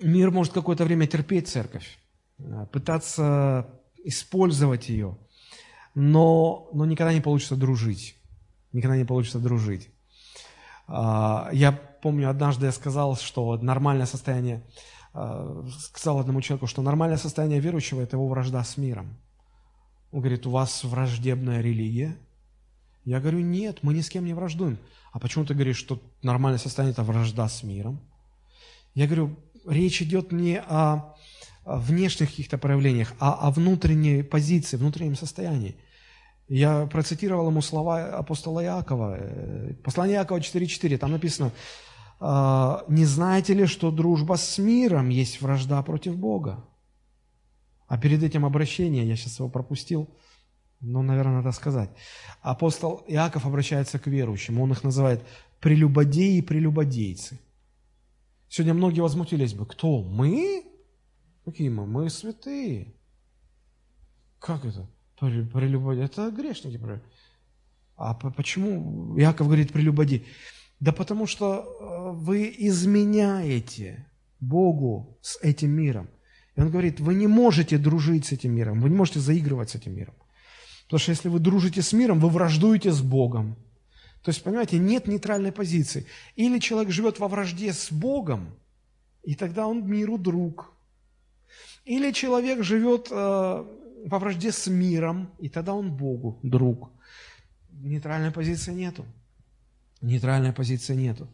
мир 0.00 0.30
может 0.30 0.52
какое-то 0.52 0.84
время 0.84 1.06
терпеть 1.06 1.48
церковь, 1.48 1.98
а, 2.38 2.66
пытаться 2.66 3.68
использовать 4.04 4.88
ее, 4.88 5.16
но, 5.94 6.68
но 6.72 6.84
никогда 6.84 7.12
не 7.12 7.20
получится 7.20 7.56
дружить. 7.56 8.16
Никогда 8.72 8.96
не 8.96 9.04
получится 9.04 9.38
дружить. 9.38 9.88
А, 10.86 11.48
я 11.52 11.72
помню, 11.72 12.28
однажды 12.28 12.66
я 12.66 12.72
сказал, 12.72 13.16
что 13.16 13.56
нормальное 13.56 14.04
состояние, 14.04 14.62
э, 15.14 15.64
сказал 15.88 16.18
одному 16.18 16.42
человеку, 16.42 16.66
что 16.66 16.82
нормальное 16.82 17.16
состояние 17.16 17.60
верующего– 17.60 18.00
это 18.02 18.16
его 18.16 18.28
вражда 18.28 18.62
с 18.62 18.76
миром. 18.76 19.16
Он 20.12 20.20
говорит, 20.20 20.46
у 20.46 20.50
вас 20.50 20.84
враждебная 20.84 21.62
религия? 21.62 22.16
Я 23.04 23.20
говорю, 23.20 23.40
нет, 23.40 23.78
мы 23.82 23.94
ни 23.94 24.02
с 24.02 24.10
кем 24.10 24.26
не 24.26 24.34
враждуем. 24.34 24.78
А 25.12 25.18
почему 25.18 25.46
ты 25.46 25.54
говоришь, 25.54 25.78
что 25.78 25.98
нормальное 26.22 26.58
состояние– 26.58 26.92
это 26.94 27.04
вражда 27.04 27.48
с 27.48 27.62
миром? 27.62 28.00
Я 28.94 29.06
говорю, 29.06 29.36
речь 29.66 30.02
идет 30.02 30.32
не 30.32 30.60
о 30.60 31.14
внешних 31.64 32.30
каких-то 32.30 32.58
проявлениях, 32.58 33.12
а 33.18 33.32
о 33.32 33.50
внутренней 33.50 34.22
позиции, 34.22 34.76
внутреннем 34.76 35.16
состоянии. 35.16 35.76
Я 36.48 36.86
процитировал 36.86 37.48
ему 37.48 37.62
слова 37.62 38.18
апостола 38.18 38.62
Иакова, 38.62 39.16
э, 39.18 39.74
послание 39.82 40.16
Иакова 40.16 40.38
4.4, 40.38 40.98
там 40.98 41.12
написано, 41.12 41.52
«А, 42.20 42.84
«Не 42.88 43.06
знаете 43.06 43.54
ли, 43.54 43.66
что 43.66 43.90
дружба 43.90 44.34
с 44.34 44.58
миром 44.58 45.08
есть 45.08 45.40
вражда 45.40 45.82
против 45.82 46.16
Бога?» 46.16 46.64
А 47.86 47.98
перед 47.98 48.22
этим 48.22 48.44
обращение, 48.44 49.06
я 49.06 49.16
сейчас 49.16 49.38
его 49.38 49.48
пропустил, 49.48 50.08
но, 50.80 51.02
наверное, 51.02 51.36
надо 51.36 51.52
сказать. 51.52 51.90
Апостол 52.42 53.04
Иаков 53.08 53.46
обращается 53.46 53.98
к 53.98 54.06
верующим, 54.06 54.60
он 54.60 54.72
их 54.72 54.84
называет 54.84 55.24
прелюбодеи 55.60 56.38
и 56.38 56.42
прелюбодейцы. 56.42 57.40
Сегодня 58.54 58.74
многие 58.74 59.00
возмутились 59.00 59.52
бы, 59.52 59.66
кто? 59.66 60.00
Мы? 60.00 60.64
Какие 61.44 61.70
мы? 61.70 61.86
Мы 61.86 62.08
святые. 62.08 62.94
Как 64.38 64.64
это? 64.64 64.88
Прелюбодей. 65.18 66.04
Это 66.04 66.30
грешники. 66.30 66.80
А 67.96 68.14
почему 68.14 69.18
Иаков 69.18 69.48
говорит 69.48 69.72
прелюбодей? 69.72 70.24
Да 70.78 70.92
потому 70.92 71.26
что 71.26 71.64
э, 71.64 72.12
вы 72.12 72.54
изменяете 72.56 74.06
Богу 74.38 75.18
с 75.20 75.36
этим 75.42 75.70
миром. 75.70 76.08
И 76.54 76.60
он 76.60 76.70
говорит, 76.70 77.00
вы 77.00 77.14
не 77.16 77.26
можете 77.26 77.76
дружить 77.76 78.26
с 78.26 78.32
этим 78.32 78.54
миром, 78.54 78.80
вы 78.80 78.88
не 78.88 78.94
можете 78.94 79.18
заигрывать 79.18 79.70
с 79.70 79.74
этим 79.74 79.96
миром. 79.96 80.14
Потому 80.84 81.00
что 81.00 81.10
если 81.10 81.28
вы 81.28 81.40
дружите 81.40 81.82
с 81.82 81.92
миром, 81.92 82.20
вы 82.20 82.28
враждуете 82.28 82.92
с 82.92 83.02
Богом. 83.02 83.56
То 84.24 84.30
есть, 84.30 84.42
понимаете, 84.42 84.78
нет 84.78 85.06
нейтральной 85.06 85.52
позиции. 85.52 86.06
Или 86.34 86.58
человек 86.58 86.90
живет 86.90 87.18
во 87.18 87.28
вражде 87.28 87.74
с 87.74 87.92
Богом, 87.92 88.56
и 89.22 89.34
тогда 89.34 89.66
он 89.66 89.86
миру 89.86 90.16
друг. 90.16 90.72
Или 91.84 92.10
человек 92.10 92.62
живет 92.62 93.08
э, 93.10 93.14
во 93.14 94.18
вражде 94.18 94.50
с 94.50 94.66
миром, 94.66 95.30
и 95.38 95.50
тогда 95.50 95.74
он 95.74 95.94
Богу 95.94 96.38
друг. 96.42 96.90
Нейтральной 97.70 98.30
позиции 98.30 98.72
нету. 98.72 99.04
Нейтральной 100.00 100.54
позиции 100.54 100.94
нету. 100.94 101.28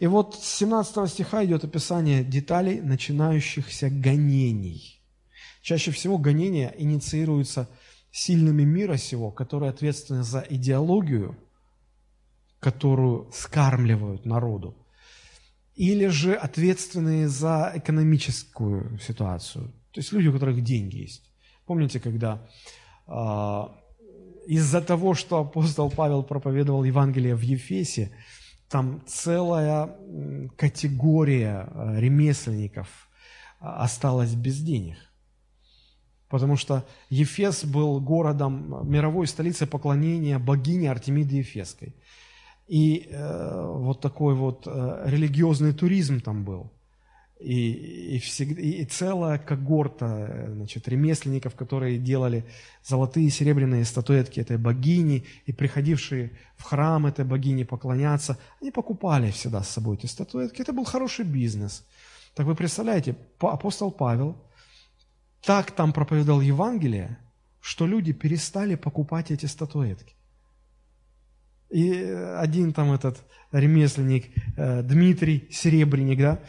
И 0.00 0.08
вот 0.08 0.34
с 0.34 0.56
17 0.56 1.08
стиха 1.08 1.44
идет 1.44 1.62
описание 1.62 2.24
деталей 2.24 2.80
начинающихся 2.80 3.88
гонений. 3.88 5.00
Чаще 5.62 5.92
всего 5.92 6.18
гонения 6.18 6.74
инициируются 6.76 7.68
сильными 8.10 8.64
мира 8.64 8.96
сего, 8.96 9.30
которые 9.30 9.70
ответственны 9.70 10.24
за 10.24 10.44
идеологию, 10.50 11.36
которую 12.60 13.30
скармливают 13.32 14.26
народу, 14.26 14.76
или 15.74 16.06
же 16.06 16.34
ответственные 16.34 17.28
за 17.28 17.72
экономическую 17.74 18.98
ситуацию, 18.98 19.72
то 19.92 20.00
есть 20.00 20.12
люди, 20.12 20.28
у 20.28 20.32
которых 20.32 20.62
деньги 20.62 20.96
есть. 20.96 21.30
Помните, 21.66 22.00
когда 22.00 22.46
э, 23.06 23.62
из-за 24.46 24.80
того, 24.80 25.14
что 25.14 25.38
апостол 25.38 25.90
Павел 25.90 26.22
проповедовал 26.22 26.84
Евангелие 26.84 27.34
в 27.34 27.40
Ефесе, 27.40 28.12
там 28.68 29.02
целая 29.06 29.96
категория 30.56 31.68
э, 31.68 32.00
ремесленников 32.00 33.08
э, 33.60 33.64
осталась 33.66 34.34
без 34.34 34.60
денег. 34.60 34.96
Потому 36.28 36.56
что 36.56 36.84
Ефес 37.08 37.64
был 37.64 38.00
городом, 38.00 38.88
мировой 38.90 39.26
столицей 39.26 39.66
поклонения 39.66 40.38
богини 40.38 40.86
Артемиды 40.86 41.36
Ефеской. 41.36 41.94
И 42.66 43.08
э, 43.10 43.72
вот 43.76 44.00
такой 44.00 44.34
вот 44.34 44.66
э, 44.66 45.02
религиозный 45.06 45.72
туризм 45.72 46.20
там 46.20 46.44
был. 46.44 46.72
И, 47.38 48.16
и, 48.16 48.18
всегда, 48.18 48.60
и 48.60 48.84
целая 48.86 49.38
когорта 49.38 50.26
э, 50.28 50.52
значит, 50.52 50.88
ремесленников, 50.88 51.54
которые 51.54 51.98
делали 51.98 52.44
золотые 52.82 53.26
и 53.26 53.30
серебряные 53.30 53.84
статуэтки 53.84 54.40
этой 54.40 54.56
богини, 54.56 55.24
и 55.44 55.52
приходившие 55.52 56.32
в 56.56 56.62
храм 56.62 57.06
этой 57.06 57.24
богини 57.24 57.64
поклоняться, 57.64 58.38
они 58.60 58.72
покупали 58.72 59.30
всегда 59.30 59.62
с 59.62 59.68
собой 59.68 59.96
эти 59.96 60.06
статуэтки. 60.06 60.62
Это 60.62 60.72
был 60.72 60.84
хороший 60.84 61.24
бизнес. 61.24 61.84
Так 62.34 62.46
вы 62.46 62.54
представляете, 62.54 63.16
апостол 63.38 63.92
Павел 63.92 64.36
так 65.42 65.70
там 65.70 65.92
проповедовал 65.92 66.40
Евангелие, 66.40 67.18
что 67.60 67.86
люди 67.86 68.12
перестали 68.12 68.74
покупать 68.74 69.30
эти 69.30 69.46
статуэтки. 69.46 70.15
И 71.70 71.92
один 71.92 72.72
там 72.72 72.92
этот 72.92 73.22
ремесленник, 73.52 74.30
э, 74.56 74.82
Дмитрий 74.82 75.48
Серебренник, 75.50 76.18
да, 76.18 76.40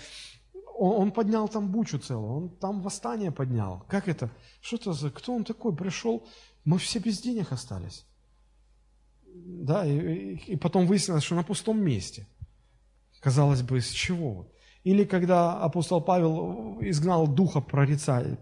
он, 0.80 1.12
поднял 1.12 1.48
там 1.48 1.72
бучу 1.72 1.98
целую, 1.98 2.32
он 2.32 2.50
там 2.50 2.82
восстание 2.82 3.32
поднял. 3.32 3.84
Как 3.88 4.08
это? 4.08 4.30
Что 4.62 4.76
это 4.76 4.94
за, 4.94 5.10
кто 5.10 5.34
он 5.34 5.44
такой? 5.44 5.76
Пришел, 5.76 6.28
мы 6.66 6.78
все 6.78 7.00
без 7.00 7.20
денег 7.20 7.52
остались. 7.52 8.06
Да, 9.26 9.86
и, 9.86 10.36
и 10.36 10.56
потом 10.56 10.86
выяснилось, 10.86 11.24
что 11.24 11.36
на 11.36 11.44
пустом 11.44 11.82
месте. 11.84 12.28
Казалось 13.22 13.64
бы, 13.64 13.80
из 13.80 13.90
чего? 13.90 14.48
Или 14.84 15.04
когда 15.04 15.60
апостол 15.60 16.02
Павел 16.02 16.78
изгнал 16.82 17.28
духа 17.28 17.60
прорицателя, 17.60 18.38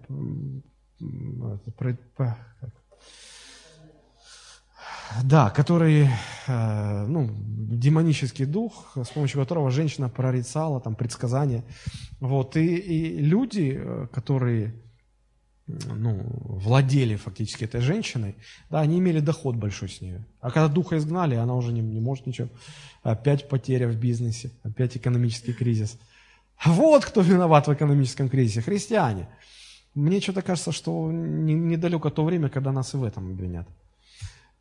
да, 5.23 5.49
который, 5.49 6.09
э, 6.47 7.05
ну, 7.07 7.29
демонический 7.31 8.45
дух, 8.45 8.95
с 8.95 9.09
помощью 9.09 9.41
которого 9.41 9.71
женщина 9.71 10.09
прорицала 10.09 10.79
там 10.81 10.95
предсказания. 10.95 11.63
Вот, 12.19 12.57
и, 12.57 12.75
и 12.75 13.17
люди, 13.19 13.75
э, 13.77 14.07
которые, 14.11 14.73
ну, 15.67 16.21
владели 16.45 17.15
фактически 17.15 17.65
этой 17.65 17.81
женщиной, 17.81 18.35
да, 18.69 18.81
они 18.81 18.99
имели 18.99 19.19
доход 19.19 19.55
большой 19.55 19.89
с 19.89 20.01
нее. 20.01 20.25
А 20.41 20.51
когда 20.51 20.67
духа 20.67 20.97
изгнали, 20.97 21.35
она 21.35 21.55
уже 21.55 21.71
не, 21.71 21.81
не 21.81 21.99
может 21.99 22.27
ничего. 22.27 22.49
Опять 23.03 23.49
потеря 23.49 23.87
в 23.87 23.95
бизнесе, 23.95 24.51
опять 24.63 24.97
экономический 24.97 25.53
кризис. 25.53 25.97
Вот 26.65 27.05
кто 27.05 27.21
виноват 27.21 27.67
в 27.67 27.73
экономическом 27.73 28.29
кризисе, 28.29 28.61
христиане. 28.61 29.27
Мне 29.93 30.19
что-то 30.19 30.41
кажется, 30.41 30.71
что 30.71 31.11
недалеко 31.11 32.09
то 32.09 32.23
время, 32.25 32.49
когда 32.49 32.71
нас 32.71 32.93
и 32.93 32.97
в 32.97 33.03
этом 33.03 33.31
обвинят. 33.31 33.67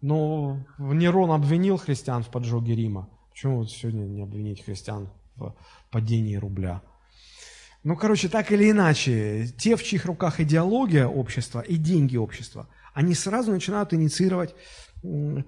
Но 0.05 0.59
Нерон 0.77 1.31
обвинил 1.31 1.79
христиан 1.79 2.23
в 2.23 2.29
поджоге 2.29 2.75
Рима. 2.75 3.09
Почему 3.31 3.61
вот 3.61 3.71
сегодня 3.71 4.05
не 4.05 4.21
обвинить 4.21 4.63
христиан 4.63 5.09
в 5.37 5.55
падении 5.91 6.37
рубля? 6.37 6.83
Ну, 7.85 7.97
короче, 7.97 8.29
так 8.29 8.53
или 8.53 8.71
иначе, 8.71 9.49
те, 9.57 9.77
в 9.77 9.83
чьих 9.83 10.05
руках 10.05 10.41
идеология 10.41 11.07
общества 11.07 11.61
и 11.61 11.77
деньги 11.77 12.19
общества, 12.19 12.69
они 12.93 13.15
сразу 13.15 13.51
начинают 13.51 13.95
инициировать 13.95 14.55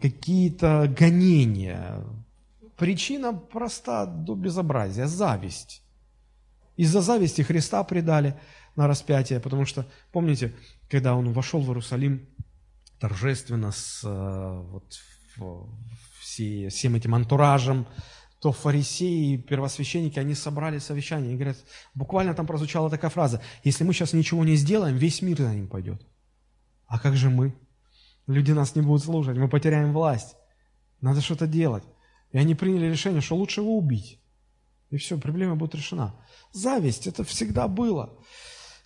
какие-то 0.01 0.91
гонения. 0.99 2.03
Причина 2.79 3.35
проста 3.35 4.07
до 4.07 4.35
безобразия– 4.35 5.07
зависть. 5.07 5.83
Из-за 6.79 7.03
зависти 7.03 7.43
Христа 7.43 7.85
предали 7.85 8.41
на 8.75 8.89
распятие, 8.89 9.39
потому 9.39 9.67
что, 9.67 9.85
помните, 10.13 10.55
когда 10.89 11.15
он 11.15 11.35
вошел 11.35 11.61
в 11.61 11.69
Иерусалим, 11.69 12.27
торжественно 12.99 13.72
с 13.72 14.03
э, 14.05 14.61
вот, 14.70 14.94
все, 16.20 16.68
всем 16.68 16.94
этим 16.94 17.14
антуражем, 17.14 17.86
то 18.40 18.53
фарисеи 18.53 19.34
и 19.34 19.38
первосвященники, 19.38 20.18
они 20.18 20.34
собрали 20.34 20.78
совещание 20.78 21.32
и 21.32 21.36
говорят, 21.36 21.57
буквально 21.94 22.34
там 22.34 22.47
прозвучала 22.47 22.90
такая 22.90 23.11
фраза, 23.11 23.42
если 23.64 23.84
мы 23.84 23.92
сейчас 23.92 24.12
ничего 24.12 24.44
не 24.44 24.57
сделаем, 24.57 24.97
весь 24.97 25.22
мир 25.22 25.38
за 25.38 25.55
ним 25.55 25.68
пойдет. 25.68 26.07
А 26.86 26.99
как 26.99 27.16
же 27.16 27.30
мы? 27.30 27.55
Люди 28.26 28.53
нас 28.53 28.74
не 28.74 28.82
будут 28.82 29.05
слушать, 29.05 29.36
мы 29.36 29.49
потеряем 29.49 29.92
власть. 29.92 30.36
Надо 31.01 31.20
что-то 31.20 31.47
делать. 31.47 31.84
И 32.32 32.38
они 32.38 32.55
приняли 32.55 32.86
решение, 32.90 33.20
что 33.20 33.36
лучше 33.36 33.61
его 33.61 33.76
убить. 33.76 34.20
И 34.90 34.97
все, 34.97 35.18
проблема 35.18 35.57
будет 35.57 35.74
решена. 35.74 36.14
Зависть, 36.53 37.07
это 37.07 37.24
всегда 37.24 37.68
было. 37.68 38.18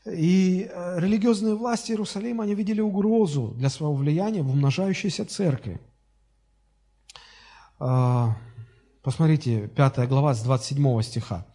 И 0.07 0.70
э, 0.70 0.98
религиозные 0.98 1.55
власти 1.55 1.92
Иерусалима, 1.92 2.44
они 2.44 2.55
видели 2.55 2.80
угрозу 2.80 3.48
для 3.57 3.68
своего 3.68 3.94
влияния 3.94 4.42
в 4.42 4.48
умножающейся 4.48 5.26
церкви. 5.26 5.78
А, 7.78 8.36
посмотрите, 9.03 9.68
5 9.68 10.09
глава 10.09 10.34
с 10.34 10.42
27 10.42 11.03
стиха. 11.03 11.46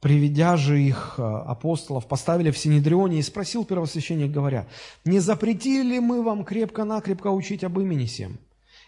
«Приведя 0.00 0.56
же 0.56 0.80
их 0.80 1.14
э, 1.18 1.22
апостолов, 1.22 2.06
поставили 2.06 2.50
в 2.50 2.58
Синедрионе 2.58 3.18
и 3.18 3.22
спросил 3.22 3.64
первосвященник, 3.64 4.32
говоря, 4.32 4.66
«Не 5.04 5.20
запретили 5.20 5.94
ли 5.94 6.00
мы 6.00 6.22
вам 6.22 6.44
крепко-накрепко 6.44 7.28
учить 7.28 7.62
об 7.62 7.78
имени 7.78 8.06
всем? 8.06 8.38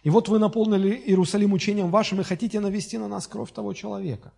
И 0.03 0.11
вот 0.11 0.29
вы 0.29 0.39
наполнили 0.39 0.91
Иерусалим 1.07 1.53
учением 1.53 1.91
вашим 1.91 2.21
и 2.21 2.25
хотите 2.25 2.59
навести 2.61 2.99
на 2.99 3.09
нас 3.09 3.27
кровь 3.29 3.53
того 3.53 3.75
человека». 3.75 4.33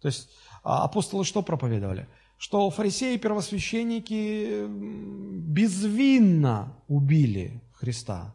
То 0.00 0.08
есть 0.08 0.30
а, 0.62 0.84
апостолы 0.84 1.24
что 1.24 1.42
проповедовали? 1.42 2.06
Что 2.40 2.70
фарисеи 2.70 3.16
и 3.16 3.18
первосвященники 3.18 4.66
безвинно 4.66 6.74
убили 6.88 7.62
Христа. 7.74 8.34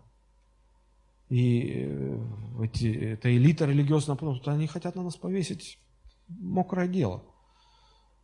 И 1.28 1.88
э, 1.88 2.20
эти, 2.66 3.14
эта 3.14 3.36
элита 3.36 3.66
религиозная, 3.66 4.16
они 4.46 4.68
хотят 4.68 4.94
на 4.94 5.02
нас 5.02 5.16
повесить 5.16 5.80
мокрое 6.28 6.88
дело. 6.88 7.24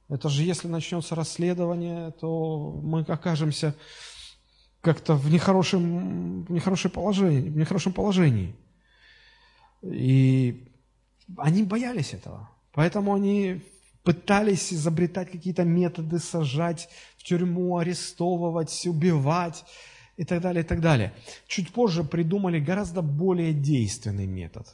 Это 0.07 0.29
же 0.29 0.43
если 0.43 0.67
начнется 0.67 1.15
расследование, 1.15 2.11
то 2.11 2.79
мы 2.83 3.01
окажемся 3.01 3.75
как-то 4.81 5.15
в 5.15 5.31
нехорошем, 5.31 6.43
в 6.43 6.51
нехорошем 6.51 6.91
положении, 6.91 7.49
в 7.49 7.57
нехорошем 7.57 7.93
положении. 7.93 8.55
И 9.81 10.71
они 11.37 11.63
боялись 11.63 12.13
этого. 12.13 12.51
Поэтому 12.71 13.15
они 13.15 13.63
пытались 14.03 14.73
изобретать 14.73 15.31
какие-то 15.31 15.63
методы, 15.63 16.19
сажать 16.19 16.89
в 17.17 17.23
тюрьму, 17.23 17.77
арестовывать, 17.77 18.85
убивать 18.85 19.63
и 20.17 20.25
так 20.25 20.41
далее, 20.41 20.63
и 20.63 20.67
так 20.67 20.81
далее. 20.81 21.13
Чуть 21.47 21.71
позже 21.71 22.03
придумали 22.03 22.59
гораздо 22.59 23.01
более 23.01 23.53
действенный 23.53 24.27
метод. 24.27 24.67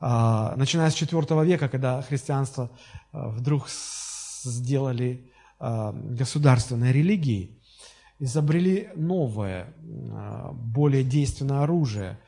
А, 0.00 0.54
начиная 0.56 0.90
с 0.90 1.00
IV 1.00 1.46
века, 1.46 1.68
когда 1.68 2.02
христианство 2.02 2.70
а, 3.12 3.28
вдруг 3.28 3.68
сделали 3.70 5.30
а, 5.58 5.92
государственной 5.92 6.92
религией, 6.92 7.58
изобрели 8.18 8.90
новое, 8.94 9.74
более 10.52 11.02
действенное 11.02 11.62
оружие. 11.62 12.18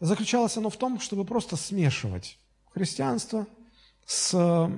Заключалось 0.00 0.56
оно 0.56 0.70
в 0.70 0.76
том, 0.76 0.98
чтобы 0.98 1.24
просто 1.24 1.56
смешивать 1.56 2.38
христианство 2.72 3.46
с, 4.06 4.70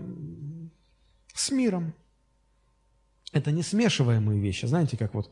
с 1.39 1.51
миром. 1.51 1.95
Это 3.33 3.53
не 3.53 3.63
смешиваемые 3.63 4.41
вещи. 4.41 4.65
Знаете, 4.65 4.97
как 4.97 5.13
вот 5.13 5.31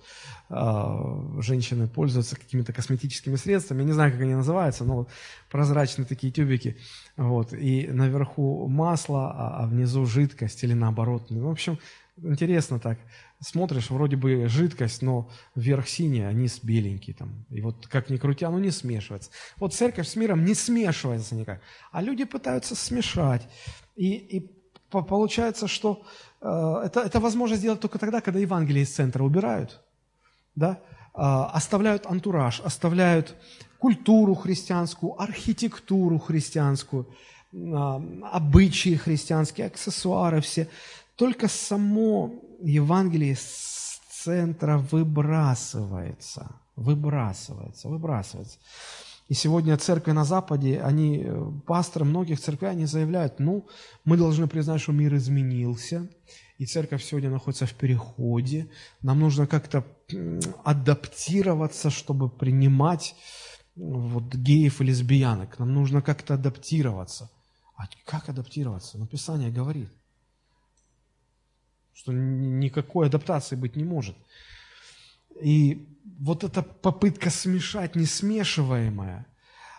э, 0.50 1.40
женщины 1.40 1.88
пользуются 1.88 2.36
какими-то 2.36 2.74
косметическими 2.74 3.36
средствами, 3.36 3.80
я 3.80 3.86
не 3.86 3.92
знаю, 3.92 4.12
как 4.12 4.20
они 4.20 4.34
называются, 4.34 4.84
но 4.84 4.96
вот 4.96 5.08
прозрачные 5.50 6.04
такие 6.04 6.30
тюбики, 6.30 6.76
вот, 7.16 7.54
и 7.54 7.88
наверху 7.88 8.68
масло, 8.68 9.32
а, 9.32 9.64
а 9.64 9.66
внизу 9.66 10.04
жидкость 10.04 10.62
или 10.62 10.74
наоборот. 10.74 11.30
Ну, 11.30 11.48
в 11.48 11.50
общем, 11.50 11.78
интересно 12.22 12.78
так. 12.78 12.98
Смотришь, 13.40 13.88
вроде 13.90 14.16
бы 14.16 14.46
жидкость, 14.46 15.00
но 15.00 15.30
верх 15.54 15.88
синий, 15.88 16.22
а 16.22 16.32
низ 16.32 16.60
беленький. 16.62 17.14
Там. 17.14 17.46
И 17.48 17.62
вот 17.62 17.86
как 17.86 18.10
ни 18.10 18.18
крути, 18.18 18.44
оно 18.44 18.58
не 18.58 18.70
смешивается. 18.70 19.30
Вот 19.56 19.74
церковь 19.74 20.08
с 20.08 20.16
миром 20.16 20.44
не 20.44 20.54
смешивается 20.54 21.34
никак. 21.34 21.62
А 21.92 22.02
люди 22.02 22.24
пытаются 22.24 22.74
смешать. 22.74 23.48
И, 23.94 24.12
и 24.12 24.55
получается, 24.90 25.68
что 25.68 26.02
э, 26.40 26.82
это, 26.84 27.00
это 27.00 27.20
возможно 27.20 27.56
сделать 27.56 27.80
только 27.80 27.98
тогда, 27.98 28.20
когда 28.20 28.40
Евангелие 28.40 28.82
из 28.82 28.94
центра 28.94 29.22
убирают, 29.22 29.80
да? 30.54 30.78
э, 31.14 31.18
оставляют 31.18 32.06
антураж, 32.06 32.60
оставляют 32.60 33.34
культуру 33.78 34.34
христианскую, 34.34 35.20
архитектуру 35.20 36.18
христианскую, 36.18 37.06
э, 37.52 37.56
обычаи 38.32 38.96
христианские, 38.96 39.66
аксессуары 39.66 40.40
все. 40.40 40.68
Только 41.16 41.48
само 41.48 42.34
Евангелие 42.60 43.32
из 43.32 43.66
центра 44.26 44.78
выбрасывается, 44.78 46.60
выбрасывается, 46.76 47.88
выбрасывается. 47.88 48.58
И 49.28 49.34
сегодня 49.34 49.76
церкви 49.76 50.12
на 50.12 50.24
Западе, 50.24 50.80
они, 50.80 51.24
э, 51.24 51.52
пасторы 51.66 52.04
многих 52.04 52.40
церквей, 52.40 52.70
они 52.70 52.86
заявляют, 52.86 53.40
ну, 53.40 53.66
мы 54.04 54.16
должны 54.16 54.46
признать, 54.46 54.80
что 54.80 54.92
мир 54.92 55.14
изменился, 55.16 56.08
и 56.58 56.66
церковь 56.66 57.02
сегодня 57.02 57.30
находится 57.30 57.66
в 57.66 57.74
переходе, 57.74 58.68
нам 59.02 59.20
нужно 59.20 59.46
как-то 59.46 59.84
адаптироваться, 60.64 61.90
чтобы 61.90 62.28
принимать 62.28 63.16
вот 63.74 64.34
геев 64.34 64.80
и 64.80 64.84
лесбиянок, 64.84 65.58
нам 65.58 65.74
нужно 65.74 66.02
как-то 66.02 66.34
адаптироваться. 66.34 67.28
А 67.76 67.84
как 68.04 68.28
адаптироваться? 68.28 68.96
Ну, 68.96 69.06
Писание 69.06 69.50
говорит, 69.50 69.90
что 71.92 72.12
никакой 72.12 73.08
адаптации 73.08 73.56
быть 73.56 73.76
не 73.76 73.84
может. 73.84 74.16
И 75.42 75.86
вот 76.18 76.44
эта 76.44 76.62
попытка 76.62 77.30
смешать 77.30 77.94
несмешиваемое, 77.96 79.26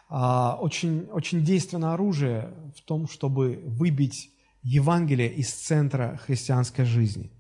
а, 0.10 0.58
очень, 0.62 1.06
очень 1.12 1.44
действенное 1.44 1.94
оружие 1.94 2.54
в 2.76 2.82
том, 2.82 3.08
чтобы 3.08 3.62
выбить 3.66 4.32
Евангелие 4.64 5.34
из 5.34 5.52
центра 5.52 6.20
христианской 6.26 6.86
жизни. 6.86 7.32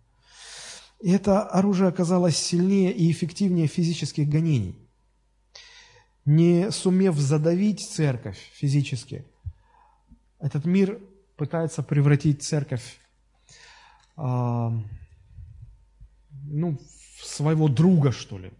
И 1.02 1.12
это 1.12 1.44
оружие 1.44 1.90
оказалось 1.90 2.38
сильнее 2.38 2.92
и 2.92 3.12
эффективнее 3.12 3.68
физических 3.68 4.28
гонений. 4.28 4.76
Не 6.26 6.72
сумев 6.72 7.16
задавить 7.18 7.88
церковь 7.88 8.38
физически, 8.54 9.26
этот 10.40 10.66
мир 10.66 11.00
пытается 11.38 11.84
превратить 11.84 12.44
церковь 12.44 13.00
э, 14.18 14.70
ну, 16.50 16.80
своего 17.26 17.68
друга, 17.68 18.12
что 18.12 18.38
ли, 18.38 18.52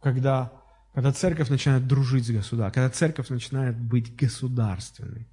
когда, 0.00 0.52
когда 0.94 1.12
церковь 1.12 1.48
начинает 1.48 1.86
дружить 1.86 2.26
с 2.26 2.30
государством, 2.30 2.72
когда 2.72 2.90
церковь 2.90 3.28
начинает 3.28 3.78
быть 3.78 4.14
государственной. 4.16 5.26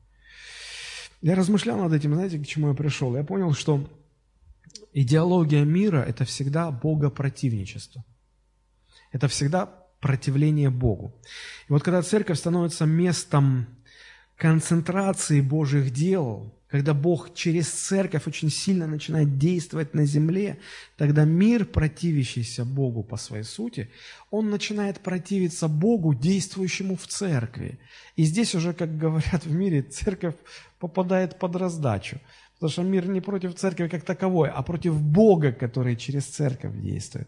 Я 1.21 1.35
размышлял 1.35 1.77
над 1.77 1.93
этим, 1.93 2.13
знаете, 2.13 2.39
к 2.39 2.45
чему 2.45 2.69
я 2.69 2.73
пришел? 2.73 3.15
Я 3.15 3.23
понял, 3.23 3.53
что 3.53 3.89
идеология 4.93 5.63
мира– 5.63 5.97
это 6.07 6.25
всегда 6.25 6.71
богопротивничество. 6.71 8.03
Это 9.11 9.27
всегда 9.27 9.65
противление 9.99 10.69
Богу. 10.69 11.15
И 11.67 11.73
вот 11.73 11.83
когда 11.83 12.01
церковь 12.01 12.37
становится 12.37 12.85
местом 12.85 13.67
концентрации 14.37 15.41
Божьих 15.41 15.91
дел, 15.91 16.53
когда 16.69 16.93
Бог 16.93 17.33
через 17.33 17.69
церковь 17.69 18.27
очень 18.27 18.49
сильно 18.49 18.87
начинает 18.87 19.37
действовать 19.37 19.93
на 19.93 20.05
земле, 20.05 20.59
тогда 20.97 21.23
мир, 21.23 21.65
противящийся 21.65 22.65
Богу 22.65 23.03
по 23.03 23.17
своей 23.17 23.43
сути, 23.43 23.89
он 24.31 24.49
начинает 24.49 24.99
противиться 24.99 25.67
Богу, 25.67 26.13
действующему 26.13 26.95
в 26.97 27.07
церкви. 27.07 27.79
И 28.15 28.23
здесь 28.23 28.53
уже, 28.53 28.73
как 28.73 28.97
говорят 28.97 29.45
в 29.45 29.51
мире, 29.51 29.81
церковь 29.81 30.35
попадает 30.77 31.39
под 31.39 31.55
раздачу. 31.55 32.19
Потому 32.59 32.71
что 32.71 32.83
мир 32.83 33.07
не 33.07 33.21
против 33.21 33.53
церкви 33.53 33.87
как 33.87 34.03
таковой, 34.03 34.49
а 34.49 34.63
против 34.63 34.99
Бога, 34.99 35.51
который 35.51 35.95
через 35.95 36.25
церковь 36.25 36.73
действует. 36.81 37.27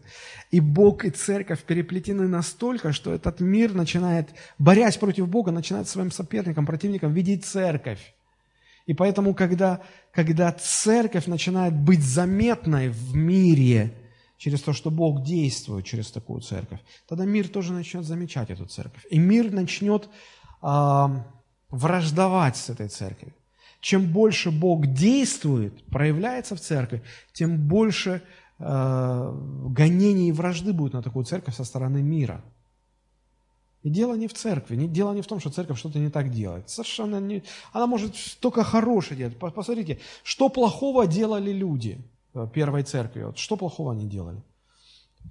И 0.50 0.58
Бог 0.58 1.04
и 1.04 1.10
церковь 1.10 1.62
переплетены 1.62 2.26
настолько, 2.26 2.92
что 2.92 3.14
этот 3.14 3.40
мир 3.40 3.72
начинает, 3.72 4.30
борясь 4.58 4.96
против 4.96 5.28
Бога, 5.28 5.52
начинает 5.52 5.88
своим 5.88 6.10
соперником, 6.10 6.66
противником 6.66 7.12
видеть 7.12 7.44
церковь. 7.44 8.12
И 8.86 8.94
поэтому, 8.94 9.34
когда, 9.34 9.82
когда 10.12 10.50
церковь 10.50 11.26
начинает 11.26 11.74
быть 11.74 12.02
заметной 12.02 12.88
в 12.88 13.14
мире 13.14 13.94
через 14.36 14.62
то, 14.62 14.72
что 14.72 14.90
Бог 14.90 15.22
действует 15.22 15.84
через 15.84 16.10
такую 16.10 16.40
церковь, 16.40 16.80
тогда 17.06 17.24
мир 17.24 17.46
тоже 17.46 17.72
начнет 17.72 18.04
замечать 18.04 18.50
эту 18.50 18.66
церковь. 18.66 19.06
И 19.10 19.18
мир 19.20 19.52
начнет 19.52 20.08
э, 20.60 21.06
враждовать 21.70 22.56
с 22.56 22.68
этой 22.68 22.88
церковью. 22.88 23.34
Чем 23.80 24.12
больше 24.12 24.50
Бог 24.50 24.86
действует, 24.86 25.84
проявляется 25.86 26.54
в 26.54 26.60
церкви, 26.60 27.02
тем 27.32 27.56
больше 27.68 28.22
э, 28.58 29.38
гонений 29.68 30.28
и 30.28 30.32
вражды 30.32 30.72
будет 30.72 30.92
на 30.92 31.02
такую 31.02 31.24
церковь 31.24 31.54
со 31.56 31.64
стороны 31.64 32.02
мира– 32.02 32.44
и 33.82 33.88
дело 33.88 34.14
не 34.14 34.26
в 34.26 34.34
церкви, 34.34 34.76
не, 34.76 34.88
дело 34.88 35.14
не 35.14 35.22
в 35.22 35.26
том, 35.26 35.40
что 35.40 35.50
церковь 35.50 35.78
что-то 35.78 35.98
не 35.98 36.10
так 36.10 36.30
делает. 36.30 36.68
Совершенно 36.68 37.18
не... 37.18 37.42
Она 37.72 37.86
может 37.86 38.14
только 38.40 38.62
хорошее 38.62 39.16
делать. 39.16 39.38
Посмотрите, 39.38 39.98
что 40.22 40.50
плохого 40.50 41.06
делали 41.06 41.50
люди 41.50 41.98
э, 42.34 42.46
первой 42.52 42.82
церкви. 42.82 43.22
Вот 43.22 43.38
что 43.38 43.56
плохого 43.56 43.92
они 43.92 44.06
делали? 44.06 44.42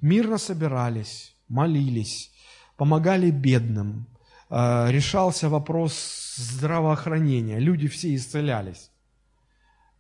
Мирно 0.02 0.40
собирались, 0.40 1.36
молились, 1.48 2.32
помогали 2.76 3.30
бедным, 3.30 4.08
э, 4.50 4.92
решался 4.92 5.48
вопрос 5.48 5.94
здравоохранения, 6.40 7.60
люди 7.60 7.88
все 7.88 8.16
исцелялись, 8.16 8.92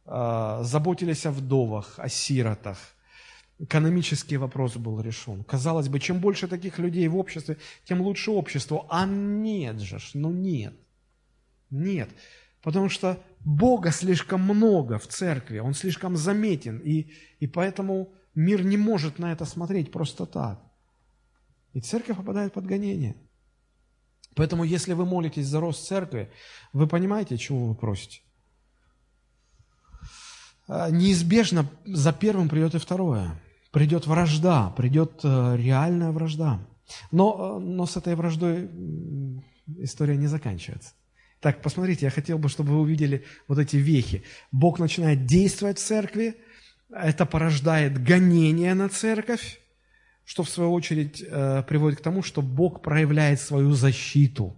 э, 0.06 0.60
заботились 0.64 1.26
о 1.26 1.32
вдовах, 1.32 1.96
о 1.98 2.10
сиротах– 2.10 2.78
экономический 3.60 4.38
вопрос 4.38 4.78
был 4.78 5.00
решен. 5.02 5.44
Казалось 5.44 5.90
бы, 5.90 6.00
чем 6.00 6.20
больше 6.20 6.48
таких 6.48 6.80
людей 6.80 7.08
в 7.08 7.18
обществе, 7.18 7.58
тем 7.84 8.02
лучше 8.02 8.32
общество. 8.32 8.86
А 8.90 9.06
нет 9.06 9.80
же, 9.80 10.00
ну 10.14 10.32
нет. 10.32 10.74
Нет. 11.70 12.10
Потому 12.62 12.90
что 12.90 13.22
Бога 13.42 13.92
слишком 13.92 14.42
много 14.42 14.98
в 14.98 15.08
церкви, 15.08 15.60
Он 15.60 15.74
слишком 15.74 16.18
заметен, 16.18 16.80
и, 16.80 17.12
и 17.40 17.48
поэтому 17.48 18.12
мир 18.34 18.64
не 18.64 18.78
может 18.78 19.20
на 19.20 19.32
это 19.32 19.46
смотреть 19.46 19.92
просто 19.92 20.26
так. 20.26 20.60
И 21.74 21.82
церковь 21.82 22.18
попадает 22.18 22.54
под 22.54 22.66
гонение. 22.66 23.16
Поэтому, 24.36 24.64
если 24.64 24.94
вы 24.94 25.06
молитесь 25.06 25.48
за 25.48 25.60
рост 25.60 25.88
церкви, 25.88 26.32
вы 26.74 26.88
понимаете, 26.88 27.38
чего 27.38 27.68
вы 27.68 27.76
просите? 27.76 28.22
э, 30.70 30.90
неизбежно 30.92 31.66
за 31.86 32.14
первым 32.14 32.48
придет 32.48 32.76
и 32.76 32.80
второе. 32.80 33.42
Придет 33.72 34.08
вражда, 34.08 34.70
придет 34.72 35.20
э, 35.24 35.56
реальная 35.58 36.12
вражда. 36.12 36.60
Но, 37.12 37.58
э, 37.58 37.64
но 37.64 37.86
с 37.86 37.98
этой 37.98 38.16
враждой 38.16 38.70
история 39.80 40.16
не 40.16 40.28
заканчивается. 40.28 40.92
Так, 41.42 41.62
посмотрите, 41.62 42.06
я 42.06 42.12
хотел 42.12 42.38
бы, 42.38 42.50
чтобы 42.50 42.72
вы 42.72 42.82
увидели 42.82 43.26
вот 43.48 43.60
эти 43.60 43.78
вехи. 43.78 44.24
Бог 44.52 44.80
начинает 44.80 45.26
действовать 45.26 45.80
в 45.80 45.86
церкви, 45.86 46.36
это 46.92 47.26
порождает 47.26 48.04
гонение 48.04 48.74
на 48.74 48.90
церковь, 48.90 49.59
что 50.30 50.44
в 50.44 50.50
свою 50.50 50.74
очередь 50.74 51.24
э, 51.28 51.64
приводит 51.64 51.98
к 51.98 52.04
тому, 52.04 52.22
что 52.22 52.44
Бог 52.44 52.84
проявляет 52.84 53.40
свою 53.40 53.74
защиту. 53.74 54.56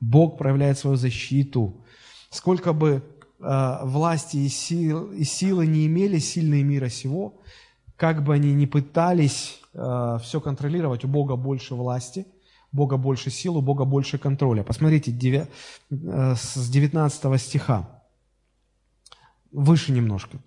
Бог 0.00 0.38
проявляет 0.38 0.78
свою 0.78 0.96
защиту. 0.96 1.84
Сколько 2.30 2.72
бы 2.72 3.02
э, 3.38 3.78
власти 3.82 4.38
и, 4.38 4.48
сил, 4.48 5.12
и 5.12 5.24
силы 5.24 5.66
не 5.66 5.86
имели 5.86 6.18
сильные 6.18 6.62
мира 6.62 6.88
сего, 6.88 7.42
как 7.96 8.24
бы 8.24 8.32
они 8.32 8.54
ни 8.54 8.64
пытались 8.64 9.60
э, 9.74 10.18
все 10.22 10.40
контролировать, 10.40 11.04
у 11.04 11.08
Бога 11.08 11.36
больше 11.36 11.74
власти, 11.74 12.24
Бога 12.72 12.96
больше 12.96 13.30
сил, 13.30 13.58
у 13.58 13.60
Бога 13.60 13.84
больше 13.84 14.16
контроля. 14.16 14.62
Посмотрите 14.62 15.12
9, 15.12 15.46
э, 15.90 16.34
с 16.38 16.70
19 16.70 17.38
стиха, 17.38 18.02
выше 19.52 19.92
немножко. 19.92 20.38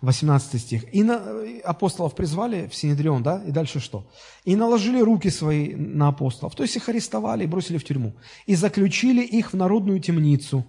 18 0.00 0.60
стих. 0.60 0.94
«И 0.94 1.02
на, 1.02 1.22
апостолов 1.64 2.14
призвали 2.14 2.68
в 2.68 2.74
Синедрион, 2.74 3.22
да, 3.22 3.42
и 3.46 3.50
дальше 3.50 3.80
что? 3.80 4.06
И 4.44 4.56
наложили 4.56 5.00
руки 5.00 5.28
свои 5.28 5.74
на 5.74 6.08
апостолов, 6.08 6.54
то 6.54 6.62
есть 6.62 6.76
их 6.76 6.88
арестовали 6.88 7.44
и 7.44 7.46
бросили 7.46 7.76
в 7.76 7.84
тюрьму, 7.84 8.14
и 8.46 8.54
заключили 8.54 9.22
их 9.22 9.52
в 9.52 9.56
народную 9.56 10.00
темницу. 10.00 10.64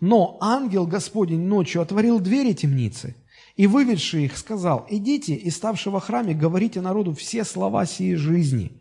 Но 0.00 0.38
ангел 0.40 0.86
Господень 0.86 1.42
ночью 1.42 1.82
отворил 1.82 2.18
двери 2.18 2.54
темницы, 2.54 3.14
и, 3.56 3.66
выведший 3.66 4.24
их, 4.24 4.38
сказал, 4.38 4.86
«Идите, 4.88 5.34
и 5.34 5.50
ставши 5.50 5.90
во 5.90 6.00
храме, 6.00 6.32
говорите 6.32 6.80
народу 6.80 7.14
все 7.14 7.44
слова 7.44 7.84
сии 7.84 8.14
жизни». 8.14 8.72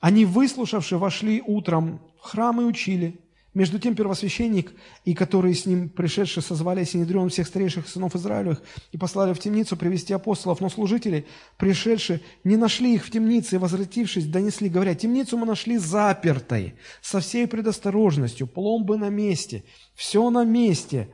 Они, 0.00 0.24
выслушавши, 0.24 0.96
вошли 0.96 1.42
утром 1.46 2.00
в 2.20 2.30
храм 2.30 2.60
и 2.60 2.64
учили– 2.64 3.20
между 3.54 3.78
тем 3.78 3.94
первосвященник 3.94 4.72
и 5.04 5.14
которые 5.14 5.54
с 5.54 5.66
ним 5.66 5.88
пришедшие 5.90 6.42
созвали 6.42 6.84
Синедрион 6.84 7.28
всех 7.28 7.46
старейших 7.46 7.86
сынов 7.86 8.16
Израилевых 8.16 8.62
и 8.92 8.98
послали 8.98 9.34
в 9.34 9.38
темницу 9.38 9.76
привести 9.76 10.14
апостолов, 10.14 10.60
но 10.60 10.70
служители, 10.70 11.26
пришедшие, 11.58 12.20
не 12.44 12.56
нашли 12.56 12.94
их 12.94 13.04
в 13.04 13.10
темнице 13.10 13.56
и, 13.56 13.58
возвратившись, 13.58 14.26
донесли, 14.26 14.68
говоря, 14.68 14.94
темницу 14.94 15.36
мы 15.36 15.46
нашли 15.46 15.76
запертой, 15.76 16.76
со 17.02 17.20
всей 17.20 17.46
предосторожностью, 17.46 18.46
пломбы 18.46 18.96
на 18.96 19.10
месте, 19.10 19.64
все 19.94 20.30
на 20.30 20.44
месте, 20.44 21.12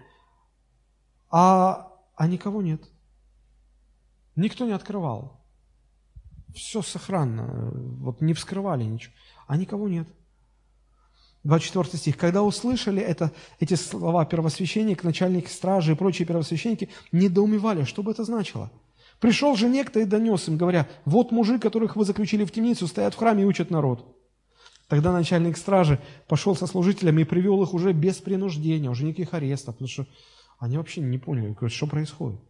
а, 1.30 1.92
а 2.14 2.26
никого 2.28 2.62
нет. 2.62 2.82
Никто 4.36 4.64
не 4.64 4.72
открывал. 4.72 5.40
Все 6.54 6.82
сохранно, 6.82 7.72
вот 7.98 8.20
не 8.20 8.32
вскрывали 8.32 8.84
ничего, 8.84 9.12
а 9.46 9.56
никого 9.56 9.88
нет. 9.88 10.08
24 11.48 11.96
стих. 11.96 12.16
«Когда 12.18 12.42
услышали 12.42 13.00
это, 13.00 13.32
эти 13.58 13.72
слова 13.72 14.26
первосвященник, 14.26 15.02
начальник 15.02 15.48
стражи 15.48 15.92
и 15.92 15.94
прочие 15.94 16.26
первосвященники, 16.26 16.90
недоумевали, 17.10 17.84
что 17.84 18.02
бы 18.02 18.10
это 18.10 18.22
значило. 18.24 18.70
Пришел 19.18 19.56
же 19.56 19.66
некто 19.66 19.98
и 19.98 20.04
донес 20.04 20.46
им, 20.48 20.58
говоря, 20.58 20.86
вот 21.06 21.32
мужи, 21.32 21.58
которых 21.58 21.96
вы 21.96 22.04
заключили 22.04 22.44
в 22.44 22.52
темницу, 22.52 22.86
стоят 22.86 23.14
в 23.14 23.16
храме 23.16 23.42
и 23.42 23.46
учат 23.46 23.70
народ». 23.70 24.14
Тогда 24.88 25.10
начальник 25.10 25.56
стражи 25.56 25.98
пошел 26.28 26.54
со 26.54 26.66
служителями 26.66 27.22
и 27.22 27.24
привел 27.24 27.62
их 27.62 27.72
уже 27.72 27.92
без 27.92 28.16
принуждения, 28.16 28.90
уже 28.90 29.04
никаких 29.04 29.32
арестов, 29.32 29.74
потому 29.74 29.88
что 29.88 30.06
они 30.58 30.76
вообще 30.76 31.00
не 31.00 31.16
поняли, 31.16 31.56
что 31.68 31.86
происходит. 31.86 32.40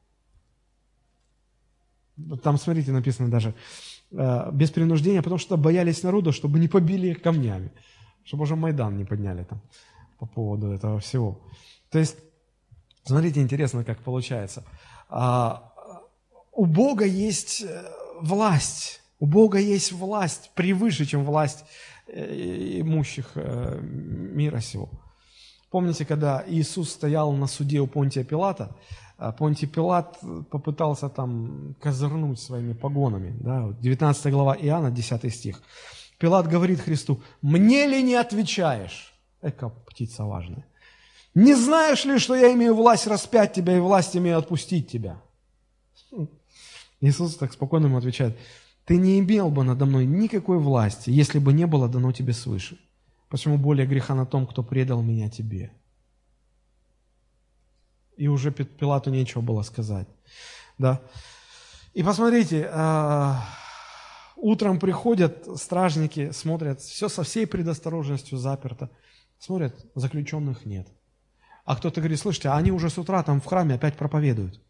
Там, 2.42 2.58
смотрите, 2.58 2.90
написано 2.90 3.30
даже, 3.30 3.54
э, 4.10 4.50
без 4.52 4.70
принуждения, 4.70 5.22
потому 5.22 5.38
что 5.38 5.56
боялись 5.56 6.02
народа, 6.02 6.32
чтобы 6.32 6.58
не 6.58 6.66
побили 6.66 7.08
их 7.08 7.22
камнями 7.22 7.70
чтобы 8.28 8.42
уже 8.42 8.56
Майдан 8.56 8.98
не 8.98 9.04
подняли 9.04 9.44
там 9.44 9.60
по 10.18 10.26
поводу 10.26 10.70
этого 10.70 11.00
всего. 11.00 11.38
То 11.90 11.98
есть, 11.98 12.16
смотрите, 13.04 13.40
интересно, 13.40 13.84
как 13.84 13.98
получается. 14.00 14.64
А, 15.08 15.72
у 16.52 16.66
Бога 16.66 17.06
есть 17.06 17.62
э, 17.62 17.84
власть, 18.20 19.00
у 19.18 19.26
Бога 19.26 19.58
есть 19.58 19.92
власть 19.92 20.50
превыше, 20.54 21.06
чем 21.06 21.24
власть 21.24 21.64
э, 22.06 22.80
имущих 22.80 23.30
э, 23.34 23.80
мира 23.80 24.60
сего. 24.60 24.90
Помните, 25.70 26.04
когда 26.04 26.44
Иисус 26.46 26.90
стоял 26.90 27.32
на 27.32 27.46
суде 27.46 27.80
у 27.80 27.86
Понтия 27.86 28.24
Пилата, 28.24 28.76
а 29.16 29.32
Понтий 29.32 29.68
Пилат 29.68 30.18
попытался 30.50 31.08
там 31.08 31.74
козырнуть 31.80 32.40
своими 32.40 32.74
погонами. 32.74 33.34
Да? 33.40 33.72
19 33.80 34.32
глава 34.32 34.54
Иоанна, 34.54 34.90
10 34.90 35.34
стих. 35.34 35.62
Пилат 36.18 36.48
говорит 36.48 36.80
Христу, 36.80 37.22
мне 37.42 37.86
ли 37.86 38.02
не 38.02 38.16
отвечаешь? 38.16 39.14
Эка 39.40 39.68
птица 39.68 40.24
важная. 40.24 40.66
Не 41.34 41.54
знаешь 41.54 42.04
ли, 42.04 42.18
что 42.18 42.34
я 42.34 42.52
имею 42.54 42.74
власть 42.74 43.06
распять 43.06 43.52
тебя 43.52 43.76
и 43.76 43.80
власть 43.80 44.16
имею 44.16 44.38
отпустить 44.38 44.90
тебя? 44.90 45.22
Иисус 47.00 47.36
так 47.36 47.52
спокойно 47.52 47.86
ему 47.86 47.98
отвечает, 47.98 48.36
ты 48.84 48.96
не 48.96 49.20
имел 49.20 49.50
бы 49.50 49.62
надо 49.62 49.84
мной 49.84 50.06
никакой 50.06 50.58
власти, 50.58 51.10
если 51.10 51.38
бы 51.38 51.52
не 51.52 51.66
было 51.66 51.88
дано 51.88 52.10
тебе 52.10 52.32
свыше. 52.32 52.78
Почему 53.28 53.58
более 53.58 53.86
греха 53.86 54.14
на 54.14 54.26
том, 54.26 54.46
кто 54.46 54.62
предал 54.64 55.02
меня 55.02 55.28
тебе? 55.28 55.70
И 58.16 58.26
уже 58.26 58.50
Пилату 58.50 59.10
нечего 59.10 59.42
было 59.42 59.62
сказать. 59.62 60.08
Да? 60.78 61.00
И 61.94 62.02
посмотрите, 62.02 62.68
а, 62.72 63.44
Утром 64.40 64.78
приходят 64.78 65.48
стражники, 65.58 66.30
смотрят, 66.30 66.80
все 66.80 67.08
со 67.08 67.24
всей 67.24 67.44
предосторожностью 67.44 68.38
заперто. 68.38 68.88
Смотрят, 69.40 69.84
заключенных 69.96 70.64
нет. 70.64 70.86
А 71.64 71.74
кто-то 71.74 72.00
говорит, 72.00 72.20
слышите, 72.20 72.48
а 72.48 72.56
они 72.56 72.70
уже 72.70 72.88
с 72.88 72.98
утра 72.98 73.22
там 73.24 73.40
в 73.40 73.46
храме 73.46 73.74
опять 73.74 73.96
проповедуют. 73.96 74.62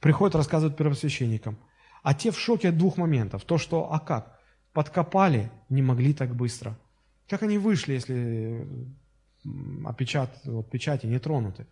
Приходят, 0.00 0.34
рассказывают 0.34 0.76
первосвященникам. 0.76 1.58
А 2.02 2.12
те 2.12 2.30
в 2.30 2.38
шоке 2.38 2.68
от 2.68 2.76
двух 2.76 2.98
моментов. 2.98 3.44
То, 3.44 3.56
что, 3.56 3.90
а 3.90 3.98
как? 3.98 4.38
Подкопали, 4.74 5.50
не 5.70 5.80
могли 5.80 6.12
так 6.12 6.36
быстро. 6.36 6.78
Как 7.28 7.42
они 7.42 7.56
вышли, 7.56 7.94
если 7.94 8.68
опечат, 9.86 10.30
вот, 10.44 10.70
печати 10.70 11.06
не 11.06 11.18
тронуты? 11.18 11.66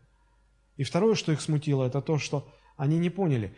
И 0.78 0.82
второе, 0.82 1.14
что 1.14 1.30
их 1.30 1.42
смутило, 1.42 1.84
это 1.84 2.00
то, 2.00 2.18
что 2.18 2.50
они 2.78 2.98
не 2.98 3.10
поняли. 3.10 3.54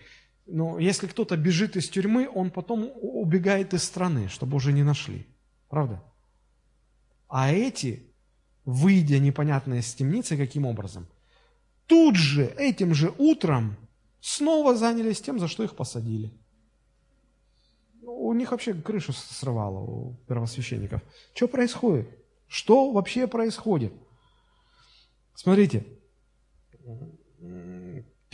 Но 0.46 0.78
если 0.78 1.08
кто-то 1.08 1.36
бежит 1.36 1.76
из 1.76 1.88
тюрьмы, 1.88 2.28
он 2.32 2.50
потом 2.50 2.90
убегает 2.94 3.74
из 3.74 3.82
страны, 3.82 4.28
чтобы 4.28 4.56
уже 4.56 4.72
не 4.72 4.84
нашли. 4.84 5.26
Правда? 5.68 6.02
А 7.28 7.52
эти, 7.52 8.14
выйдя 8.64 9.18
непонятно 9.18 9.74
из 9.74 9.92
темницы, 9.92 10.36
каким 10.36 10.64
образом? 10.64 11.06
Тут 11.86 12.16
же, 12.16 12.46
этим 12.56 12.94
же 12.94 13.12
утром, 13.18 13.76
снова 14.20 14.76
занялись 14.76 15.20
тем, 15.20 15.38
за 15.38 15.48
что 15.48 15.64
их 15.64 15.74
посадили. 15.74 16.32
Ну, 18.02 18.12
у 18.12 18.32
них 18.32 18.52
вообще 18.52 18.72
крышу 18.74 19.12
срывало, 19.12 19.78
у 19.78 20.16
первосвященников. 20.28 21.02
Что 21.34 21.48
происходит? 21.48 22.08
Что 22.46 22.92
вообще 22.92 23.26
происходит? 23.26 23.92
Смотрите, 25.34 25.84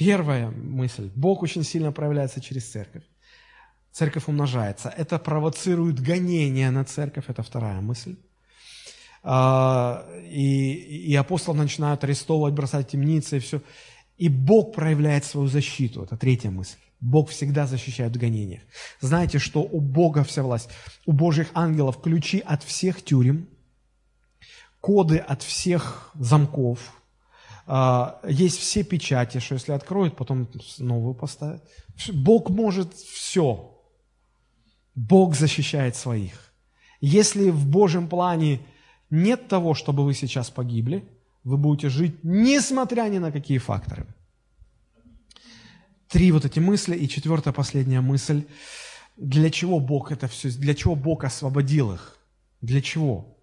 Первая 0.05 0.51
мысль. 0.51 1.11
Бог 1.15 1.43
очень 1.43 1.63
сильно 1.63 1.93
проявляется 1.93 2.41
через 2.41 2.69
церковь. 2.69 3.05
Церковь 3.93 4.27
умножается. 4.27 4.89
Это 4.89 5.19
провоцирует 5.19 6.01
гонение 6.01 6.71
на 6.71 6.85
церковь. 6.85 7.27
Это 7.29 7.43
вторая 7.43 7.81
мысль. 7.81 8.17
А, 9.23 10.05
и, 10.29 10.73
и 11.11 11.15
апостолы 11.15 11.59
начинают 11.59 12.03
арестовывать, 12.03 12.55
бросать 12.55 12.89
темницы 12.89 13.37
и 13.37 13.41
все. 13.41 13.61
И 14.19 14.29
Бог 14.29 14.75
проявляет 14.75 15.25
свою 15.25 15.47
защиту. 15.47 16.03
Это 16.03 16.17
третья 16.17 16.51
мысль. 16.51 16.79
Бог 17.01 17.31
всегда 17.31 17.67
защищает 17.67 18.17
в 18.17 18.19
гонениях. 18.19 18.63
Знаете, 19.01 19.39
что 19.39 19.61
у 19.63 19.81
Бога 19.81 20.25
вся 20.25 20.43
власть, 20.43 20.69
у 21.07 21.13
Божьих 21.13 21.49
ангелов 21.55 22.01
ключи 22.01 22.43
от 22.45 22.65
всех 22.65 23.05
тюрем, 23.05 23.49
коды 24.81 25.19
от 25.19 25.43
всех 25.43 26.11
замков, 26.15 27.02
есть 28.29 28.59
все 28.59 28.83
печати, 28.85 29.39
что 29.39 29.55
если 29.55 29.73
откроют, 29.73 30.17
потом 30.17 30.49
новую 30.79 31.15
поставят. 31.15 31.63
Бог 32.13 32.51
может 32.51 32.93
все. 32.95 33.79
Бог 34.95 35.35
защищает 35.35 35.97
своих. 35.97 36.53
Если 37.01 37.51
в 37.51 37.67
Божьем 37.67 38.09
плане 38.09 38.61
нет 39.11 39.49
того, 39.49 39.75
чтобы 39.75 40.05
вы 40.05 40.15
сейчас 40.15 40.51
погибли, 40.51 41.05
вы 41.45 41.57
будете 41.57 41.89
жить, 41.89 42.15
несмотря 42.23 43.09
ни 43.09 43.19
на 43.19 43.33
какие 43.33 43.59
факторы. 43.59 44.07
Три 46.09 46.31
вот 46.33 46.45
эти 46.45 46.61
мысли. 46.61 46.97
И 46.97 47.09
четвертая, 47.09 47.55
последняя 47.55 48.01
мысль. 48.01 48.45
Для 49.17 49.51
чего 49.51 49.81
Бог 49.81 50.13
это 50.13 50.27
все, 50.29 50.51
для 50.51 50.75
чего 50.75 50.95
Бог 50.95 51.25
освободил 51.25 51.93
их? 51.93 52.19
Для 52.61 52.81
чего? 52.81 53.39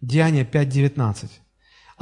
Деяние 0.00 0.44
5.19. 0.44 1.30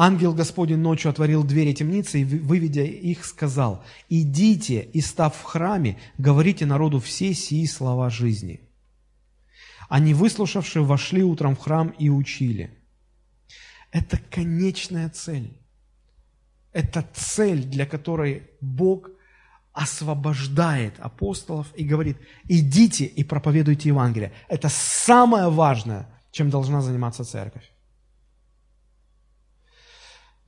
Ангел 0.00 0.32
Господень 0.32 0.78
ночью 0.78 1.10
отворил 1.10 1.42
двери 1.42 1.72
темницы 1.72 2.20
и, 2.20 2.24
выведя 2.24 2.84
их, 2.84 3.24
сказал, 3.24 3.82
«Идите 4.08 4.80
и, 4.80 5.00
став 5.00 5.34
в 5.34 5.42
храме, 5.42 5.98
говорите 6.18 6.66
народу 6.66 7.00
все 7.00 7.34
сии 7.34 7.66
слова 7.66 8.08
жизни». 8.08 8.60
Они, 9.88 10.14
выслушавшие, 10.14 10.84
вошли 10.84 11.24
утром 11.24 11.56
в 11.56 11.58
храм 11.58 11.88
и 11.88 12.10
учили. 12.10 12.70
Это 13.90 14.20
конечная 14.30 15.08
цель. 15.08 15.52
Это 16.72 17.04
цель, 17.12 17.64
для 17.64 17.84
которой 17.84 18.44
Бог 18.60 19.10
освобождает 19.72 20.94
апостолов 21.00 21.66
и 21.74 21.82
говорит, 21.82 22.18
идите 22.44 23.04
и 23.04 23.24
проповедуйте 23.24 23.88
Евангелие. 23.88 24.32
Это 24.46 24.68
самое 24.68 25.50
важное, 25.50 26.06
чем 26.30 26.50
должна 26.50 26.82
заниматься 26.82 27.24
церковь. 27.24 27.68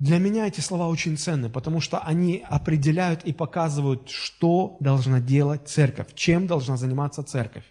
Для 0.00 0.18
меня 0.18 0.46
эти 0.46 0.60
слова 0.60 0.88
очень 0.88 1.18
ценны, 1.18 1.50
потому 1.50 1.82
что 1.82 1.98
они 1.98 2.42
определяют 2.48 3.22
и 3.24 3.34
показывают, 3.34 4.08
что 4.08 4.78
должна 4.80 5.20
делать 5.20 5.68
церковь, 5.68 6.14
чем 6.14 6.46
должна 6.46 6.78
заниматься 6.78 7.22
церковь. 7.22 7.64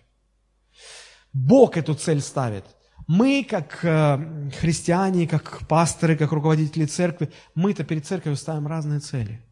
Бог 1.33 1.75
эту 1.75 1.95
цель 1.95 2.21
ставит. 2.21 2.65
Мы, 3.07 3.43
как 3.49 3.83
э, 3.83 4.51
христиане, 4.59 5.27
как 5.27 5.67
пасторы, 5.67 6.15
как 6.15 6.31
руководители 6.31 6.85
церкви, 6.85 7.31
мы-то 7.55 7.83
перед 7.83 8.05
церковью 8.05 8.37
ставим 8.37 8.67
разные 8.67 8.99
цели. 8.99 9.43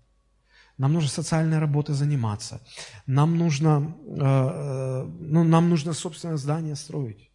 Нам 0.78 0.93
нужно 0.93 1.09
социальной 1.09 1.57
работой 1.57 1.95
заниматься. 1.95 2.61
Нам 3.07 3.39
нужно, 3.39 3.95
э, 4.05 4.19
э, 4.21 5.03
ну, 5.19 5.43
нам 5.43 5.69
нужно 5.69 5.93
собственное 5.93 6.38
здание 6.38 6.75
строить. 6.75 7.32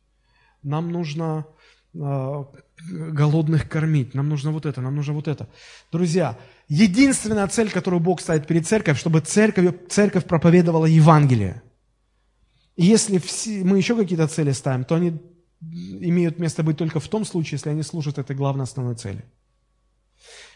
Нам 0.62 0.92
нужно 0.92 1.46
голодных 1.94 3.68
кормить. 3.68 4.14
Нам 4.14 4.28
нужно 4.28 4.50
вот 4.50 4.66
это, 4.66 4.80
нам 4.80 4.96
нужно 4.96 5.14
вот 5.14 5.28
это. 5.28 5.48
Друзья, 5.90 6.38
единственная 6.68 7.46
цель, 7.48 7.70
которую 7.70 8.00
Бог 8.00 8.20
ставит 8.20 8.46
перед 8.46 8.66
церковью, 8.66 8.98
чтобы 8.98 9.20
церковь, 9.20 9.74
церковь 9.88 10.24
проповедовала 10.24 10.86
Евангелие– 10.86 11.62
и 12.76 12.84
если 12.86 13.18
все, 13.18 13.64
мы 13.64 13.76
еще 13.76 13.96
какие-то 13.96 14.26
цели 14.28 14.52
ставим, 14.52 14.84
то 14.84 14.94
они 14.94 15.20
имеют 15.60 16.38
место 16.38 16.62
быть 16.62 16.78
только 16.78 17.00
в 17.00 17.08
том 17.08 17.24
случае, 17.24 17.52
если 17.52 17.70
они 17.70 17.82
служат 17.82 18.18
этой 18.18 18.34
главной 18.34 18.64
основной 18.64 18.94
цели. 18.94 19.24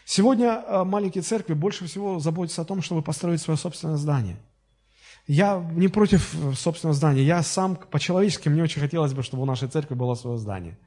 Сегодня 0.05 0.63
э, 0.65 0.83
маленькие 0.83 1.21
церкви 1.21 1.53
больше 1.53 1.85
всего 1.85 2.19
заботятся 2.19 2.61
о 2.61 2.65
том, 2.65 2.81
чтобы 2.81 3.01
построить 3.01 3.41
свое 3.41 3.57
собственное 3.57 3.97
здание. 3.97 4.37
Я 5.27 5.59
не 5.75 5.89
против 5.89 6.33
э, 6.33 6.53
собственного 6.53 6.95
здания. 6.95 7.23
Я 7.23 7.43
сам 7.43 7.75
по-человечески, 7.75 8.49
мне 8.49 8.63
очень 8.63 8.81
хотелось 8.81 9.13
бы, 9.13 9.21
чтобы 9.21 9.43
у 9.43 9.45
нашей 9.45 9.67
церкви 9.67 9.95
было 9.95 10.15
свое 10.15 10.37
здание. 10.37 10.77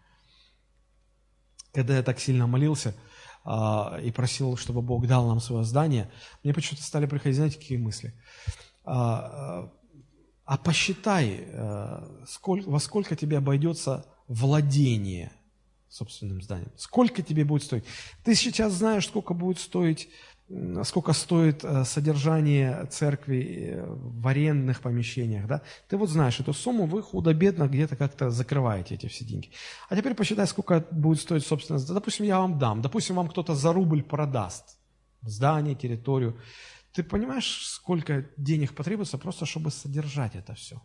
Когда 1.72 1.96
я 1.96 2.02
так 2.02 2.18
сильно 2.20 2.46
молился 2.46 2.94
э, 3.44 3.50
и 4.02 4.10
просил, 4.10 4.56
чтобы 4.56 4.82
Бог 4.82 5.06
дал 5.06 5.26
нам 5.28 5.40
свое 5.40 5.64
здание, 5.64 6.10
мне 6.42 6.52
почему-то 6.54 6.82
стали 6.84 7.06
приходить, 7.06 7.36
знаете, 7.36 7.58
какие 7.58 7.78
мысли? 7.78 8.14
Э, 8.84 9.68
а 10.50 10.58
посчитай, 10.64 11.44
э, 11.46 12.24
сколько, 12.26 12.68
во 12.68 12.80
сколько 12.80 13.14
тебе 13.14 13.38
обойдется 13.38 14.06
владение 14.26 15.30
собственным 15.88 16.40
зданием. 16.40 16.72
Сколько 16.76 17.22
тебе 17.22 17.44
будет 17.44 17.64
стоить? 17.64 17.84
Ты 18.24 18.34
сейчас 18.34 18.72
знаешь, 18.72 19.06
сколько 19.06 19.34
будет 19.34 19.58
стоить, 19.58 20.08
сколько 20.82 21.12
стоит 21.12 21.64
э, 21.64 21.84
содержание 21.84 22.86
церкви 22.90 23.74
э, 23.74 23.84
в 23.86 24.26
арендных 24.26 24.80
помещениях, 24.80 25.46
да? 25.46 25.62
Ты 25.88 25.96
вот 25.96 26.10
знаешь 26.10 26.40
эту 26.40 26.52
сумму, 26.52 26.86
вы 26.86 27.02
худо-бедно 27.02 27.68
где-то 27.68 27.96
как-то 27.96 28.30
закрываете 28.30 28.94
эти 28.96 29.06
все 29.06 29.24
деньги. 29.24 29.50
А 29.88 29.96
теперь 29.96 30.14
посчитай, 30.14 30.46
сколько 30.46 30.84
будет 30.90 31.20
стоить 31.20 31.46
собственно. 31.46 31.78
Допустим, 31.78 32.26
я 32.26 32.38
вам 32.38 32.58
дам, 32.58 32.82
допустим, 32.82 33.16
вам 33.16 33.28
кто-то 33.28 33.54
за 33.54 33.72
рубль 33.72 34.02
продаст 34.02 34.76
здание, 35.22 35.74
территорию. 35.74 36.40
Ты 36.92 37.04
понимаешь, 37.04 37.66
сколько 37.66 38.26
денег 38.36 38.74
потребуется 38.74 39.18
просто, 39.18 39.46
чтобы 39.46 39.70
содержать 39.70 40.34
это 40.34 40.54
все? 40.54 40.80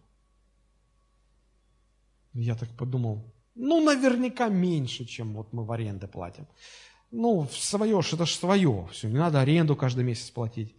Я 2.33 2.55
так 2.55 2.69
подумал, 2.77 3.33
ну, 3.55 3.83
наверняка 3.83 4.49
меньше, 4.49 5.05
чем 5.05 5.33
вот 5.33 5.53
мы 5.53 5.65
в 5.65 5.71
аренды 5.71 6.07
платим. 6.07 6.45
Ну, 7.17 7.47
свое, 7.49 7.99
это 7.99 8.25
же 8.25 8.35
свое, 8.35 8.89
все, 8.91 9.07
не 9.07 9.17
надо 9.17 9.39
аренду 9.39 9.77
каждый 9.77 10.03
месяц 10.03 10.29
платить. 10.31 10.75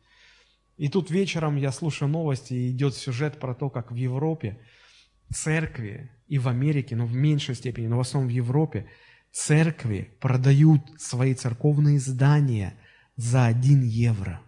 И 0.76 0.89
тут 0.89 1.11
вечером 1.11 1.57
я 1.57 1.72
слушаю 1.72 2.11
новости, 2.11 2.53
и 2.53 2.70
идет 2.70 2.95
сюжет 2.95 3.41
про 3.41 3.55
то, 3.55 3.70
как 3.70 3.91
в 3.91 3.95
Европе 3.95 4.61
церкви 5.34 6.11
и 6.28 6.39
в 6.39 6.49
Америке, 6.49 6.95
но 6.95 7.07
в 7.07 7.14
меньшей 7.14 7.55
степени, 7.55 7.87
но 7.87 7.97
в 7.97 8.01
основном 8.01 8.28
в 8.28 8.34
Европе, 8.34 8.87
церкви 9.32 10.14
продают 10.20 10.82
свои 10.99 11.34
церковные 11.34 11.99
здания 11.99 12.74
за 13.16 13.47
один 13.47 13.82
евро. 13.82 14.43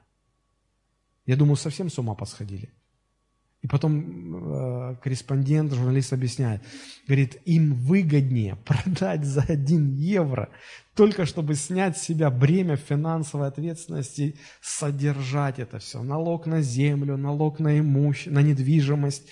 Я 1.24 1.36
думаю, 1.36 1.56
совсем 1.56 1.88
с 1.88 1.98
ума 1.98 2.14
посходили. 2.14 2.70
И 3.60 3.66
потом 3.66 4.92
э, 4.92 4.96
корреспондент, 5.02 5.72
журналист 5.72 6.12
объясняет, 6.12 6.62
говорит, 7.08 7.40
им 7.44 7.74
выгоднее 7.74 8.56
продать 8.64 9.24
за 9.24 9.42
один 9.42 9.96
евро, 9.96 10.48
только 10.94 11.26
чтобы 11.26 11.54
снять 11.56 11.98
с 11.98 12.02
себя 12.02 12.30
бремя 12.30 12.76
финансовой 12.76 13.48
ответственности, 13.48 14.36
содержать 14.60 15.58
это 15.58 15.80
все. 15.80 16.02
Налог 16.02 16.46
на 16.46 16.62
землю, 16.62 17.16
налог 17.16 17.58
на 17.58 17.78
имущество, 17.80 18.30
на 18.30 18.42
недвижимость, 18.42 19.28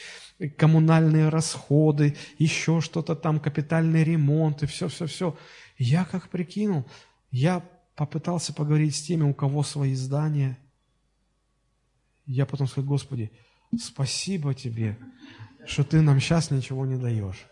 коммунальные 0.56 1.28
расходы, 1.28 2.16
еще 2.38 2.80
что-то 2.80 3.14
там, 3.14 3.38
капитальный 3.38 4.02
ремонт 4.02 4.62
и 4.64 4.66
все-все-все. 4.66 5.36
Я 5.78 6.04
как 6.04 6.30
прикинул, 6.30 6.84
я 7.30 7.62
попытался 7.94 8.52
поговорить 8.52 8.96
с 8.96 9.02
теми, 9.02 9.22
у 9.22 9.34
кого 9.34 9.62
свои 9.62 9.94
здания– 9.94 10.58
я 12.26 12.44
потом 12.44 12.66
сказал, 12.66 12.88
Господи, 12.88 13.30
спасибо 13.78 14.54
Тебе, 14.54 14.98
что 15.66 15.84
Ты 15.84 16.00
нам 16.00 16.20
сейчас 16.20 16.50
ничего 16.50 16.86
не 16.86 16.96
даешь. 16.96 17.46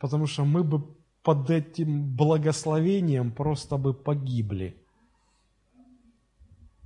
Потому 0.00 0.26
что 0.26 0.44
мы 0.44 0.64
бы 0.64 0.84
под 1.22 1.50
этим 1.50 2.16
благословением 2.16 3.30
просто 3.30 3.76
бы 3.76 3.94
погибли. 3.94 4.76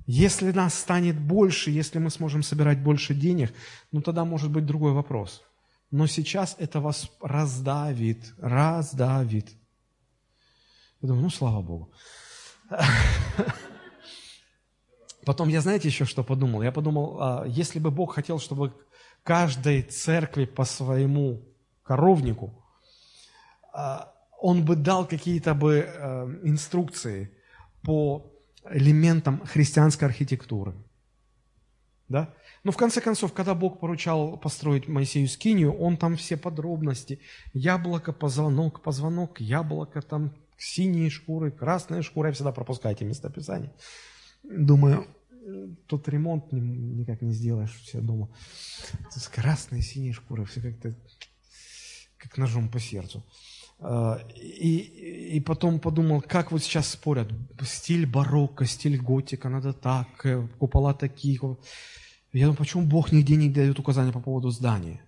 Если 0.07 0.53
нас 0.53 0.75
станет 0.75 1.19
больше, 1.19 1.71
если 1.71 1.99
мы 1.99 2.11
сможем 2.11 2.43
собирать 2.43 2.83
больше 2.83 3.15
денег, 3.15 3.53
ну 3.91 4.03
тогда 4.03 4.25
может 4.25 4.51
быть 4.51 4.65
другой 4.65 4.93
вопрос. 4.93 5.43
Но 5.91 6.07
сейчас 6.07 6.57
это 6.59 6.81
вас 6.81 7.11
раздавит, 7.21 8.35
раздавит. 8.39 9.49
Я 11.01 11.09
думаю, 11.09 11.25
ну 11.25 11.31
слава 11.31 11.63
Богу. 11.63 11.93
Потом 15.27 15.49
я, 15.49 15.61
знаете, 15.61 15.89
еще 15.89 16.05
что 16.05 16.23
подумал? 16.23 16.63
Я 16.63 16.71
подумал, 16.71 17.19
а, 17.21 17.45
если 17.49 17.81
бы 17.81 17.91
Бог 17.91 18.15
хотел, 18.15 18.39
чтобы 18.39 18.73
каждой 19.25 19.83
церкви 19.83 20.45
по 20.45 20.65
своему 20.65 21.43
коровнику, 21.83 22.65
а, 23.73 24.13
Он 24.41 24.65
бы 24.65 24.77
дал 24.77 25.05
какие-то 25.05 25.55
бы 25.55 25.85
а, 25.89 26.27
инструкции 26.45 27.33
по 27.83 28.33
элементам 28.71 29.45
христианской 29.45 30.07
архитектуры. 30.07 30.75
Да? 32.09 32.33
Но 32.63 32.71
в 32.71 32.77
конце 32.77 33.01
концов, 33.01 33.33
когда 33.33 33.55
Бог 33.55 33.81
поручал 33.81 34.37
построить 34.37 34.87
Моисею 34.87 35.27
скинию, 35.29 35.73
он 35.73 35.97
там 35.97 36.15
все 36.17 36.37
подробности, 36.37 37.19
яблоко, 37.53 38.13
позвонок, 38.13 38.81
позвонок, 38.81 39.41
яблоко, 39.41 40.03
там 40.03 40.37
синие 40.57 41.11
шкуры, 41.11 41.51
красные 41.51 42.03
шкуры, 42.03 42.29
я 42.29 42.33
всегда 42.33 42.53
пропускаю 42.53 42.95
эти 42.95 43.03
местописания. 43.03 43.73
Думаю, 44.45 45.07
тот 45.87 46.09
ремонт 46.09 46.53
никак 46.53 47.23
не 47.23 47.33
сделаешь 47.33 47.75
все 47.83 48.01
дома. 48.01 48.29
Тут 49.15 49.27
красные, 49.29 49.83
синие 49.83 50.13
шкуры, 50.13 50.45
все 50.45 50.61
как-то 50.61 50.95
как 52.19 52.39
ножом 52.39 52.69
по 52.69 52.81
сердцу. 52.81 53.25
А, 53.79 54.19
и, 54.35 55.37
и 55.37 55.41
потом 55.41 55.79
подумал, 55.79 56.23
как 56.23 56.51
вот 56.51 56.63
сейчас 56.63 56.89
спорят, 56.89 57.31
стиль 57.63 58.07
барокко, 58.07 58.65
стиль 58.65 58.99
готика, 58.99 59.49
надо 59.49 59.73
так, 59.73 60.09
э, 60.25 60.49
купола 60.59 60.95
такие. 60.95 61.39
Я 62.33 62.47
думаю, 62.47 62.57
почему 62.57 62.85
Бог 62.85 63.13
нигде 63.13 63.37
не 63.37 63.51
дает 63.51 63.79
указания 63.79 64.13
по 64.13 64.21
поводу 64.21 64.51
здания? 64.51 65.01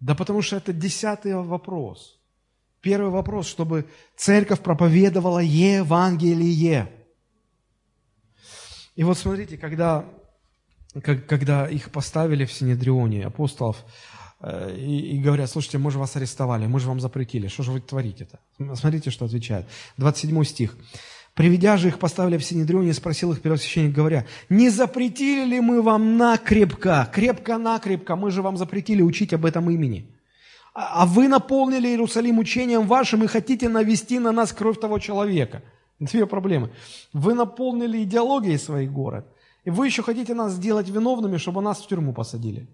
Да 0.00 0.14
потому 0.14 0.42
что 0.42 0.56
это 0.56 0.72
десятый 0.72 1.34
вопрос. 1.34 2.20
Первый 2.80 3.10
вопрос, 3.10 3.46
чтобы 3.46 3.88
церковь 4.16 4.60
проповедовала 4.60 5.40
Евангелие. 5.40 6.97
И 8.98 9.04
вот 9.04 9.16
смотрите, 9.16 9.56
когда, 9.56 10.04
когда 11.04 11.68
их 11.68 11.92
поставили 11.92 12.44
в 12.44 12.52
Синедрионе, 12.52 13.26
апостолов, 13.26 13.84
э, 14.40 14.74
и, 14.76 15.14
и 15.14 15.20
говорят, 15.20 15.48
слушайте, 15.48 15.78
мы 15.78 15.92
же 15.92 16.00
вас 16.00 16.16
арестовали, 16.16 16.66
мы 16.66 16.80
же 16.80 16.88
вам 16.88 16.98
запретили, 16.98 17.46
что 17.46 17.62
же 17.62 17.70
вы 17.70 17.80
творите-то? 17.80 18.40
Смотрите, 18.74 19.10
что 19.10 19.26
отвечают. 19.26 19.68
27 19.98 20.42
стих. 20.42 20.76
Приведя 21.34 21.76
же 21.76 21.86
их, 21.86 22.00
поставили 22.00 22.38
в 22.38 22.44
Синедрионе, 22.44 22.92
спросил 22.92 23.30
их 23.30 23.40
первосвященник, 23.40 23.94
говоря, 23.94 24.26
не 24.48 24.68
запретили 24.68 25.44
ли 25.44 25.60
мы 25.60 25.80
вам 25.80 26.16
накрепко, 26.16 27.08
крепко-накрепко, 27.14 28.16
мы 28.16 28.32
же 28.32 28.42
вам 28.42 28.56
запретили 28.56 29.02
учить 29.02 29.32
об 29.32 29.46
этом 29.46 29.70
имени. 29.70 30.10
А, 30.74 31.02
а 31.02 31.06
вы 31.06 31.28
наполнили 31.28 31.86
Иерусалим 31.86 32.40
учением 32.40 32.88
вашим 32.88 33.22
и 33.22 33.28
хотите 33.28 33.68
навести 33.68 34.18
на 34.18 34.32
нас 34.32 34.52
кровь 34.52 34.80
того 34.80 34.98
человека. 34.98 35.62
Две 36.12 36.26
проблемы. 36.26 36.70
Вы 37.12 37.34
наполнили 37.34 38.02
идеологией 38.02 38.58
свой 38.58 38.86
город, 38.86 39.26
и 39.64 39.70
вы 39.70 39.86
еще 39.86 40.02
хотите 40.02 40.34
нас 40.34 40.52
сделать 40.52 40.88
виновными, 40.88 41.38
чтобы 41.38 41.60
нас 41.60 41.80
в 41.80 41.88
тюрьму 41.88 42.12
посадили. 42.12 42.68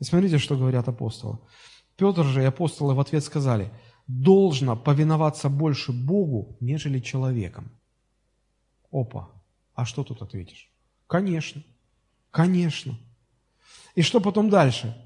И 0.00 0.04
смотрите, 0.04 0.38
что 0.38 0.56
говорят 0.56 0.88
апостолы. 0.88 1.38
Петр 1.96 2.24
же 2.24 2.42
и 2.42 2.46
апостолы 2.46 2.94
в 2.94 3.00
ответ 3.00 3.24
сказали, 3.24 3.72
должно 4.06 4.76
повиноваться 4.76 5.48
больше 5.48 5.92
Богу, 5.92 6.56
нежели 6.60 7.00
человеком. 7.00 7.70
Опа, 8.92 9.28
а 9.74 9.84
что 9.84 10.04
тут 10.04 10.22
ответишь? 10.22 10.70
Конечно, 11.08 11.62
конечно. 12.30 12.96
И 13.96 14.02
что 14.02 14.20
потом 14.20 14.48
дальше? 14.48 14.96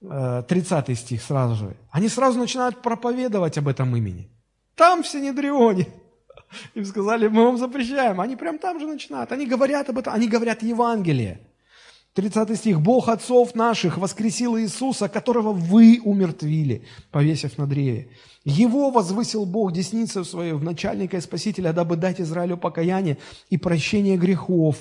30 0.00 0.88
э, 0.88 0.94
стих 0.94 1.22
сразу 1.22 1.54
же. 1.54 1.76
Они 1.90 2.08
сразу 2.08 2.38
начинают 2.38 2.80
проповедовать 2.80 3.58
об 3.58 3.68
этом 3.68 3.94
имени. 3.94 4.30
Там 4.74 5.02
в 5.02 5.06
Синедрионе. 5.06 5.88
Им 6.74 6.84
сказали, 6.84 7.28
мы 7.28 7.44
вам 7.44 7.58
запрещаем. 7.58 8.20
Они 8.20 8.36
прям 8.36 8.58
там 8.58 8.80
же 8.80 8.86
начинают. 8.86 9.32
Они 9.32 9.46
говорят 9.46 9.88
об 9.88 9.98
этом, 9.98 10.14
они 10.14 10.28
говорят 10.28 10.62
Евангелие. 10.62 11.40
30 12.14 12.56
стих. 12.56 12.80
«Бог 12.80 13.08
отцов 13.08 13.54
наших 13.54 13.96
воскресил 13.96 14.58
Иисуса, 14.58 15.08
которого 15.08 15.52
вы 15.52 16.00
умертвили, 16.04 16.82
повесив 17.12 17.56
на 17.56 17.66
древе. 17.66 18.08
Его 18.44 18.90
возвысил 18.90 19.46
Бог 19.46 19.72
десницей 19.72 20.24
своей 20.24 20.52
в 20.52 20.64
начальника 20.64 21.18
и 21.18 21.20
спасителя, 21.20 21.72
дабы 21.72 21.96
дать 21.96 22.20
Израилю 22.20 22.56
покаяние 22.56 23.18
и 23.48 23.56
прощение 23.56 24.16
грехов. 24.16 24.76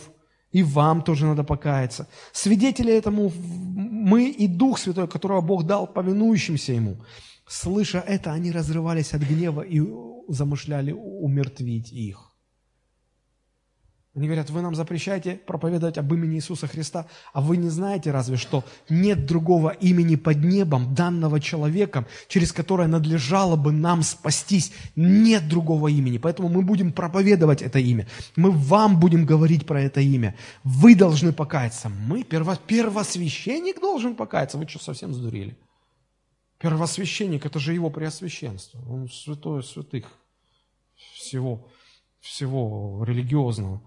И 0.51 0.63
вам 0.63 1.03
тоже 1.03 1.27
надо 1.27 1.43
покаяться. 1.43 2.07
Свидетели 2.31 2.91
этому 2.91 3.31
мы 3.35 4.29
и 4.29 4.47
Дух 4.47 4.79
Святой, 4.79 5.07
которого 5.07 5.41
Бог 5.41 5.65
дал 5.65 5.85
повинующимся 5.85 6.73
Ему. 6.73 6.97
Слыша 7.47 7.99
это, 7.99 8.31
они 8.31 8.51
разрывались 8.51 9.13
от 9.13 9.21
гнева 9.21 9.61
и 9.61 9.81
замышляли 10.29 10.91
умертвить 10.91 11.91
их. 11.91 12.29
Они 14.15 14.27
говорят, 14.27 14.49
вы 14.49 14.61
нам 14.61 14.73
запрещаете 14.75 15.35
проповедовать 15.35 15.97
об 15.99 16.13
имени 16.13 16.35
Иисуса 16.35 16.67
Христа, 16.67 17.05
а 17.31 17.41
вы 17.41 17.57
не 17.57 17.69
знаете 17.69 18.11
разве, 18.11 18.37
что 18.37 18.65
нет 18.89 19.25
другого 19.27 19.69
имени 19.69 20.15
под 20.15 20.43
небом, 20.43 20.95
данного 20.95 21.39
человеком, 21.39 22.07
через 22.27 22.51
которое 22.51 22.87
надлежало 22.87 23.55
бы 23.55 23.71
нам 23.71 24.01
спастись. 24.01 24.73
Нет 24.95 25.47
другого 25.47 25.89
имени, 25.89 26.17
поэтому 26.17 26.49
мы 26.49 26.63
будем 26.63 26.91
проповедовать 26.91 27.61
это 27.61 27.77
имя. 27.79 28.07
Мы 28.35 28.51
вам 28.51 28.99
будем 28.99 29.25
говорить 29.25 29.65
про 29.67 29.83
это 29.83 30.01
имя. 30.01 30.35
Вы 30.63 30.95
должны 30.95 31.31
покаяться. 31.31 31.89
Мы, 31.89 32.23
перво, 32.23 32.57
первосвященник 32.57 33.79
должен 33.79 34.15
покаяться. 34.15 34.57
Вы 34.57 34.67
что, 34.67 34.79
совсем 34.79 35.13
сдурели? 35.13 35.55
Первосвященник, 36.59 37.45
это 37.45 37.57
же 37.57 37.73
его 37.73 37.89
преосвященство. 37.89 38.79
Он 38.89 39.09
святой 39.09 39.63
святых 39.63 40.05
всего, 40.95 41.67
всего 42.19 43.03
религиозного. 43.05 43.81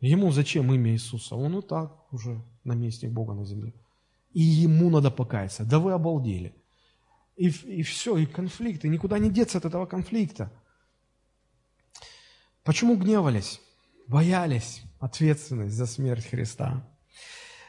Ему 0.00 0.32
зачем 0.32 0.74
имя 0.74 0.90
Иисуса? 0.90 1.36
Он 1.36 1.58
и 1.58 1.62
так 1.62 2.12
уже 2.12 2.42
наместник 2.64 3.12
Бога 3.12 3.34
на 3.34 3.44
земле. 3.44 3.72
И 4.32 4.42
ему 4.42 4.90
надо 4.90 5.12
покаяться. 5.12 5.64
Да 5.64 5.78
вы 5.78 5.92
обалдели. 5.92 6.52
И, 7.36 7.48
и 7.48 7.82
все, 7.82 8.16
и 8.16 8.26
конфликт, 8.26 8.84
и 8.84 8.88
никуда 8.88 9.20
не 9.20 9.30
деться 9.30 9.58
от 9.58 9.64
этого 9.64 9.86
конфликта. 9.86 10.52
Почему 12.64 12.96
гневались? 12.96 13.60
Боялись 14.08 14.82
ответственность 14.98 15.74
за 15.74 15.86
смерть 15.86 16.26
Христа. 16.26 16.84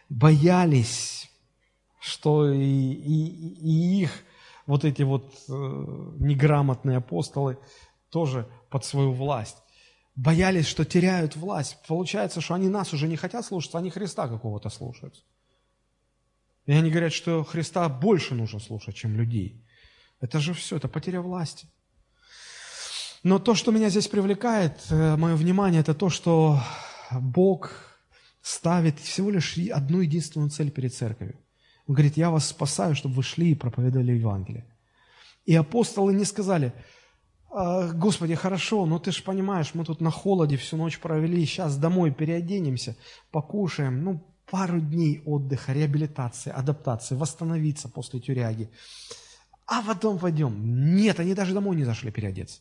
Боялись, 0.10 1.30
что 2.04 2.52
и, 2.52 2.60
и, 2.60 3.54
и 3.62 4.02
их 4.02 4.12
вот 4.66 4.84
эти 4.84 5.04
вот 5.04 5.34
э, 5.48 5.52
неграмотные 6.20 6.98
апостолы 6.98 7.58
тоже 8.10 8.50
под 8.70 8.84
свою 8.84 9.14
власть 9.14 9.58
боялись, 10.16 10.68
что 10.68 10.84
теряют 10.84 11.38
власть. 11.38 11.78
Получается, 11.88 12.42
что 12.42 12.56
они 12.56 12.68
нас 12.68 12.94
уже 12.94 13.08
не 13.08 13.16
хотят 13.16 13.46
слушаться, 13.46 13.78
они 13.78 13.90
Христа 13.90 14.28
какого-то 14.28 14.70
слушаются. 14.70 15.24
И 16.66 16.74
они 16.74 16.92
говорят, 16.92 17.14
что 17.14 17.44
Христа 17.46 17.88
больше 17.88 18.36
нужно 18.36 18.60
слушать, 18.60 18.96
чем 18.96 19.16
людей. 19.16 19.66
Это 20.20 20.40
же 20.40 20.54
все, 20.54 20.76
это 20.76 20.90
потеря 20.90 21.22
власти. 21.22 21.68
Но 23.24 23.40
то, 23.40 23.56
что 23.56 23.72
меня 23.72 23.90
здесь 23.90 24.10
привлекает, 24.10 24.78
э, 24.90 25.16
мое 25.16 25.36
внимание, 25.36 25.80
это 25.80 25.94
то, 25.94 26.10
что 26.10 26.60
Бог 27.12 27.98
ставит 28.42 29.00
всего 29.00 29.30
лишь 29.30 29.58
одну 29.74 30.02
единственную 30.02 30.50
цель 30.50 30.70
перед 30.70 30.94
церковью. 30.94 31.43
Он 31.88 31.96
говорит, 31.96 32.18
я 32.18 32.30
вас 32.30 32.48
спасаю, 32.48 32.96
чтобы 32.96 33.16
вы 33.16 33.24
шли 33.24 33.52
и 33.52 33.56
проповедовали 33.56 34.14
Евангелие. 34.14 34.66
И 35.46 35.56
апостолы 35.56 36.14
не 36.14 36.26
сказали, 36.26 36.74
«А, 37.52 37.92
Господи, 37.92 38.34
хорошо, 38.36 38.86
но 38.86 38.98
ты 38.98 39.12
же 39.12 39.22
понимаешь, 39.22 39.72
мы 39.74 39.86
тут 39.86 40.02
на 40.02 40.10
холоде 40.10 40.58
всю 40.58 40.78
ночь 40.78 41.00
провели, 41.00 41.46
сейчас 41.46 41.78
домой 41.78 42.12
переоденемся, 42.12 42.96
покушаем, 43.32 44.04
ну, 44.04 44.24
пару 44.50 44.80
дней 44.80 45.22
отдыха, 45.26 45.74
реабилитации, 45.74 46.52
адаптации, 46.52 47.16
восстановиться 47.16 47.90
после 47.90 48.20
тюряги. 48.20 48.70
А 49.68 49.82
потом 49.82 50.20
пойдем. 50.20 50.96
Нет, 50.96 51.20
они 51.20 51.34
даже 51.34 51.54
домой 51.54 51.76
не 51.76 51.84
зашли 51.84 52.12
переодеться. 52.12 52.60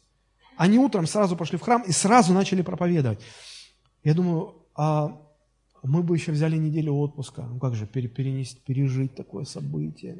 Они 0.56 0.78
утром 0.78 1.06
сразу 1.06 1.36
пошли 1.36 1.58
в 1.58 1.62
храм 1.62 1.82
и 1.82 1.92
сразу 1.92 2.32
начали 2.32 2.62
проповедовать. 2.62 3.20
Я 4.04 4.14
думаю, 4.14 4.54
а 4.74 5.20
мы 5.82 6.02
бы 6.02 6.16
еще 6.16 6.32
взяли 6.32 6.56
неделю 6.56 6.94
отпуска. 6.94 7.42
Ну 7.42 7.58
как 7.58 7.74
же 7.74 7.86
перенести, 7.86 8.60
пережить 8.64 9.14
такое 9.14 9.44
событие? 9.44 10.16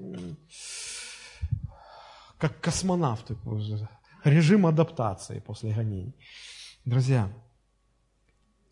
Как 2.38 2.60
космонавты 2.60 3.36
режим 4.24 4.66
адаптации 4.66 5.40
после 5.40 5.72
гонений. 5.72 6.14
Друзья, 6.84 7.32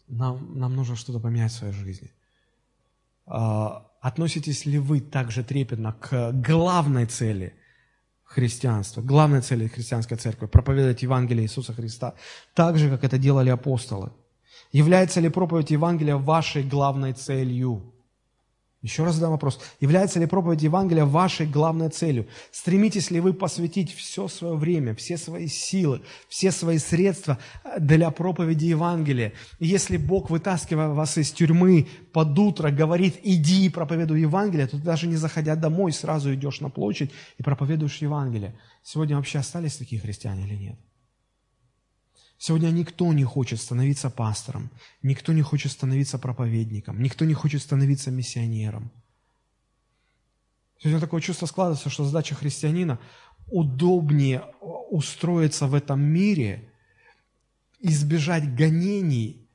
нам, 0.09 0.59
нам 0.59 0.75
нужно 0.75 0.97
что-то 0.97 1.21
поменять 1.21 1.53
в 1.53 1.57
своей 1.57 1.73
жизни. 1.73 2.11
А, 3.27 3.87
относитесь 4.01 4.67
ли 4.67 4.79
вы 4.79 5.01
также 5.01 5.45
трепетно 5.45 5.93
к 5.93 6.33
главной 6.33 7.07
цели 7.07 7.55
христианства, 8.25 9.03
главной 9.03 9.41
цели 9.41 9.69
христианской 9.69 10.17
церкви, 10.17 10.47
проповедовать 10.47 11.03
Евангелие 11.03 11.45
Иисуса 11.45 11.73
Христа, 11.73 12.15
так 12.55 12.79
же, 12.79 12.89
как 12.91 13.05
это 13.05 13.19
делали 13.19 13.51
апостолы? 13.51 14.13
Является 14.73 15.21
ли 15.21 15.29
проповедь 15.29 15.71
Евангелия 15.71 16.17
вашей 16.17 16.63
главной 16.63 17.13
целью? 17.13 17.83
Еще 18.83 19.05
раз 19.05 19.17
задам 19.17 19.33
вопрос. 19.33 19.61
Является 19.81 20.19
ли 20.19 20.25
проповедь 20.25 20.63
Евангелия 20.63 21.05
вашей 21.05 21.47
главной 21.47 21.91
целью? 21.91 22.27
Стремитесь 22.51 23.11
ли 23.11 23.21
вы 23.21 23.35
посвятить 23.35 23.93
все 23.93 24.27
свое 24.27 24.55
время, 24.55 24.95
все 24.95 25.19
свои 25.19 25.49
силы, 25.49 26.01
все 26.31 26.51
свои 26.51 26.79
средства 26.79 27.39
э, 27.63 27.79
для 27.79 28.11
проповеди 28.11 28.67
Евангелия? 28.67 29.35
И 29.59 29.67
если 29.67 29.99
Бог, 29.99 30.31
вытаскивая 30.31 30.89
вас 30.89 31.19
из 31.19 31.31
тюрьмы 31.31 31.89
под 32.15 32.39
утро, 32.39 32.71
говорит, 32.71 33.17
иди 33.23 33.67
и 33.67 33.69
проповедуй 33.69 34.23
Евангелие, 34.23 34.67
то 34.67 34.79
ты 34.79 34.83
даже 34.83 35.09
не 35.09 35.17
заходя 35.17 35.57
домой, 35.57 35.93
сразу 35.93 36.33
идешь 36.33 36.61
на 36.61 36.71
площадь 36.71 37.11
и 37.37 37.43
проповедуешь 37.43 37.99
Евангелие. 37.99 38.55
Сегодня 38.83 39.17
вообще 39.17 39.41
остались 39.41 39.77
такие 39.77 40.01
христиане 40.01 40.47
или 40.47 40.55
нет? 40.55 40.79
Сегодня 42.43 42.71
никто 42.71 43.13
не 43.13 43.25
хочет 43.25 43.61
становиться 43.61 44.09
пастором, 44.09 44.71
никто 45.03 45.35
не 45.35 45.43
хочет 45.43 45.73
становиться 45.73 46.19
проповедником, 46.19 47.03
никто 47.03 47.27
не 47.27 47.35
хочет 47.35 47.61
становиться 47.61 48.11
миссионером. 48.11 48.91
Сегодня 50.79 51.01
такое 51.01 51.21
чувство 51.21 51.45
складывается, 51.45 51.91
что 51.91 52.05
задача 52.05 52.35
христианина 52.35 52.99
удобнее 53.47 54.41
устроиться 54.91 55.67
в 55.67 55.75
этом 55.75 56.01
мире, 56.01 56.73
избежать 57.79 58.55
гонений, 58.55 59.47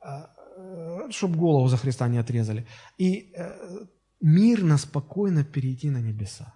а, 0.00 0.30
э, 0.58 1.10
чтобы 1.10 1.38
голову 1.38 1.68
за 1.68 1.78
Христа 1.78 2.06
не 2.08 2.18
отрезали, 2.18 2.66
и 2.98 3.32
э, 3.34 3.86
мирно, 4.20 4.76
спокойно 4.76 5.42
перейти 5.42 5.88
на 5.88 6.02
небеса. 6.02 6.54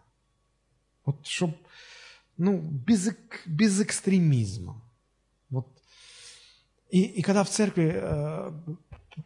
Вот 1.07 1.27
чтобы, 1.27 1.57
ну, 2.37 2.59
без, 2.59 3.17
без 3.47 3.81
экстремизма. 3.81 4.83
И, 6.91 7.03
и 7.03 7.23
когда 7.23 7.45
в 7.45 7.51
церкви 7.51 7.93
э, 7.95 8.51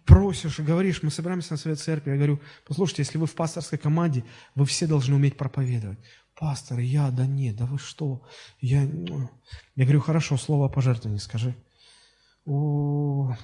просишь 0.05 0.61
говоришь, 0.61 1.03
мы 1.03 1.11
собираемся 1.11 1.53
на 1.53 1.57
совет 1.57 1.78
церкви, 1.78 2.11
я 2.11 2.16
говорю, 2.16 2.41
послушайте, 2.66 3.03
если 3.03 3.19
вы 3.19 3.27
в 3.27 3.35
пасторской 3.35 3.78
команде, 3.78 4.24
вы 4.55 4.66
все 4.66 4.86
должны 4.86 5.15
уметь 5.15 5.36
проповедовать. 5.36 5.99
Пастор, 6.35 6.81
я, 6.81 7.11
да 7.11 7.27
нет, 7.27 7.57
да 7.57 7.66
вы 7.66 7.78
что? 7.78 8.23
Я, 8.61 8.82
ну». 8.82 9.31
я 9.77 9.85
говорю, 9.85 10.01
хорошо, 10.01 10.36
слово 10.36 10.66
о 10.66 10.69
пожертвовании 10.69 11.20
скажи. 11.20 11.55
О, 12.45 13.36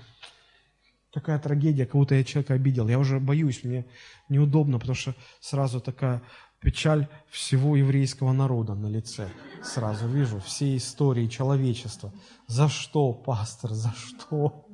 такая 1.12 1.38
трагедия, 1.38 1.86
кого-то 1.86 2.14
я 2.14 2.24
человека 2.24 2.55
обидел. 2.55 2.88
Я 2.88 2.98
уже 2.98 3.20
боюсь, 3.20 3.64
мне 3.64 3.86
неудобно, 4.28 4.78
потому 4.78 4.97
что 4.97 5.14
сразу 5.40 5.80
такая 5.80 6.22
печаль 6.61 7.09
всего 7.28 7.77
еврейского 7.77 8.32
народа 8.32 8.74
на 8.74 8.87
лице. 8.87 9.28
Сразу 9.62 10.09
вижу 10.09 10.41
все 10.41 10.77
истории 10.77 11.27
человечества. 11.27 12.12
За 12.47 12.69
что, 12.69 13.12
пастор, 13.12 13.73
за 13.73 13.93
что? 13.93 14.66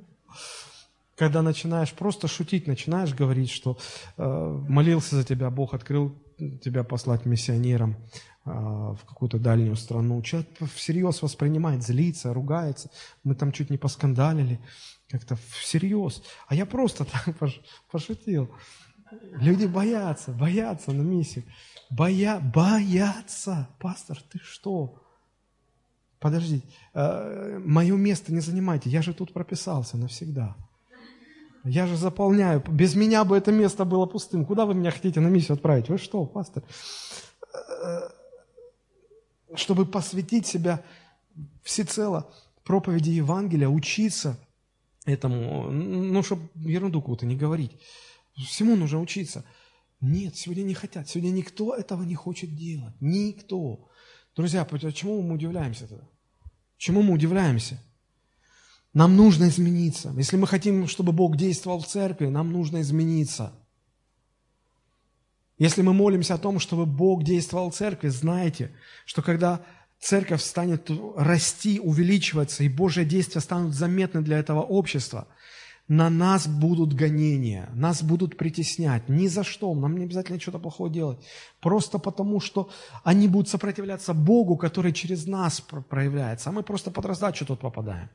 Когда 1.17 1.43
начинаешь 1.43 1.93
просто 1.93 2.29
шутить, 2.29 2.67
начинаешь 2.67 3.15
говорить, 3.15 3.51
что 3.51 3.79
э, 4.17 4.63
молился 4.69 5.17
за 5.17 5.25
тебя, 5.25 5.51
Бог 5.51 5.73
открыл 5.73 6.15
тебя 6.63 6.85
послать 6.85 7.25
миссионером, 7.25 7.97
а, 8.49 8.95
в 8.95 9.05
какую-то 9.05 9.41
дальнюю 9.41 9.75
страну. 9.75 10.23
Человек 10.23 10.49
всерьез 10.73 11.21
воспринимает, 11.21 11.83
злится, 11.83 12.33
ругается. 12.33 12.91
Мы 13.25 13.35
там 13.35 13.51
чуть 13.51 13.71
не 13.71 13.77
поскандалили, 13.77 14.61
как-то 15.09 15.37
всерьез. 15.51 16.23
А 16.47 16.55
я 16.55 16.65
просто 16.65 17.05
так 17.27 17.37
пошутил. 17.91 18.49
Люди 19.41 19.67
боятся, 19.67 20.33
боятся 20.33 20.93
на 20.93 21.03
миссии. 21.03 21.45
Боя, 21.91 22.41
боятся. 22.41 23.69
Пастор, 23.79 24.19
ты 24.31 24.39
что? 24.39 25.03
Подождите, 26.19 26.67
э, 26.95 27.59
мое 27.59 27.97
место 27.97 28.33
не 28.33 28.41
занимайте, 28.41 28.89
я 28.91 29.03
же 29.03 29.13
тут 29.13 29.33
прописался 29.33 29.97
навсегда. 29.97 30.57
Я 31.65 31.87
же 31.87 31.97
заполняю. 31.97 32.63
Без 32.69 32.95
меня 32.95 33.25
бы 33.25 33.37
это 33.37 33.53
место 33.53 33.85
было 33.85 34.07
пустым. 34.07 34.47
Куда 34.47 34.67
вы 34.67 34.75
меня 34.75 34.91
хотите 34.91 35.21
на 35.21 35.29
миссию 35.29 35.55
отправить? 35.55 35.89
Вы 35.89 35.99
что, 35.99 36.25
пастор? 36.25 36.63
Э, 37.53 38.09
чтобы 39.55 39.85
посвятить 39.85 40.47
себя 40.47 40.83
всецело 41.63 42.31
проповеди 42.65 43.11
Евангелия, 43.11 43.69
учиться 43.69 44.39
этому, 45.05 45.71
ну, 45.71 46.23
чтобы 46.23 46.49
ерунду 46.55 47.01
какую-то 47.01 47.27
не 47.27 47.37
говорить. 47.37 47.73
Всему 48.37 48.77
нужно 48.77 49.01
учиться. 49.01 49.45
Нет, 50.01 50.37
сегодня 50.37 50.63
не 50.63 50.75
хотят. 50.75 51.09
Сегодня 51.09 51.31
никто 51.31 51.75
этого 51.75 52.03
не 52.03 52.15
хочет 52.15 52.55
делать. 52.55 52.95
Никто. 53.01 53.89
Друзья, 54.35 54.65
почему 54.65 55.23
мы 55.23 55.35
удивляемся 55.35 55.87
тогда? 55.87 56.07
Чему 56.77 57.03
мы 57.03 57.15
удивляемся? 57.15 57.83
Нам 58.93 59.17
нужно 59.17 59.49
измениться. 59.49 60.13
Если 60.17 60.37
мы 60.37 60.47
хотим, 60.47 60.87
чтобы 60.87 61.13
Бог 61.13 61.37
действовал 61.37 61.81
в 61.81 61.87
церкви, 61.87 62.27
нам 62.27 62.53
нужно 62.53 62.81
измениться. 62.83 63.53
Если 65.59 65.81
мы 65.81 65.95
молимся 65.95 66.35
о 66.35 66.39
том, 66.39 66.59
чтобы 66.59 66.85
Бог 66.85 67.25
действовал 67.25 67.71
в 67.71 67.75
церкви, 67.75 68.09
знайте, 68.09 68.75
что 69.07 69.23
когда 69.23 69.65
церковь 69.99 70.43
станет 70.43 70.91
расти, 71.17 71.81
увеличиваться, 71.81 72.63
и 72.63 72.69
Божье 72.69 73.07
действия 73.07 73.41
станут 73.41 73.75
заметны 73.75 74.21
для 74.21 74.39
этого 74.39 74.61
общества, 74.61 75.27
на 75.89 76.11
нас 76.11 76.49
будут 76.49 76.95
гонения, 76.95 77.69
нас 77.75 78.03
будут 78.03 78.37
притеснять. 78.37 79.09
Ни 79.09 79.29
за 79.29 79.45
что, 79.45 79.73
нам 79.75 79.97
не 79.97 80.05
обязательно 80.05 80.41
что-то 80.41 80.59
плохое 80.59 80.93
делать. 80.93 81.19
Просто 81.61 81.99
потому, 81.99 82.41
что 82.41 82.69
они 83.05 83.29
будут 83.29 83.49
сопротивляться 83.49 84.13
Богу, 84.15 84.57
который 84.57 84.93
через 84.93 85.27
нас 85.27 85.61
проявляется, 85.61 86.51
а 86.51 86.53
мы 86.53 86.63
просто 86.63 86.91
под 86.91 87.07
раздачу 87.07 87.47
тут 87.47 87.61
попадаем. 87.61 88.09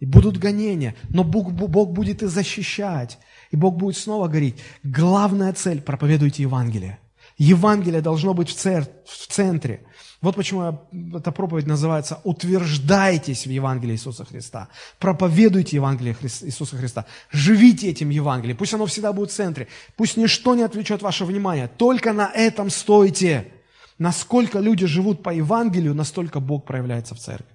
И 0.00 0.06
будут 0.06 0.38
гонения, 0.38 0.94
но 1.08 1.24
Бог, 1.24 1.52
Бог 1.52 1.92
будет 1.92 2.22
и 2.22 2.26
защищать. 2.26 3.18
И 3.52 3.56
Бог 3.56 3.76
будет 3.76 3.96
снова 3.96 4.28
говорить, 4.28 4.56
главная 4.82 5.52
цель– 5.52 5.80
проповедуйте 5.86 6.42
Евангелие. 6.42 6.98
Евангелие 7.38 8.02
должно 8.02 8.34
быть 8.34 8.50
в, 8.50 8.54
цер... 8.54 8.86
в 9.06 9.26
центре. 9.28 9.86
Вот 10.24 10.36
почему 10.36 10.78
эта 11.14 11.32
проповедь 11.32 11.66
называется 11.66 12.18
«Утверждайтесь 12.24 13.46
в 13.46 13.50
Евангелии 13.50 13.92
Иисуса 13.92 14.24
Христа». 14.24 14.68
Проповедуйте 14.98 15.76
Евангелие 15.76 16.16
Иисуса 16.22 16.78
Христа. 16.78 17.04
Живите 17.30 17.90
этим 17.90 18.08
Евангелием. 18.08 18.56
Пусть 18.56 18.72
оно 18.72 18.86
всегда 18.86 19.12
будет 19.12 19.30
в 19.30 19.34
центре. 19.34 19.68
Пусть 19.96 20.16
ничто 20.16 20.54
не 20.54 20.62
отвлечет 20.62 21.02
ваше 21.02 21.26
внимание. 21.26 21.68
Только 21.68 22.14
на 22.14 22.30
этом 22.32 22.70
стойте. 22.70 23.52
Насколько 23.98 24.60
люди 24.60 24.86
живут 24.86 25.22
по 25.22 25.28
Евангелию, 25.28 25.94
настолько 25.94 26.40
Бог 26.40 26.64
проявляется 26.64 27.14
в 27.14 27.18
церкви. 27.18 27.54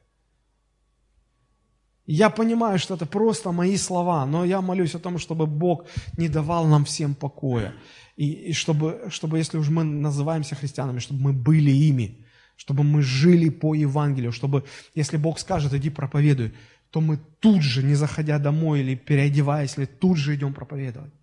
Я 2.06 2.30
понимаю, 2.30 2.78
что 2.78 2.94
это 2.94 3.08
просто 3.08 3.52
мои 3.52 3.78
слова, 3.78 4.28
но 4.28 4.46
я 4.46 4.62
молюсь 4.62 4.94
о 4.94 5.00
том, 5.00 5.18
чтобы 5.18 5.48
Бог 5.48 5.86
не 6.18 6.30
давал 6.30 6.68
нам 6.68 6.86
всем 6.86 7.16
покоя. 7.16 7.74
И, 8.16 8.32
и 8.50 8.54
чтобы, 8.54 9.08
чтобы, 9.10 9.40
если 9.40 9.58
уж 9.58 9.70
мы 9.70 9.84
называемся 9.84 10.54
христианами, 10.54 11.00
чтобы 11.00 11.22
мы 11.22 11.34
были 11.34 11.72
ими 11.72 12.26
чтобы 12.60 12.84
мы 12.84 13.02
жили 13.02 13.50
по 13.50 13.74
Евангелию, 13.74 14.34
чтобы, 14.34 14.66
если 14.94 15.16
Бог 15.18 15.40
скажет, 15.40 15.74
иди 15.74 15.90
проповедуй, 15.90 16.54
то 16.90 17.00
мы 17.00 17.18
тут 17.40 17.62
же, 17.62 17.84
не 17.84 17.96
заходя 17.96 18.38
домой 18.38 18.82
или 18.82 18.96
переодеваясь, 18.96 19.78
или 19.78 19.86
тут 19.86 20.18
же 20.18 20.36
идем 20.36 20.54
проповедовать. 20.54 21.14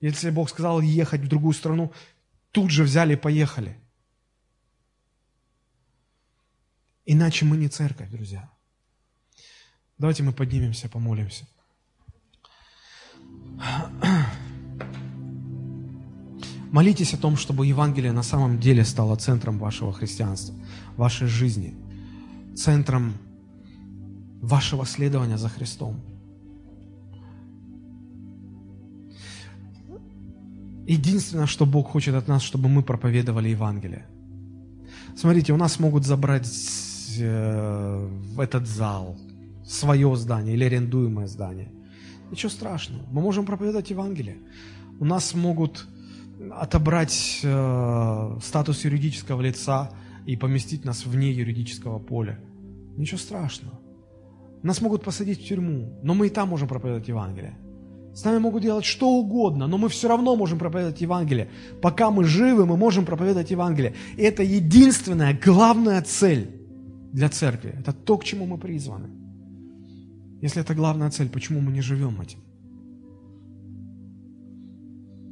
Если 0.00 0.30
Бог 0.30 0.48
сказал 0.48 0.80
ехать 0.80 1.20
в 1.20 1.28
другую 1.28 1.52
страну, 1.52 1.92
тут 2.52 2.70
же 2.70 2.84
взяли 2.84 3.12
и 3.12 3.16
поехали. 3.16 3.76
Иначе 7.04 7.44
мы 7.44 7.58
не 7.58 7.68
церковь, 7.68 8.08
друзья. 8.10 8.50
Давайте 9.98 10.22
мы 10.22 10.32
поднимемся, 10.32 10.88
помолимся. 10.88 11.46
Молитесь 16.72 17.14
о 17.14 17.16
том, 17.16 17.36
чтобы 17.36 17.66
Евангелие 17.66 18.12
на 18.12 18.22
самом 18.22 18.58
деле 18.58 18.84
стало 18.84 19.16
центром 19.16 19.58
вашего 19.58 19.92
христианства, 19.92 20.54
вашей 20.96 21.28
жизни, 21.28 21.74
центром 22.56 23.14
вашего 24.40 24.84
следования 24.84 25.38
за 25.38 25.48
Христом. 25.48 26.00
Единственное, 30.86 31.46
что 31.46 31.66
Бог 31.66 31.88
хочет 31.90 32.14
от 32.14 32.28
нас, 32.28 32.42
чтобы 32.42 32.68
мы 32.68 32.82
проповедовали 32.82 33.48
Евангелие. 33.48 34.06
Смотрите, 35.16 35.52
у 35.52 35.56
нас 35.56 35.80
могут 35.80 36.04
забрать 36.04 36.48
э, 37.18 38.08
этот 38.38 38.68
зал 38.68 39.16
свое 39.64 40.14
здание 40.16 40.54
или 40.54 40.64
арендуемое 40.64 41.26
здание. 41.26 41.72
Ничего 42.30 42.50
страшного. 42.50 43.02
Мы 43.10 43.20
можем 43.20 43.46
проповедовать 43.46 43.90
Евангелие. 43.90 44.36
У 45.00 45.04
нас 45.04 45.34
могут 45.34 45.86
отобрать 46.52 47.40
э, 47.42 48.38
статус 48.42 48.84
юридического 48.84 49.40
лица 49.40 49.90
и 50.26 50.36
поместить 50.36 50.84
нас 50.84 51.06
вне 51.06 51.30
юридического 51.30 51.98
поля. 51.98 52.38
Ничего 52.96 53.18
страшного. 53.18 53.78
Нас 54.62 54.80
могут 54.80 55.02
посадить 55.02 55.40
в 55.40 55.48
тюрьму, 55.48 55.98
но 56.02 56.14
мы 56.14 56.26
и 56.26 56.30
там 56.30 56.48
можем 56.48 56.68
проповедовать 56.68 57.08
Евангелие. 57.08 57.56
С 58.14 58.24
нами 58.24 58.38
могут 58.38 58.62
делать 58.62 58.84
что 58.84 59.10
угодно, 59.10 59.66
но 59.66 59.76
мы 59.76 59.88
все 59.88 60.08
равно 60.08 60.36
можем 60.36 60.58
проповедовать 60.58 61.02
Евангелие. 61.02 61.50
Пока 61.82 62.10
мы 62.10 62.24
живы, 62.24 62.64
мы 62.64 62.76
можем 62.76 63.04
проповедовать 63.04 63.50
Евангелие. 63.50 63.94
И 64.16 64.22
это 64.22 64.42
единственная, 64.42 65.38
главная 65.44 66.00
цель 66.02 66.48
для 67.12 67.28
церкви. 67.28 67.74
Это 67.78 67.92
то, 67.92 68.16
к 68.16 68.24
чему 68.24 68.46
мы 68.46 68.56
призваны. 68.56 69.10
Если 70.40 70.62
это 70.62 70.74
главная 70.74 71.10
цель, 71.10 71.28
почему 71.28 71.60
мы 71.60 71.72
не 71.72 71.82
живем 71.82 72.20
этим? 72.20 72.38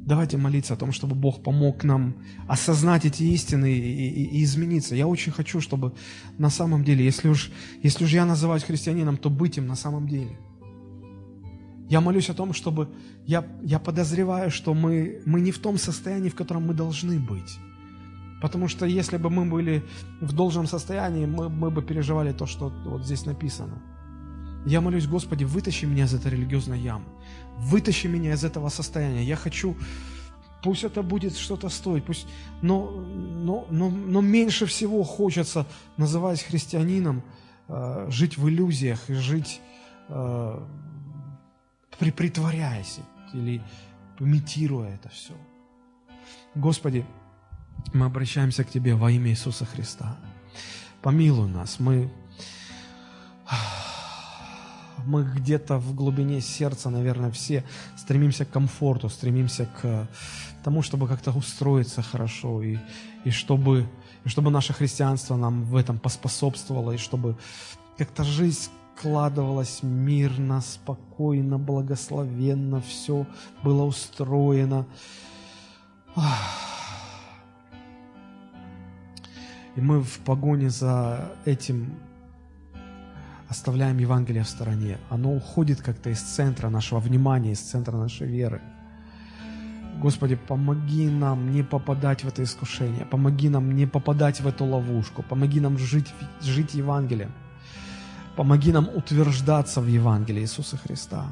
Давайте 0.05 0.37
молиться 0.37 0.75
о 0.75 0.77
том, 0.77 0.91
чтобы 0.91 1.15
Бог 1.15 1.41
помог 1.41 1.83
нам 1.83 2.13
осознать 2.47 3.05
эти 3.05 3.23
истины 3.23 3.71
и, 3.71 3.79
и, 3.79 4.39
и 4.39 4.43
измениться. 4.43 4.95
Я 4.95 5.07
очень 5.07 5.31
хочу, 5.31 5.59
чтобы 5.59 5.93
на 6.37 6.51
самом 6.51 6.83
деле, 6.83 7.03
если 7.03 7.27
уж, 7.27 7.51
если 7.81 8.05
уж 8.05 8.11
я 8.11 8.25
называюсь 8.25 8.63
христианином, 8.63 9.17
то 9.17 9.31
быть 9.31 9.57
им 9.57 9.65
на 9.65 9.75
самом 9.75 10.07
деле. 10.07 10.37
Я 11.89 12.01
молюсь 12.01 12.29
о 12.29 12.35
том, 12.35 12.53
чтобы... 12.53 12.87
Я, 13.25 13.47
я 13.63 13.79
подозреваю, 13.79 14.51
что 14.51 14.75
мы, 14.75 15.21
мы 15.25 15.41
не 15.41 15.51
в 15.51 15.57
том 15.57 15.79
состоянии, 15.79 16.29
в 16.29 16.35
котором 16.35 16.67
мы 16.67 16.75
должны 16.75 17.19
быть. 17.19 17.57
Потому 18.41 18.67
что 18.67 18.85
если 18.85 19.17
бы 19.17 19.31
мы 19.31 19.45
были 19.45 19.83
в 20.21 20.33
должном 20.33 20.67
состоянии, 20.67 21.25
мы, 21.25 21.49
мы 21.49 21.71
бы 21.71 21.81
переживали 21.81 22.31
то, 22.31 22.45
что 22.45 22.71
вот 22.85 23.03
здесь 23.03 23.25
написано. 23.25 23.81
Я 24.67 24.81
молюсь, 24.81 25.07
Господи, 25.07 25.45
вытащи 25.45 25.85
меня 25.85 26.03
из 26.03 26.13
этой 26.13 26.31
религиозной 26.31 26.79
ямы. 26.79 27.05
Вытащи 27.57 28.07
меня 28.07 28.33
из 28.33 28.43
этого 28.43 28.69
состояния. 28.69 29.23
Я 29.23 29.35
хочу, 29.35 29.75
пусть 30.63 30.83
это 30.83 31.01
будет 31.03 31.37
что-то 31.37 31.69
стоить, 31.69 32.05
пусть, 32.05 32.27
но, 32.61 32.89
но, 32.91 33.67
но, 33.69 33.89
но 33.89 34.21
меньше 34.21 34.65
всего 34.65 35.03
хочется, 35.03 35.65
называясь 35.97 36.43
христианином, 36.43 37.23
э, 37.67 38.07
жить 38.09 38.37
в 38.37 38.47
иллюзиях 38.49 39.09
и 39.09 39.13
жить, 39.13 39.61
э, 40.09 40.59
при, 41.99 42.11
притворяясь 42.11 42.99
или 43.33 43.61
имитируя 44.19 44.95
это 44.95 45.09
все. 45.09 45.33
Господи, 46.55 47.05
мы 47.93 48.05
обращаемся 48.05 48.63
к 48.63 48.69
Тебе 48.69 48.95
во 48.95 49.11
имя 49.11 49.31
Иисуса 49.31 49.65
Христа. 49.65 50.17
Помилуй 51.01 51.49
нас, 51.49 51.79
мы 51.79 52.09
мы 55.05 55.23
где-то 55.23 55.77
в 55.77 55.95
глубине 55.95 56.41
сердца, 56.41 56.89
наверное, 56.89 57.31
все 57.31 57.63
стремимся 57.97 58.45
к 58.45 58.51
комфорту, 58.51 59.09
стремимся 59.09 59.67
к 59.81 60.07
тому, 60.63 60.81
чтобы 60.81 61.07
как-то 61.07 61.31
устроиться 61.31 62.01
хорошо, 62.01 62.61
и, 62.61 62.77
и, 63.23 63.31
чтобы, 63.31 63.87
и 64.23 64.29
чтобы 64.29 64.51
наше 64.51 64.73
христианство 64.73 65.35
нам 65.35 65.63
в 65.63 65.75
этом 65.75 65.99
поспособствовало, 65.99 66.91
и 66.91 66.97
чтобы 66.97 67.37
как-то 67.97 68.23
жизнь 68.23 68.69
складывалась 68.97 69.83
мирно, 69.83 70.61
спокойно, 70.61 71.59
благословенно, 71.59 72.81
все 72.81 73.25
было 73.63 73.83
устроено. 73.83 74.85
И 79.75 79.81
мы 79.81 80.01
в 80.01 80.19
погоне 80.19 80.69
за 80.69 81.31
этим 81.43 81.99
оставляем 83.55 83.97
Евангелие 83.97 84.43
в 84.43 84.49
стороне. 84.49 84.97
Оно 85.09 85.33
уходит 85.33 85.81
как-то 85.81 86.09
из 86.09 86.19
центра 86.19 86.69
нашего 86.69 86.99
внимания, 86.99 87.53
из 87.53 87.59
центра 87.59 87.95
нашей 87.97 88.27
веры. 88.27 88.61
Господи, 90.01 90.35
помоги 90.35 91.09
нам 91.09 91.51
не 91.51 91.63
попадать 91.63 92.23
в 92.23 92.27
это 92.27 92.43
искушение, 92.43 93.05
помоги 93.05 93.49
нам 93.49 93.73
не 93.73 93.87
попадать 93.87 94.41
в 94.41 94.47
эту 94.47 94.65
ловушку, 94.65 95.23
помоги 95.23 95.61
нам 95.61 95.77
жить, 95.77 96.13
жить 96.41 96.73
Евангелием, 96.73 97.31
помоги 98.35 98.73
нам 98.73 98.89
утверждаться 98.93 99.79
в 99.79 99.87
Евангелии 99.87 100.41
Иисуса 100.41 100.77
Христа. 100.77 101.25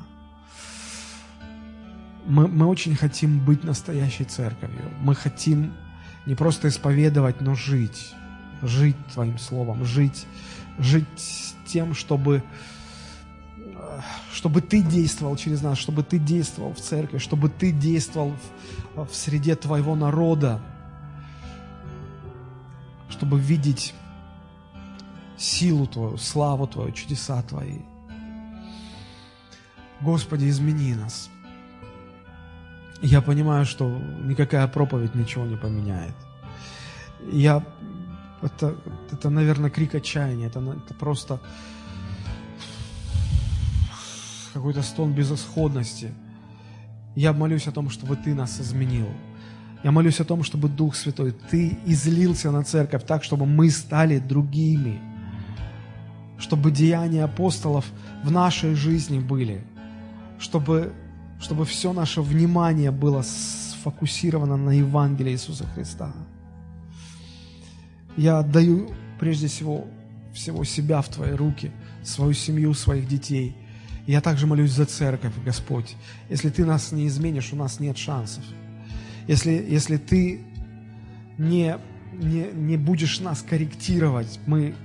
Мы, 2.26 2.48
мы 2.48 2.68
очень 2.68 2.96
хотим 2.96 3.46
быть 3.46 3.66
настоящей 3.66 4.24
церковью, 4.24 4.90
мы 5.02 5.14
хотим 5.14 5.74
не 6.26 6.36
просто 6.36 6.70
исповедовать, 6.70 7.42
но 7.42 7.54
жить, 7.54 8.16
жить 8.62 8.96
Твоим 9.14 9.38
Словом, 9.38 9.84
жить, 9.84 10.26
жить 10.78 11.56
тем, 11.66 11.94
чтобы 11.94 12.44
чтобы 14.32 14.62
Ты 14.62 14.82
действовал 14.82 15.36
через 15.36 15.62
нас, 15.62 15.78
чтобы 15.78 16.04
Ты 16.04 16.18
действовал 16.18 16.74
в 16.74 16.80
церкви, 16.80 17.18
чтобы 17.18 17.50
Ты 17.50 17.72
действовал 17.72 18.34
в, 18.96 19.06
в 19.06 19.16
среде 19.16 19.56
Твоего 19.56 19.96
народа, 19.96 20.60
чтобы 23.10 23.40
видеть 23.40 23.94
силу 25.38 25.88
Твою, 25.88 26.18
славу 26.18 26.68
Твою, 26.68 26.92
чудеса 26.92 27.42
Твои. 27.44 27.80
Господи, 30.02 30.50
измени 30.50 30.96
нас. 30.96 31.30
Я 33.02 33.22
понимаю, 33.22 33.66
что 33.66 33.90
никакая 34.24 34.68
проповедь 34.68 35.16
ничего 35.16 35.46
не 35.46 35.58
поменяет. 35.58 36.16
Я, 37.32 37.64
это, 38.44 38.76
это 39.12 39.30
наверное, 39.30 39.70
крик 39.70 39.96
отчаяния, 39.96 40.48
это, 40.48 40.60
это 40.60 40.94
просто 40.94 41.40
какой-то 44.54 44.84
стон 44.84 45.14
безысходности. 45.14 46.12
Я 47.16 47.34
молюсь 47.34 47.68
о 47.68 47.72
том, 47.72 47.90
чтобы 47.90 48.16
Ты 48.16 48.34
нас 48.36 48.60
изменил. 48.60 49.08
Я 49.84 49.92
молюсь 49.92 50.20
о 50.20 50.26
том, 50.26 50.44
чтобы 50.44 50.70
Дух 50.70 50.96
Святой, 50.96 51.32
Ты 51.32 51.78
излился 51.86 52.52
на 52.52 52.64
церковь 52.64 53.06
так, 53.06 53.24
чтобы 53.24 53.46
мы 53.46 53.70
стали 53.70 54.20
другими. 54.20 55.00
Чтобы 56.38 56.72
деяния 56.72 57.24
апостолов 57.24 57.86
в 58.24 58.32
нашей 58.32 58.76
жизни 58.76 59.20
были. 59.20 59.64
Чтобы, 60.40 60.94
чтобы 61.40 61.66
все 61.66 61.94
наше 61.94 62.22
внимание 62.22 62.92
было 62.92 63.24
сфокусировано 63.24 64.58
на 64.58 64.72
Евангелии 64.72 65.32
Иисуса 65.32 65.66
Христа. 65.76 66.14
Я 68.18 68.40
отдаю 68.40 68.90
прежде 69.20 69.48
всего 69.48 69.88
всего 70.34 70.64
себя 70.64 71.02
в 71.02 71.10
Твои 71.10 71.34
руки, 71.34 71.72
свою 72.04 72.34
семью, 72.34 72.74
своих 72.74 73.08
детей– 73.08 73.56
я 74.06 74.20
также 74.20 74.48
молюсь 74.48 74.72
за 74.72 74.86
церковь, 74.86 75.34
Господь. 75.46 75.96
Если 76.30 76.50
Ты 76.50 76.66
нас 76.66 76.92
не 76.92 77.08
изменишь, 77.08 77.54
у 77.54 77.56
нас 77.56 77.80
нет 77.80 77.98
шансов. 77.98 78.44
Если, 79.28 79.52
если 79.52 79.98
Ты 79.98 80.42
не, 81.38 81.78
не, 82.12 82.52
не 82.52 82.78
будешь 82.78 83.22
нас 83.22 83.42
корректировать, 83.42 84.40
мы, 84.46 84.76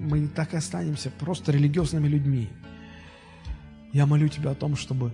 мы 0.00 0.26
так 0.28 0.54
и 0.54 0.56
останемся 0.56 1.10
просто 1.10 1.52
религиозными 1.52 2.08
людьми. 2.08 2.48
Я 3.92 4.06
молю 4.06 4.28
Тебя 4.28 4.52
о 4.52 4.54
том, 4.54 4.74
чтобы 4.74 5.12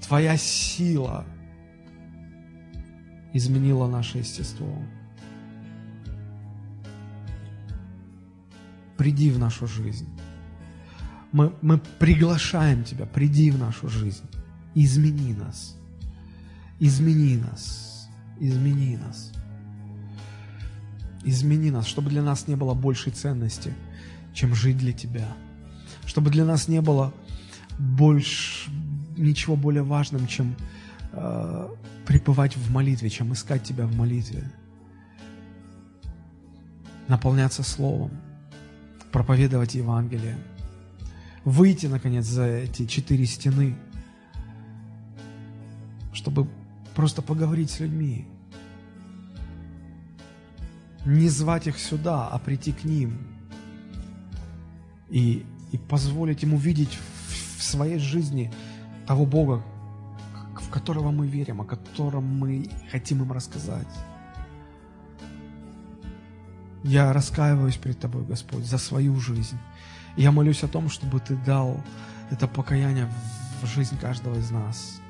Твоя 0.00 0.38
сила 0.38 1.26
изменила 3.34 3.88
наше 3.88 4.18
естество. 4.18 4.74
Приди 9.00 9.30
в 9.30 9.38
нашу 9.38 9.66
жизнь. 9.66 10.06
Мы, 11.32 11.54
мы 11.62 11.78
приглашаем 11.78 12.84
Тебя, 12.84 13.06
приди 13.06 13.50
в 13.50 13.58
нашу 13.58 13.88
жизнь, 13.88 14.26
измени 14.74 15.32
нас, 15.32 15.74
измени 16.80 17.38
нас, 17.38 18.10
измени 18.38 18.98
нас, 18.98 19.32
измени 21.24 21.70
нас, 21.70 21.86
чтобы 21.86 22.10
для 22.10 22.22
нас 22.22 22.46
не 22.46 22.56
было 22.56 22.74
большей 22.74 23.10
ценности, 23.10 23.72
чем 24.34 24.54
жить 24.54 24.76
для 24.76 24.92
Тебя, 24.92 25.28
чтобы 26.04 26.28
для 26.28 26.44
нас 26.44 26.68
не 26.68 26.82
было 26.82 27.14
больше, 27.78 28.70
ничего 29.16 29.56
более 29.56 29.82
важным, 29.82 30.26
чем 30.26 30.54
э, 31.12 31.68
пребывать 32.04 32.54
в 32.54 32.70
молитве, 32.70 33.08
чем 33.08 33.32
искать 33.32 33.62
Тебя 33.62 33.86
в 33.86 33.96
молитве, 33.96 34.52
наполняться 37.08 37.62
Словом, 37.62 38.10
проповедовать 39.12 39.74
Евангелие– 39.74 40.38
выйти, 41.44 41.86
наконец, 41.86 42.26
за 42.26 42.44
эти 42.44 42.86
четыре 42.86 43.26
стены, 43.26 43.76
чтобы 46.12 46.48
просто 46.94 47.22
поговорить 47.22 47.70
с 47.70 47.80
людьми. 47.80 48.26
Не 51.04 51.28
звать 51.28 51.66
их 51.66 51.78
сюда, 51.78 52.28
а 52.28 52.38
прийти 52.38 52.72
к 52.72 52.84
ним 52.84 53.18
и, 55.08 55.46
и 55.72 55.78
позволить 55.78 56.42
им 56.42 56.54
увидеть 56.54 56.92
в, 56.92 57.58
в 57.58 57.62
своей 57.62 57.98
жизни 57.98 58.52
того 59.06 59.24
Бога, 59.24 59.64
в 60.54 60.68
которого 60.68 61.10
мы 61.10 61.26
верим, 61.26 61.62
о 61.62 61.64
котором 61.64 62.24
мы 62.24 62.68
хотим 62.90 63.22
им 63.22 63.32
рассказать. 63.32 63.88
Я 66.82 67.12
раскаиваюсь 67.12 67.76
перед 67.76 67.98
Тобой, 67.98 68.24
Господь, 68.24 68.64
за 68.64 68.78
свою 68.78 69.18
жизнь. 69.20 69.58
Я 70.16 70.32
молюсь 70.32 70.62
о 70.62 70.68
том, 70.68 70.88
чтобы 70.88 71.20
Ты 71.20 71.36
дал 71.36 71.82
это 72.30 72.48
покаяние 72.48 73.10
в 73.62 73.66
жизнь 73.66 73.98
каждого 73.98 74.38
из 74.38 74.50
нас. 74.50 75.00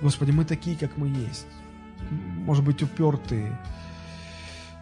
Господи, 0.00 0.30
мы 0.30 0.44
такие, 0.44 0.76
как 0.76 0.96
мы 0.96 1.08
есть. 1.08 1.46
Может 2.10 2.64
быть, 2.64 2.82
упертые, 2.82 3.58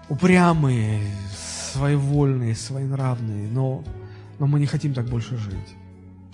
упрямые, 0.08 1.02
своевольные, 1.72 2.54
своенравные, 2.54 3.48
но, 3.48 3.84
но 4.38 4.46
мы 4.46 4.60
не 4.60 4.66
хотим 4.66 4.94
так 4.94 5.06
больше 5.06 5.36
жить. 5.36 5.76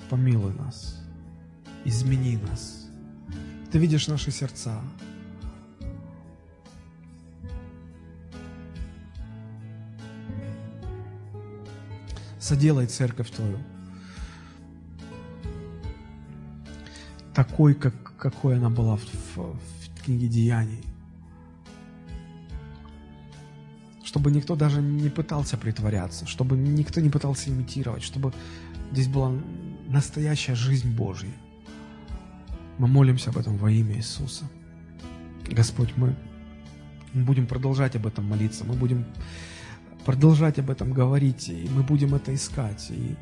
Помилуй 0.09 0.55
нас, 0.55 1.03
измени 1.85 2.39
нас. 2.48 2.86
Ты 3.70 3.78
видишь 3.78 4.07
наши 4.07 4.31
сердца, 4.31 4.81
соделай 12.47 12.86
церковь 12.86 13.31
Твою 13.31 13.59
такой, 17.35 17.74
как, 17.74 18.16
какой 18.16 18.56
она 18.56 18.70
была 18.70 18.97
в, 18.97 19.02
в, 19.02 19.36
в 19.36 20.05
книге 20.05 20.28
Деяний. 20.28 20.82
Чтобы 24.05 24.31
никто 24.31 24.55
даже 24.55 24.81
не 24.81 25.10
пытался 25.10 25.59
притворяться, 25.59 26.27
чтобы 26.27 26.56
никто 26.56 27.01
не 27.01 27.10
пытался 27.10 27.51
имитировать, 27.51 28.05
чтобы 28.05 28.32
здесь 28.93 29.09
была 29.09 29.32
настоящая 29.89 30.55
жизнь 30.55 30.89
Божья. 30.94 31.32
Мы 32.78 32.86
молимся 32.86 33.31
об 33.31 33.39
этом 33.39 33.59
во 33.59 33.70
имя 33.70 33.97
Иисуса. 33.97 34.44
Господь, 35.51 35.94
мы 35.97 36.14
будем 37.12 37.47
продолжать 37.47 37.97
об 37.97 38.06
этом 38.06 38.24
молиться, 38.24 38.64
мы 38.64 38.74
будем 38.74 39.05
продолжать 40.07 40.61
об 40.61 40.70
этом 40.70 40.93
говорить, 40.93 41.49
и 41.49 41.69
мы 41.69 41.83
будем 41.83 42.15
это 42.15 42.33
искать. 42.33 42.91
И, 42.91 43.16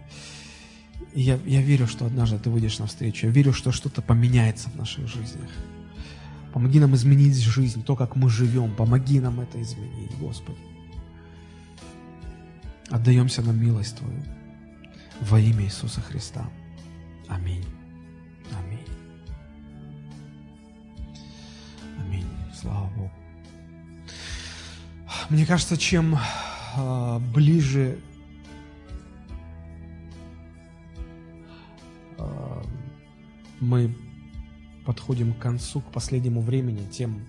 я, 1.15 1.39
я 1.47 1.63
верю, 1.63 1.87
что 1.87 2.05
однажды 2.05 2.39
ты 2.39 2.51
выйдешь 2.51 2.79
навстречу. 2.79 3.27
Я 3.27 3.33
верю, 3.33 3.55
что 3.55 3.73
что-то 3.73 4.03
поменяется 4.03 4.69
в 4.69 4.77
наших 4.77 5.09
жизнях. 5.09 5.51
Помоги 6.53 6.79
нам 6.79 6.95
изменить 6.95 7.37
жизнь, 7.37 7.83
то, 7.83 7.97
как 7.97 8.17
мы 8.17 8.29
живем. 8.29 8.77
Помоги 8.77 9.19
нам 9.19 9.41
это 9.41 9.61
изменить, 9.63 10.15
Господи. 10.21 10.59
Отдаемся 12.91 13.41
на 13.41 13.51
милость 13.51 13.97
Твою 13.97 14.23
во 15.23 15.41
имя 15.41 15.65
Иисуса 15.65 16.03
Христа. 16.03 16.47
Аминь. 17.29 17.65
Аминь. 18.59 18.87
Аминь. 21.99 22.29
Слава 22.61 22.91
Богу. 22.91 23.11
Мне 25.31 25.47
кажется, 25.47 25.79
чем 25.79 26.19
ближе 26.77 27.99
а, 32.19 32.63
мы 33.61 33.95
подходим 34.85 35.35
к 35.35 35.39
концу, 35.39 35.81
к 35.81 35.91
последнему 35.93 36.41
времени, 36.41 36.87
тем, 36.91 37.27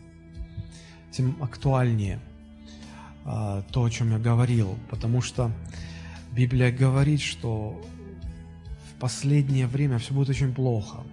тем 1.11 1.37
актуальнее 1.41 2.19
а, 3.23 3.63
то, 3.71 3.83
о 3.83 3.89
чем 3.89 4.11
я 4.11 4.19
говорил. 4.19 4.77
Потому 4.89 5.21
что 5.21 5.51
Библия 6.31 6.71
говорит, 6.71 7.21
что 7.21 7.81
в 8.91 8.99
последнее 8.99 9.67
время 9.67 9.99
все 9.99 10.13
будет 10.13 10.29
очень 10.29 10.53
плохо. 10.53 11.03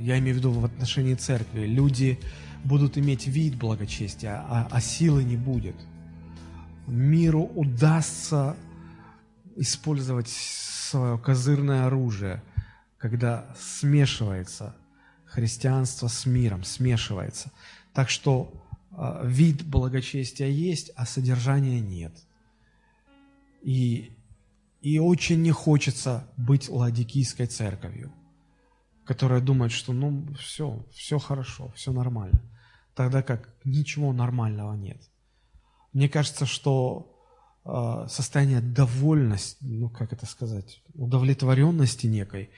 Я 0.00 0.20
имею 0.20 0.36
в 0.36 0.38
виду 0.38 0.52
в 0.52 0.64
отношении 0.64 1.14
церкви. 1.14 1.66
Люди 1.66 2.20
будут 2.62 2.96
иметь 2.96 3.26
вид 3.26 3.56
благочестия, 3.56 4.44
а, 4.48 4.68
а 4.70 4.80
силы 4.80 5.24
не 5.24 5.36
будет– 5.36 5.74
миру 6.86 7.42
удастся 7.42 8.56
использовать 9.56 10.28
свое 10.28 11.18
козырное 11.18 11.86
оружие, 11.86 12.42
когда 12.98 13.46
смешивается 13.58 14.74
христианство 15.32 16.08
с 16.08 16.26
миром 16.26 16.62
смешивается. 16.62 17.50
Так 17.94 18.10
что 18.10 18.52
э, 18.90 19.22
вид 19.24 19.64
благочестия 19.64 20.48
есть, 20.48 20.92
а 20.94 21.06
содержания 21.06 21.80
нет. 21.80 22.12
И, 23.62 24.12
и 24.82 24.98
очень 24.98 25.40
не 25.42 25.50
хочется 25.50 26.28
быть 26.36 26.68
ладикийской 26.68 27.46
церковью, 27.46 28.12
которая 29.06 29.40
думает, 29.40 29.72
что 29.72 29.92
ну 29.92 30.26
все, 30.34 30.84
все 30.92 31.18
хорошо, 31.18 31.72
все 31.74 31.92
нормально. 31.92 32.40
Тогда 32.94 33.22
как 33.22 33.54
ничего 33.64 34.12
нормального 34.12 34.74
нет. 34.74 35.00
Мне 35.92 36.08
кажется, 36.08 36.46
что 36.46 37.14
э, 37.64 38.06
состояние 38.08 38.60
довольности, 38.60 39.58
ну 39.60 39.90
как 39.90 40.12
это 40.12 40.26
сказать, 40.26 40.82
удовлетворенности 40.94 42.06
некой, 42.06 42.50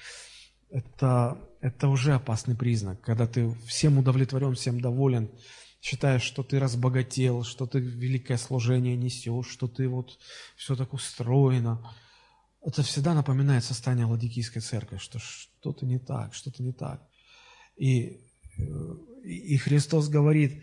это, 0.71 1.39
это 1.61 1.89
уже 1.89 2.15
опасный 2.15 2.57
признак, 2.57 3.01
когда 3.01 3.27
ты 3.27 3.55
всем 3.67 3.99
удовлетворен, 3.99 4.55
всем 4.55 4.81
доволен, 4.81 5.31
считаешь, 5.81 6.23
что 6.23 6.43
ты 6.43 6.59
разбогател, 6.59 7.45
что 7.45 7.67
ты 7.67 7.79
великое 7.79 8.39
служение 8.39 8.97
несешь, 8.97 9.49
что 9.49 9.69
ты 9.69 9.89
вот 9.89 10.19
все 10.57 10.75
так 10.77 10.95
устроено. 10.95 11.95
Это 12.63 12.83
всегда 12.83 13.15
напоминает 13.15 13.65
состояние 13.65 14.07
Ладикийской 14.07 14.63
церкви, 14.63 14.97
что 14.97 15.19
что-то 15.19 15.85
не 15.85 15.99
так, 15.99 16.35
что-то 16.35 16.63
не 16.63 16.73
так. 16.73 17.07
И, 17.77 18.21
э, 18.59 18.63
и 19.25 19.57
Христос 19.59 20.09
говорит, 20.09 20.63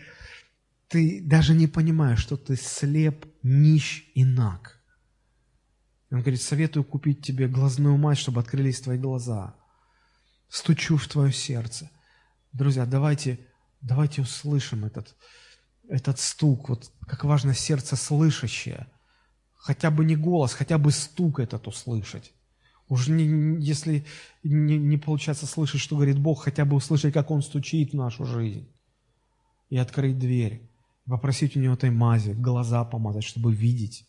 ты 0.91 1.21
даже 1.23 1.53
не 1.53 1.67
понимаешь, 1.67 2.19
что 2.19 2.35
ты 2.35 2.57
слеп, 2.57 3.25
нищ 3.43 4.03
и 4.13 4.25
наг. 4.25 4.77
Он 6.11 6.19
говорит, 6.19 6.41
советую 6.41 6.83
купить 6.83 7.25
тебе 7.25 7.47
глазную 7.47 7.97
мать, 7.97 8.17
чтобы 8.17 8.41
открылись 8.41 8.81
твои 8.81 8.97
глаза 8.97 9.55
стучу 10.49 10.97
в 10.97 11.07
твое 11.07 11.31
сердце. 11.31 11.89
Друзья, 12.51 12.85
давайте, 12.85 13.39
давайте 13.79 14.21
услышим 14.21 14.83
этот, 14.83 15.15
этот 15.87 16.19
стук, 16.19 16.67
вот 16.67 16.91
как 17.07 17.23
важно 17.23 17.53
сердце 17.53 17.95
слышащее. 17.95 18.87
Хотя 19.55 19.91
бы 19.91 20.03
не 20.03 20.17
голос, 20.17 20.53
хотя 20.53 20.77
бы 20.77 20.91
стук 20.91 21.39
этот 21.39 21.67
услышать. 21.67 22.33
Уж 22.89 23.07
не, 23.07 23.63
если 23.63 24.05
не, 24.43 24.77
не 24.77 24.97
получается 24.97 25.45
слышать, 25.45 25.79
что 25.79 25.95
говорит 25.95 26.19
Бог, 26.19 26.43
хотя 26.43 26.65
бы 26.65 26.75
услышать, 26.75 27.13
как 27.13 27.31
Он 27.31 27.41
стучит 27.41 27.91
в 27.91 27.95
нашу 27.95 28.25
жизнь. 28.25 28.67
И 29.69 29.77
открыть 29.77 30.19
дверь. 30.19 30.70
Попросить 31.11 31.57
у 31.57 31.59
Него 31.59 31.73
этой 31.73 31.89
мази, 31.89 32.31
глаза 32.31 32.85
помазать, 32.85 33.25
чтобы 33.25 33.53
видеть, 33.53 34.07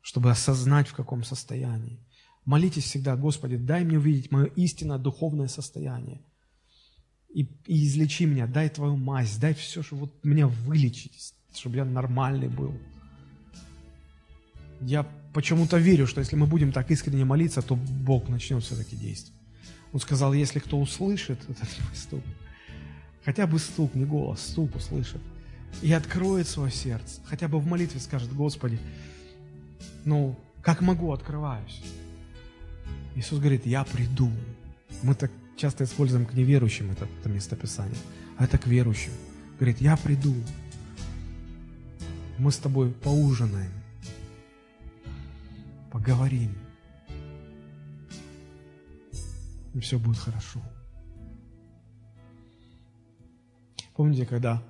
чтобы 0.00 0.30
осознать, 0.30 0.86
в 0.86 0.94
каком 0.94 1.24
состоянии. 1.24 1.98
Молитесь 2.44 2.84
всегда, 2.84 3.16
Господи, 3.16 3.56
дай 3.56 3.84
мне 3.84 3.98
увидеть 3.98 4.30
мое 4.30 4.44
истинное 4.54 4.98
духовное 4.98 5.48
состояние. 5.48 6.24
И, 7.34 7.48
и 7.66 7.84
излечи 7.88 8.26
меня, 8.26 8.46
дай 8.46 8.68
Твою 8.68 8.96
мазь, 8.96 9.38
дай 9.38 9.54
все, 9.54 9.82
чтобы 9.82 10.02
вот 10.02 10.24
меня 10.24 10.46
вылечить, 10.46 11.34
чтобы 11.52 11.78
я 11.78 11.84
нормальный 11.84 12.48
был. 12.48 12.78
Я 14.80 15.02
почему-то 15.34 15.78
верю, 15.78 16.06
что 16.06 16.20
если 16.20 16.36
мы 16.36 16.46
будем 16.46 16.70
так 16.70 16.92
искренне 16.92 17.24
молиться, 17.24 17.60
то 17.60 17.74
Бог 17.74 18.28
начнет 18.28 18.62
все-таки 18.62 18.94
действовать. 18.94 19.40
Он 19.92 19.98
сказал, 19.98 20.32
если 20.32 20.60
кто 20.60 20.78
услышит 20.78 21.40
этот 21.50 21.68
мой 21.80 21.94
стук, 21.96 22.22
хотя 23.24 23.48
бы 23.48 23.58
стук, 23.58 23.96
не 23.96 24.04
голос, 24.04 24.46
стук 24.46 24.76
услышит, 24.76 25.20
и 25.82 25.92
откроет 25.92 26.48
свое 26.48 26.70
сердце, 26.70 27.20
хотя 27.26 27.48
бы 27.48 27.58
в 27.58 27.66
молитве 27.66 28.00
скажет, 28.00 28.32
Господи, 28.32 28.78
ну, 30.04 30.38
как 30.62 30.80
могу, 30.80 31.12
открываюсь. 31.12 31.82
Иисус 33.14 33.38
говорит, 33.38 33.66
я 33.66 33.84
приду. 33.84 34.30
Мы 35.02 35.14
так 35.14 35.30
часто 35.56 35.84
используем 35.84 36.26
к 36.26 36.34
неверующим 36.34 36.90
это, 36.90 37.08
это 37.20 37.28
местописание, 37.28 37.98
а 38.36 38.44
это 38.44 38.58
к 38.58 38.66
верующим. 38.66 39.12
Говорит, 39.58 39.80
я 39.80 39.96
приду. 39.96 40.34
Мы 42.38 42.52
с 42.52 42.58
тобой 42.58 42.90
поужинаем, 42.90 43.72
поговорим. 45.90 46.54
И 49.72 49.80
все 49.80 49.98
будет 49.98 50.18
хорошо. 50.18 50.60
Помните, 53.94 54.26
когда 54.26 54.62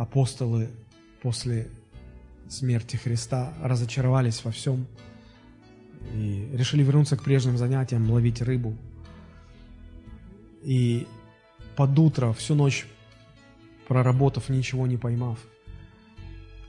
апостолы 0.00 0.70
после 1.22 1.68
смерти 2.48 2.96
Христа 2.96 3.52
разочаровались 3.62 4.42
во 4.44 4.50
всем, 4.50 4.86
и 6.14 6.48
решили 6.52 6.82
вернуться 6.82 7.16
к 7.16 7.22
прежним 7.22 7.58
занятиям, 7.58 8.10
ловить 8.10 8.40
рыбу. 8.40 8.76
И 10.62 11.06
под 11.76 11.98
утро, 11.98 12.32
всю 12.32 12.54
ночь 12.54 12.86
проработав, 13.86 14.48
ничего 14.48 14.86
не 14.86 14.96
поймав, 14.96 15.38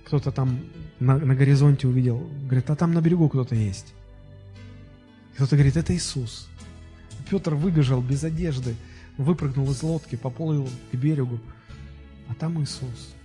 кто-то 0.06 0.32
там 0.32 0.60
на, 0.99 1.18
на 1.18 1.36
горизонте 1.36 1.88
увидел, 1.88 2.30
говорит, 2.44 2.70
а 2.70 2.76
там 2.76 2.94
на 2.94 3.02
берегу 3.02 3.30
кто-то 3.30 3.56
есть. 3.56 3.94
Кто-то 5.36 5.56
говорит, 5.56 5.78
это 5.78 5.95
Иисус. 5.95 6.49
Петр 7.30 7.56
выбежал 7.56 8.02
без 8.02 8.24
одежды, 8.24 8.76
выпрыгнул 9.18 9.72
из 9.72 9.82
лодки, 9.84 10.18
поплыл 10.18 10.68
к 10.91 10.95
берегу, 10.95 11.40
а 12.28 12.36
там 12.36 12.62
Иисус. 12.62 13.16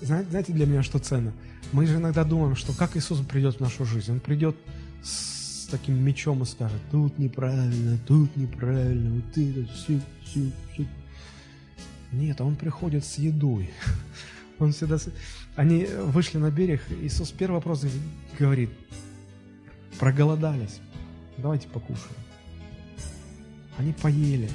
Знаете, 0.00 0.52
для 0.52 0.66
меня 0.66 0.82
что 0.82 0.98
ценно? 0.98 1.32
Мы 1.72 1.86
же 1.86 1.96
иногда 1.96 2.24
думаем, 2.24 2.54
что 2.54 2.72
как 2.72 2.96
Иисус 2.96 3.20
придет 3.20 3.56
в 3.56 3.60
нашу 3.60 3.84
жизнь? 3.84 4.12
Он 4.12 4.20
придет 4.20 4.56
с 5.02 5.66
таким 5.70 6.02
мечом 6.02 6.42
и 6.42 6.46
скажет, 6.46 6.80
тут 6.90 7.18
неправильно, 7.18 7.98
тут 8.06 8.36
неправильно, 8.36 9.16
вот 9.16 9.38
это, 9.38 9.72
все, 9.72 10.00
все, 10.22 10.50
все. 10.72 10.86
Нет, 12.12 12.40
он 12.40 12.56
приходит 12.56 13.04
с 13.04 13.18
едой. 13.18 13.70
Он 14.58 14.72
всегда... 14.72 14.96
Они 15.54 15.84
вышли 15.84 16.38
на 16.38 16.50
берег, 16.50 16.80
Иисус 17.02 17.30
первый 17.30 17.56
вопрос 17.56 17.84
говорит, 18.38 18.70
проголодались, 19.98 20.80
давайте 21.36 21.68
покушаем. 21.68 22.16
Они 23.76 23.92
поели. 23.92 24.48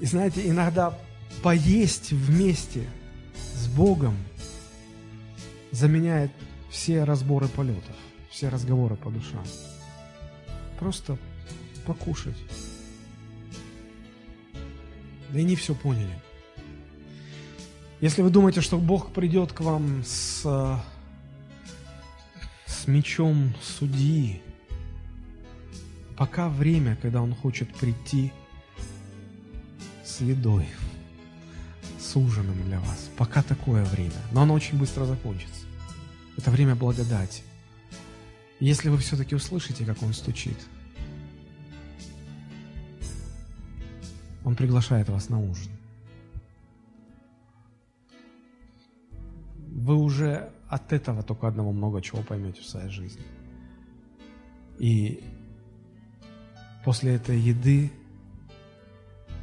И 0.00 0.06
знаете, 0.06 0.48
иногда 0.48 0.96
поесть 1.42 2.12
вместе 2.12 2.86
Богом– 3.74 4.16
заменяет 5.72 6.30
все 6.70 7.02
разборы 7.02 7.48
полетов, 7.48 7.96
все 8.30 8.48
разговоры 8.48 8.94
по 8.94 9.10
душам. 9.10 9.44
Просто 10.78 11.18
покушать. 11.84 12.36
Да 15.30 15.40
и 15.40 15.44
не 15.44 15.56
все 15.56 15.74
поняли. 15.74 16.14
Если 18.00 18.22
вы 18.22 18.30
думаете, 18.30 18.60
что 18.60 18.78
Бог 18.78 19.12
придет 19.12 19.52
к 19.52 19.60
вам 19.60 20.02
с, 20.04 20.42
с 22.66 22.86
мечом 22.86 23.54
судьи, 23.62 24.42
пока 26.16 26.48
время, 26.48 26.96
когда 27.00 27.22
Он 27.22 27.34
хочет 27.34 27.74
прийти 27.74 28.32
с 30.04 30.20
едой, 30.20 30.66
с 32.12 32.16
ужином 32.16 32.62
для 32.64 32.78
вас. 32.80 33.10
Пока 33.16 33.42
такое 33.42 33.84
время. 33.84 34.12
Но 34.32 34.42
оно 34.42 34.54
очень 34.54 34.78
быстро 34.78 35.06
закончится. 35.06 35.66
Это 36.36 36.50
время 36.50 36.74
благодати. 36.74 37.42
Если 38.60 38.90
вы 38.90 38.98
все-таки 38.98 39.34
услышите, 39.34 39.84
как 39.84 40.02
он 40.02 40.12
стучит, 40.12 40.56
он 44.44 44.56
приглашает 44.56 45.08
вас 45.08 45.30
на 45.30 45.40
ужин. 45.40 45.72
Вы 49.68 49.96
уже 49.96 50.52
от 50.68 50.92
этого 50.92 51.22
только 51.22 51.48
одного 51.48 51.72
много 51.72 52.02
чего 52.02 52.22
поймете 52.22 52.60
в 52.60 52.66
своей 52.66 52.90
жизни. 52.90 53.24
И 54.78 55.24
после 56.84 57.14
этой 57.14 57.38
еды 57.38 57.90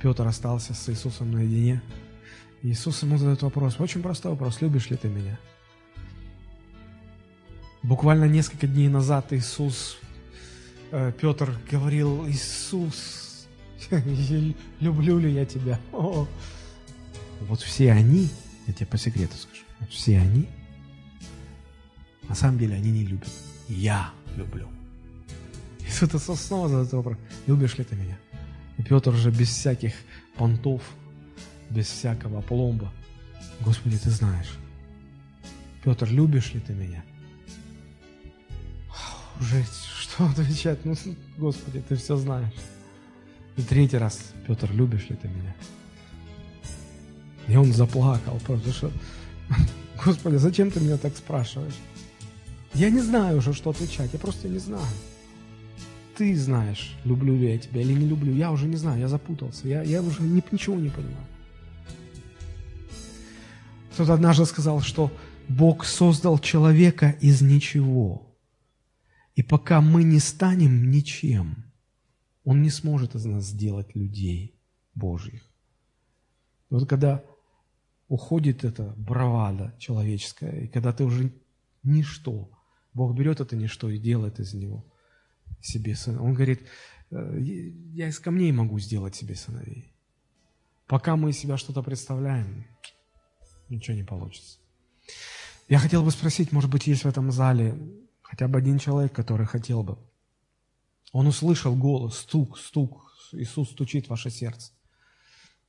Петр 0.01 0.25
остался 0.27 0.73
с 0.75 0.89
Иисусом 0.89 1.31
наедине– 1.31 1.81
Иисус 2.61 3.01
ему 3.03 3.17
задает 3.17 3.41
вопрос, 3.41 3.79
очень 3.79 4.01
простой 4.01 4.31
вопрос, 4.31 4.61
любишь 4.61 4.89
ли 4.89 4.97
ты 4.97 5.07
меня? 5.07 5.39
Буквально 7.83 8.25
несколько 8.25 8.67
дней 8.67 8.89
назад 8.89 9.31
Иисус, 9.31 9.97
э, 10.91 11.13
Петр 11.19 11.57
говорил, 11.71 12.27
Иисус, 12.27 13.47
люблю 14.81 15.19
ли 15.19 15.31
я 15.31 15.45
тебя? 15.45 15.79
О, 15.93 16.27
вот 17.41 17.61
все 17.61 17.93
они, 17.93 18.29
я 18.67 18.73
тебе 18.73 18.87
по 18.87 18.97
секрету 18.97 19.37
скажу, 19.37 19.63
вот 19.79 19.89
все 19.91 20.17
они, 20.17 20.49
на 22.27 22.35
самом 22.35 22.59
деле 22.59 22.75
они 22.75 22.91
не 22.91 23.05
любят. 23.05 23.29
Я 23.69 24.11
люблю. 24.35 24.67
Иисус 25.87 26.41
снова 26.41 26.67
задает 26.67 26.91
вопрос, 26.91 27.17
любишь 27.47 27.77
ли 27.77 27.85
ты 27.85 27.95
меня? 27.95 28.17
И 28.77 28.83
Петр 28.83 29.11
уже 29.11 29.31
без 29.31 29.47
всяких 29.47 29.93
понтов 30.35 30.81
без 31.69 31.87
всякого 31.87 32.41
пломба. 32.41 32.91
Господи, 33.61 33.97
Ты 33.97 34.09
знаешь. 34.09 34.57
Петр, 35.83 36.07
любишь 36.09 36.53
ли 36.53 36.59
Ты 36.59 36.73
меня? 36.73 37.03
Уже 39.39 39.63
что, 39.99 40.25
отвечать? 40.25 40.85
Ну, 40.85 40.95
Господи, 41.37 41.81
ты 41.87 41.95
все 41.95 42.17
знаешь. 42.17 42.53
И 43.57 43.61
третий 43.61 43.97
раз, 43.97 44.19
Петр, 44.47 44.71
любишь 44.71 45.09
ли 45.09 45.15
ты 45.15 45.27
меня? 45.27 45.53
И 47.47 47.57
он 47.57 47.73
заплакал, 47.73 48.39
потому 48.39 48.71
что, 48.71 48.91
Господи, 50.05 50.35
зачем 50.35 50.71
ты 50.71 50.79
меня 50.79 50.97
так 50.97 51.17
спрашиваешь? 51.17 51.73
Я 52.73 52.89
не 52.89 53.01
знаю 53.01 53.39
уже, 53.39 53.53
что 53.53 53.71
отвечать, 53.71 54.13
я 54.13 54.19
просто 54.19 54.47
не 54.47 54.59
знаю. 54.59 54.85
Ты 56.15 56.37
знаешь, 56.37 56.95
люблю 57.03 57.35
ли 57.35 57.51
я 57.51 57.57
тебя 57.57 57.81
или 57.81 57.93
не 57.93 58.05
люблю. 58.05 58.33
Я 58.33 58.51
уже 58.51 58.67
не 58.67 58.75
знаю, 58.75 58.99
я 58.99 59.07
запутался, 59.07 59.67
я, 59.67 59.81
я 59.81 60.01
уже 60.01 60.21
ни, 60.21 60.43
ничего 60.51 60.75
не 60.75 60.89
понимаю. 60.89 61.25
Кто-то 63.99 64.13
однажды 64.13 64.45
сказал, 64.45 64.79
что 64.79 65.11
Бог 65.49 65.83
создал 65.83 66.39
человека 66.39 67.17
из 67.19 67.41
ничего. 67.41 68.33
И 69.35 69.43
пока 69.43 69.81
мы 69.81 70.03
не 70.03 70.19
станем 70.19 70.89
ничем, 70.89 71.65
Он 72.45 72.61
не 72.61 72.69
сможет 72.69 73.15
из 73.15 73.25
нас 73.25 73.47
сделать 73.47 73.93
людей 73.95 74.57
Божьих. 74.95 75.43
Вот 76.69 76.87
когда 76.87 77.25
уходит 78.07 78.63
эта 78.63 78.93
бравада 78.95 79.75
человеческая, 79.79 80.61
и 80.61 80.67
когда 80.69 80.93
ты 80.93 81.03
уже 81.03 81.33
ничто, 81.83 82.49
Бог 82.93 83.17
берет 83.17 83.41
это 83.41 83.57
ничто 83.57 83.89
и 83.89 83.99
делает 83.99 84.39
из 84.39 84.53
него 84.53 84.85
себе 85.59 85.93
сына. 85.93 86.23
Он 86.23 86.33
говорит, 86.33 86.61
«Э, 87.11 87.37
я 87.41 88.07
из 88.07 88.17
камней 88.19 88.53
могу 88.53 88.79
сделать 88.79 89.15
себе 89.15 89.35
сыновей. 89.35 89.93
Пока 90.87 91.17
мы 91.17 91.31
из 91.31 91.37
себя 91.37 91.57
что-то 91.57 91.83
представляем, 91.83 92.65
ничего 93.69 93.95
не 93.95 94.03
получится. 94.03 94.57
Я 95.67 95.79
хотел 95.79 96.03
бы 96.03 96.11
спросить, 96.11 96.51
может 96.51 96.69
быть, 96.69 96.87
есть 96.87 97.03
в 97.03 97.07
этом 97.07 97.31
зале 97.31 97.77
хотя 98.21 98.47
бы 98.47 98.59
один 98.59 98.79
человек, 98.79 99.13
который 99.13 99.45
хотел 99.45 99.83
бы. 99.83 99.97
Он 101.11 101.27
услышал 101.27 101.75
голос, 101.75 102.19
стук, 102.19 102.57
стук, 102.57 103.09
Иисус 103.33 103.71
стучит 103.71 104.07
в 104.07 104.09
ваше 104.09 104.29
сердце. 104.29 104.71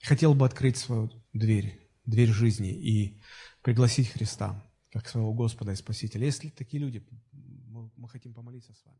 Хотел 0.03 0.35
бы 0.35 0.47
открыть 0.47 0.77
свою 0.77 1.11
дверь, 1.33 1.89
дверь 2.07 2.31
жизни 2.31 2.71
и 2.71 3.21
пригласить 3.63 4.09
Христа 4.09 4.65
как 4.91 5.09
своего 5.09 5.33
Господа 5.33 5.73
и 5.73 5.77
Спасителя. 5.77 6.27
Если 6.27 6.49
такие 6.49 6.83
люди, 6.83 7.07
мы, 7.33 8.09
хотим 8.09 8.35
помолиться 8.35 8.73
с 8.75 8.85
вами. 8.85 8.99